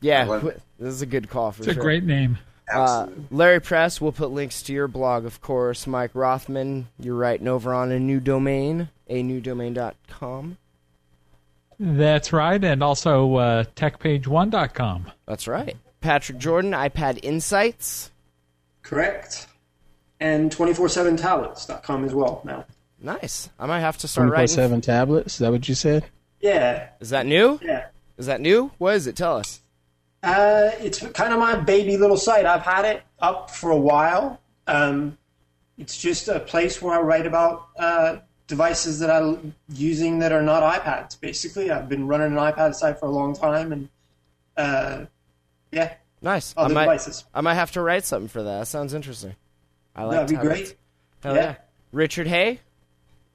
Yeah, 0.00 0.22
I 0.22 0.24
love 0.24 0.42
wh- 0.42 0.46
it. 0.48 0.62
this 0.78 0.92
is 0.94 1.02
a 1.02 1.06
good 1.06 1.28
call 1.30 1.52
for 1.52 1.62
It's 1.62 1.72
a 1.72 1.80
great 1.80 2.04
name. 2.04 2.38
Uh, 2.72 3.08
Larry 3.30 3.60
Press, 3.60 4.00
we'll 4.00 4.12
put 4.12 4.30
links 4.30 4.62
to 4.62 4.72
your 4.72 4.86
blog, 4.88 5.24
of 5.24 5.40
course. 5.40 5.86
Mike 5.86 6.12
Rothman, 6.14 6.86
you're 7.00 7.16
writing 7.16 7.48
over 7.48 7.74
on 7.74 7.90
a 7.90 7.98
new 7.98 8.20
domain, 8.20 8.88
a 9.08 9.22
newdomain.com. 9.22 10.56
That's 11.80 12.32
right, 12.32 12.62
and 12.62 12.82
also 12.82 13.34
uh, 13.36 13.64
techpage1.com. 13.74 15.10
That's 15.26 15.48
right. 15.48 15.76
Patrick 16.00 16.38
Jordan, 16.38 16.72
iPad 16.72 17.18
Insights. 17.22 18.10
Correct. 18.82 19.46
And 20.18 20.50
247tablets.com 20.50 22.04
as 22.04 22.14
well 22.14 22.42
now. 22.44 22.64
Nice. 23.00 23.48
I 23.58 23.66
might 23.66 23.80
have 23.80 23.96
to 23.98 24.08
start 24.08 24.26
Twenty 24.26 24.30
four 24.30 24.40
writing. 24.40 24.54
seven 24.54 24.80
tablets. 24.80 25.34
Is 25.34 25.38
that 25.38 25.50
what 25.52 25.68
you 25.68 25.74
said? 25.74 26.04
Yeah. 26.40 26.88
Is 27.00 27.10
that 27.10 27.24
new? 27.26 27.58
Yeah. 27.62 27.86
Is 28.18 28.26
that 28.26 28.40
new? 28.40 28.70
What 28.78 28.96
is 28.96 29.06
it? 29.06 29.16
Tell 29.16 29.36
us. 29.36 29.60
Uh, 30.22 30.70
it's 30.80 30.98
kind 31.12 31.32
of 31.32 31.38
my 31.38 31.54
baby 31.56 31.96
little 31.96 32.18
site. 32.18 32.44
I've 32.44 32.60
had 32.62 32.84
it 32.84 33.02
up 33.20 33.50
for 33.50 33.70
a 33.70 33.76
while. 33.76 34.38
Um, 34.66 35.16
it's 35.78 35.96
just 35.96 36.28
a 36.28 36.40
place 36.40 36.82
where 36.82 36.98
I 36.98 37.00
write 37.00 37.26
about 37.26 37.68
uh, 37.78 38.16
devices 38.46 38.98
that 38.98 39.10
I'm 39.10 39.54
using 39.72 40.18
that 40.18 40.32
are 40.32 40.42
not 40.42 40.62
iPads. 40.62 41.18
Basically, 41.18 41.70
I've 41.70 41.88
been 41.88 42.06
running 42.06 42.32
an 42.32 42.38
iPad 42.38 42.74
site 42.74 43.00
for 43.00 43.06
a 43.06 43.10
long 43.10 43.34
time, 43.34 43.72
and 43.72 43.88
uh, 44.58 45.06
yeah, 45.72 45.94
Nice. 46.22 46.52
I 46.56 46.62
other 46.62 46.74
might, 46.74 46.84
devices. 46.84 47.24
I 47.34 47.40
might 47.40 47.54
have 47.54 47.72
to 47.72 47.80
write 47.82 48.04
something 48.04 48.28
for 48.28 48.42
that. 48.42 48.58
That 48.60 48.66
sounds 48.66 48.92
interesting. 48.94 49.34
I 49.96 50.04
like 50.04 50.26
that. 50.28 50.28
That'd 50.28 50.40
be 50.42 50.46
great. 50.48 50.76
Hell 51.22 51.34
Yeah. 51.34 51.42
yeah. 51.42 51.54
Richard 51.92 52.26
Hay, 52.26 52.60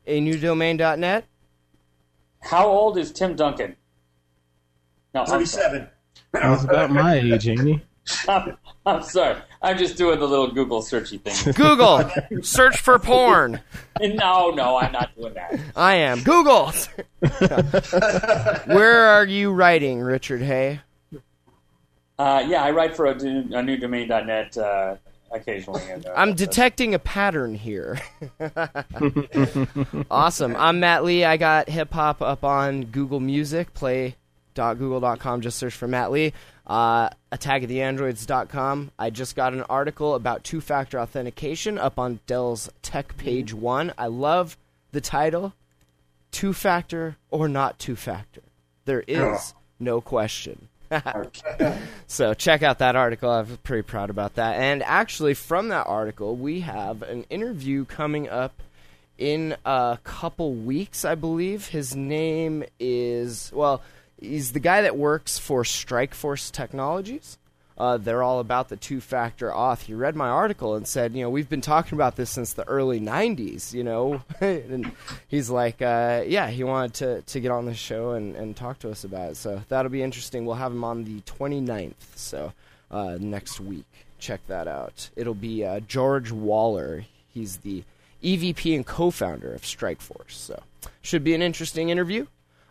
a 0.07 0.21
newdomain.net. 0.21 1.25
How 2.41 2.67
old 2.67 2.97
is 2.97 3.11
Tim 3.11 3.35
Duncan? 3.35 3.75
No, 5.13 5.21
I'm. 5.21 5.27
Thirty-seven. 5.27 5.87
That's 6.31 6.63
about 6.63 6.91
my 6.91 7.15
age, 7.19 7.47
Amy. 7.47 7.81
I'm, 8.27 8.55
I'm 8.85 9.01
sorry. 9.01 9.37
I'm 9.63 9.77
just 9.79 9.97
doing 9.97 10.19
the 10.19 10.27
little 10.27 10.51
Google 10.51 10.81
searchy 10.83 11.19
thing. 11.19 11.53
Google, 11.55 12.07
search 12.43 12.77
for 12.77 12.99
porn. 12.99 13.61
no, 13.99 14.51
no, 14.51 14.77
I'm 14.77 14.91
not 14.91 15.15
doing 15.15 15.33
that. 15.33 15.59
I 15.75 15.95
am. 15.95 16.21
Google. 16.21 16.71
Where 18.67 19.05
are 19.05 19.25
you 19.25 19.51
writing, 19.51 20.01
Richard 20.01 20.41
Hay? 20.43 20.81
Uh, 22.17 22.43
yeah, 22.47 22.63
I 22.63 22.71
write 22.71 22.95
for 22.95 23.07
a, 23.07 23.17
do- 23.17 23.49
a 23.51 23.61
new 23.61 23.77
domain.net 23.77 24.57
uh, 24.57 24.95
occasionally. 25.31 25.81
And, 25.89 26.05
uh, 26.05 26.13
I'm 26.15 26.33
detecting 26.33 26.93
a 26.93 26.99
pattern 26.99 27.55
here. 27.55 27.99
awesome. 30.11 30.55
I'm 30.55 30.79
Matt 30.79 31.03
Lee. 31.03 31.25
I 31.25 31.37
got 31.37 31.69
hip 31.69 31.91
hop 31.93 32.21
up 32.21 32.43
on 32.43 32.85
Google 32.85 33.19
Music. 33.19 33.73
Play.google.com. 33.73 35.41
Just 35.41 35.57
search 35.57 35.73
for 35.73 35.87
Matt 35.87 36.11
Lee. 36.11 36.31
Uh, 36.65 37.09
attackoftheandroids.com. 37.31 38.91
I 38.97 39.09
just 39.09 39.35
got 39.35 39.53
an 39.53 39.63
article 39.63 40.15
about 40.15 40.43
two 40.43 40.61
factor 40.61 40.99
authentication 40.99 41.77
up 41.77 41.99
on 41.99 42.19
Dell's 42.27 42.69
Tech 42.81 43.17
Page 43.17 43.53
1. 43.53 43.93
I 43.97 44.07
love 44.07 44.57
the 44.91 45.01
title 45.01 45.53
Two 46.31 46.53
Factor 46.53 47.17
or 47.29 47.47
Not 47.47 47.77
Two 47.77 47.95
Factor. 47.95 48.41
There 48.85 49.03
is 49.07 49.53
no 49.79 50.01
question. 50.01 50.69
So 52.07 52.33
check 52.33 52.61
out 52.61 52.79
that 52.79 52.95
article. 52.95 53.29
I'm 53.29 53.57
pretty 53.63 53.81
proud 53.81 54.09
about 54.09 54.35
that. 54.35 54.55
And 54.55 54.83
actually, 54.83 55.33
from 55.33 55.69
that 55.69 55.87
article, 55.87 56.35
we 56.35 56.61
have 56.61 57.01
an 57.01 57.25
interview 57.29 57.83
coming 57.85 58.29
up 58.29 58.61
in 59.17 59.55
a 59.65 59.97
couple 60.03 60.53
weeks, 60.53 61.03
I 61.03 61.15
believe. 61.15 61.67
His 61.67 61.95
name 61.95 62.63
is 62.79 63.51
well, 63.53 63.81
he's 64.19 64.51
the 64.51 64.59
guy 64.59 64.83
that 64.83 64.97
works 64.97 65.39
for 65.39 65.63
Strikeforce 65.63 66.51
Technologies. 66.51 67.37
Uh, 67.77 67.97
they're 67.97 68.23
all 68.23 68.39
about 68.39 68.69
the 68.69 68.77
two-factor 68.77 69.49
auth. 69.49 69.81
He 69.81 69.93
read 69.93 70.15
my 70.15 70.29
article 70.29 70.75
and 70.75 70.87
said, 70.87 71.13
you 71.13 71.23
know, 71.23 71.29
we've 71.29 71.49
been 71.49 71.61
talking 71.61 71.97
about 71.97 72.15
this 72.15 72.29
since 72.29 72.53
the 72.53 72.67
early 72.67 72.99
'90s. 72.99 73.73
You 73.73 73.83
know, 73.83 74.21
and 74.39 74.91
he's 75.27 75.49
like, 75.49 75.81
uh, 75.81 76.23
yeah, 76.25 76.49
he 76.49 76.63
wanted 76.63 76.93
to 76.95 77.21
to 77.21 77.39
get 77.39 77.51
on 77.51 77.65
the 77.65 77.73
show 77.73 78.11
and, 78.11 78.35
and 78.35 78.55
talk 78.55 78.79
to 78.79 78.89
us 78.89 79.03
about 79.03 79.31
it. 79.31 79.37
So 79.37 79.61
that'll 79.67 79.91
be 79.91 80.03
interesting. 80.03 80.45
We'll 80.45 80.55
have 80.55 80.71
him 80.71 80.83
on 80.83 81.03
the 81.03 81.21
29th, 81.21 81.93
so 82.15 82.53
uh, 82.91 83.17
next 83.19 83.59
week. 83.59 83.85
Check 84.19 84.41
that 84.47 84.67
out. 84.67 85.09
It'll 85.15 85.33
be 85.33 85.65
uh, 85.65 85.81
George 85.81 86.31
Waller. 86.31 87.05
He's 87.27 87.57
the 87.57 87.83
EVP 88.23 88.75
and 88.75 88.85
co-founder 88.85 89.53
of 89.53 89.61
Strikeforce. 89.61 90.31
So 90.31 90.63
should 91.01 91.23
be 91.23 91.35
an 91.35 91.41
interesting 91.41 91.89
interview. 91.89 92.25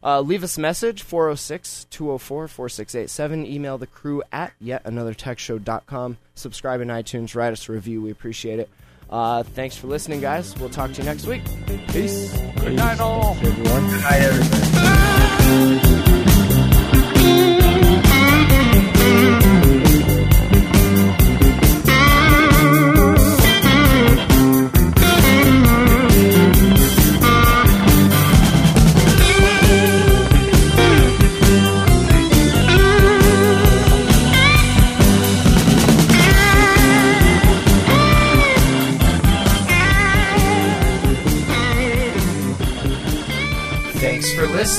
Uh, 0.05 0.21
leave 0.21 0.45
us 0.45 0.59
a 0.59 0.61
message 0.61 1.03
406 1.03 1.87
204 1.91 2.49
4687. 2.49 3.47
Email 3.47 3.79
the 3.79 3.87
crew 3.87 4.23
at 4.31 4.53
yetanothertechshow.com. 4.63 6.19
Subscribe 6.35 6.81
in 6.83 6.89
iTunes. 6.89 7.35
Write 7.35 7.53
us 7.53 7.69
a 7.69 7.73
review. 7.73 8.03
We 8.03 8.11
appreciate 8.11 8.59
it. 8.59 8.69
Uh, 9.09 9.43
thanks 9.43 9.77
for 9.77 9.87
listening, 9.87 10.21
guys. 10.21 10.57
We'll 10.59 10.71
talk 10.71 10.93
to 10.93 10.99
you 10.99 11.05
next 11.05 11.27
week. 11.27 11.43
Peace. 11.89 12.37
Good 12.57 12.75
night, 12.75 13.01
all. 13.01 13.37
Everyone. 13.41 13.85
Hi, 14.01 14.19
everybody. 14.19 15.24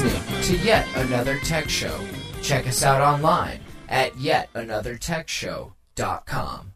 Listening 0.04 0.41
to 0.41 0.58
Yet 0.58 0.86
Another 0.96 1.39
Tech 1.39 1.70
Show. 1.70 1.98
Check 2.41 2.68
us 2.68 2.84
out 2.84 3.02
online 3.02 3.62
at 3.88 4.12
yetanothertechshow.com. 4.14 6.74